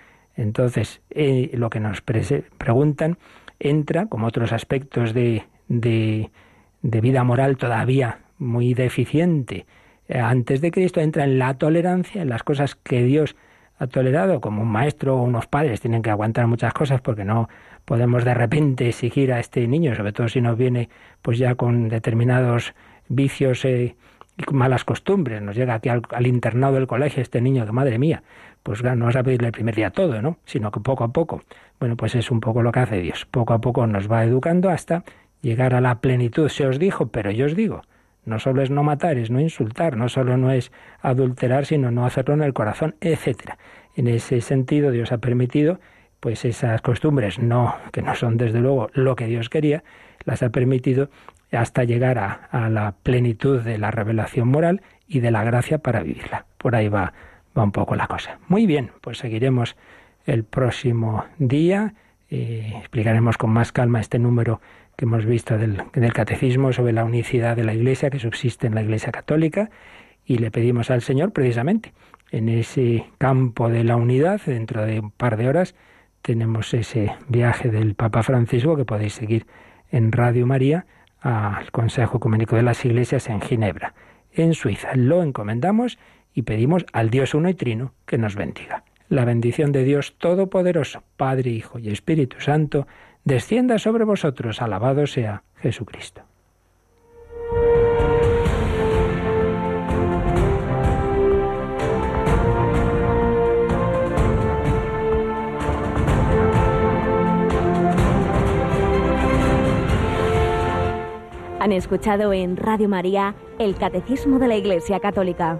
Entonces, 0.42 1.02
eh, 1.12 1.52
lo 1.54 1.70
que 1.70 1.80
nos 1.80 2.02
preguntan 2.02 3.18
entra, 3.60 4.08
como 4.08 4.28
otros 4.28 4.52
aspectos 4.52 5.14
de, 5.14 5.44
de, 5.68 6.30
vida 6.82 7.24
moral 7.24 7.58
todavía 7.58 8.20
muy 8.40 8.74
deficiente, 8.74 9.66
eh, 10.08 10.20
antes 10.20 10.62
de 10.62 10.72
Cristo, 10.72 11.00
entra 11.00 11.24
en 11.26 11.38
la 11.38 11.54
tolerancia, 11.54 12.24
en 12.24 12.30
las 12.30 12.44
cosas 12.44 12.76
que 12.76 13.04
Dios 13.04 13.36
ha 13.78 13.88
tolerado, 13.88 14.42
como 14.42 14.62
un 14.64 14.68
maestro 14.68 15.18
o 15.18 15.24
unos 15.24 15.48
padres 15.48 15.82
tienen 15.82 16.02
que 16.02 16.10
aguantar 16.10 16.48
muchas 16.48 16.74
cosas 16.74 17.02
porque 17.02 17.26
no 17.26 17.50
podemos 17.86 18.24
de 18.24 18.34
repente 18.34 18.88
exigir 18.90 19.34
a 19.34 19.40
este 19.40 19.68
niño, 19.68 19.96
sobre 19.96 20.12
todo 20.12 20.28
si 20.28 20.42
nos 20.42 20.58
viene 20.58 20.90
pues 21.22 21.38
ya 21.38 21.56
con 21.56 21.90
determinados 21.90 22.74
vicios 23.08 23.66
eh, 23.66 23.96
y 24.38 24.54
malas 24.54 24.86
costumbres, 24.86 25.42
nos 25.42 25.56
llega 25.56 25.76
aquí 25.76 25.90
al, 25.90 26.28
internado 26.28 26.76
del 26.76 26.88
colegio 26.88 27.22
este 27.22 27.42
niño 27.42 27.66
que 27.66 27.72
madre 27.72 27.98
mía, 27.98 28.24
pues 28.64 28.84
no 28.84 29.06
vas 29.06 29.16
a 29.16 29.24
pedirle 29.24 29.48
el 29.48 29.54
primer 29.54 29.76
día 29.76 29.90
todo, 29.90 30.22
¿no? 30.22 30.38
Sino 30.46 30.72
que 30.72 30.80
poco 30.80 31.04
a 31.04 31.10
poco. 31.10 31.42
Bueno, 31.80 31.96
pues 31.98 32.16
es 32.16 32.30
un 32.30 32.40
poco 32.40 32.62
lo 32.62 32.72
que 32.72 32.80
hace 32.80 33.00
Dios. 33.00 33.26
Poco 33.30 33.54
a 33.54 33.62
poco 33.62 33.88
nos 33.88 34.12
va 34.12 34.24
educando 34.24 34.70
hasta 34.70 35.04
llegar 35.42 35.74
a 35.74 35.82
la 35.82 36.00
plenitud. 36.00 36.48
Se 36.50 36.68
os 36.68 36.78
dijo, 36.78 37.08
pero 37.08 37.32
yo 37.32 37.46
os 37.48 37.56
digo. 37.56 37.82
No 38.24 38.38
solo 38.38 38.62
es 38.62 38.70
no 38.70 38.84
matar, 38.84 39.18
es 39.18 39.32
no 39.32 39.40
insultar, 39.40 39.98
no 39.98 40.08
solo 40.08 40.38
no 40.38 40.52
es 40.52 40.72
adulterar, 41.02 41.66
sino 41.66 41.90
no 41.90 42.06
hacerlo 42.06 42.36
en 42.36 42.44
el 42.44 42.54
corazón, 42.54 42.96
etcétera. 43.02 43.58
En 43.96 44.08
ese 44.08 44.42
sentido, 44.42 44.92
Dios 44.92 45.12
ha 45.12 45.18
permitido, 45.18 45.80
pues 46.20 46.46
esas 46.46 46.82
costumbres, 46.82 47.40
no, 47.40 47.76
que 47.92 48.04
no 48.04 48.14
son 48.14 48.38
desde 48.38 48.60
luego 48.60 48.92
lo 48.94 49.16
que 49.16 49.26
Dios 49.26 49.50
quería, 49.50 49.84
las 50.24 50.44
ha 50.44 50.50
permitido 50.50 51.10
hasta 51.52 51.84
llegar 51.84 52.20
a, 52.20 52.48
a 52.52 52.70
la 52.70 52.94
plenitud 53.02 53.60
de 53.60 53.80
la 53.80 53.90
revelación 53.90 54.50
moral 54.50 54.84
y 55.08 55.20
de 55.20 55.32
la 55.32 55.44
gracia 55.44 55.80
para 55.80 56.04
vivirla. 56.04 56.46
Por 56.60 56.76
ahí 56.76 56.90
va 56.90 57.14
va 57.58 57.64
un 57.64 57.72
poco 57.72 57.96
la 57.96 58.08
cosa. 58.08 58.40
Muy 58.48 58.66
bien, 58.66 58.92
pues 59.02 59.18
seguiremos 59.18 59.76
el 60.26 60.44
próximo 60.44 61.26
día. 61.38 61.94
Eh, 62.30 62.74
explicaremos 62.78 63.38
con 63.38 63.50
más 63.52 63.72
calma 63.72 64.00
este 64.00 64.20
número 64.20 64.62
que 64.96 65.06
hemos 65.06 65.26
visto 65.26 65.58
del, 65.58 65.84
del, 65.94 66.14
catecismo 66.14 66.72
sobre 66.74 66.94
la 66.94 67.04
unicidad 67.04 67.56
de 67.56 67.64
la 67.64 67.74
Iglesia 67.74 68.10
que 68.10 68.20
subsiste 68.20 68.68
en 68.68 68.76
la 68.76 68.82
Iglesia 68.82 69.12
católica 69.12 69.70
y 70.26 70.38
le 70.38 70.52
pedimos 70.52 70.92
al 70.92 71.02
Señor 71.02 71.34
precisamente 71.34 71.94
en 72.32 72.48
ese 72.50 73.06
campo 73.18 73.70
de 73.70 73.84
la 73.84 73.98
unidad, 73.98 74.42
dentro 74.46 74.86
de 74.86 75.02
un 75.02 75.12
par 75.12 75.38
de 75.38 75.50
horas, 75.50 75.76
tenemos 76.22 76.74
ese 76.74 77.14
viaje 77.28 77.70
del 77.70 77.94
Papa 77.96 78.24
Francisco 78.24 78.76
que 78.76 78.86
podéis 78.86 79.14
seguir 79.14 79.46
en 79.90 80.12
Radio 80.12 80.48
María 80.48 80.86
al 81.20 81.72
Consejo 81.72 82.18
Ecuménico 82.18 82.56
de 82.56 82.64
las 82.64 82.84
Iglesias 82.86 83.30
en 83.30 83.42
Ginebra, 83.42 83.94
en 84.32 84.54
Suiza. 84.54 84.96
Lo 84.96 85.24
encomendamos 85.24 86.00
y 86.34 86.44
pedimos 86.44 86.86
al 86.94 87.10
Dios 87.10 87.34
uno 87.34 87.50
y 87.50 87.54
trino 87.54 87.94
que 88.06 88.18
nos 88.18 88.36
bendiga. 88.36 88.84
La 89.10 89.26
bendición 89.26 89.72
de 89.72 89.84
Dios 89.84 90.16
Todopoderoso, 90.18 91.04
Padre, 91.18 91.52
Hijo 91.52 91.80
y 91.80 91.90
Espíritu 91.90 92.40
Santo, 92.40 92.88
descienda 93.26 93.78
sobre 93.78 94.06
vosotros. 94.06 94.62
Alabado 94.62 95.06
sea 95.08 95.44
Jesucristo. 95.58 96.22
Han 111.60 111.74
escuchado 111.74 112.34
en 112.34 112.58
Radio 112.58 112.90
María 112.90 113.36
el 113.60 113.76
Catecismo 113.76 114.40
de 114.40 114.48
la 114.48 114.56
Iglesia 114.56 115.00
Católica 115.00 115.60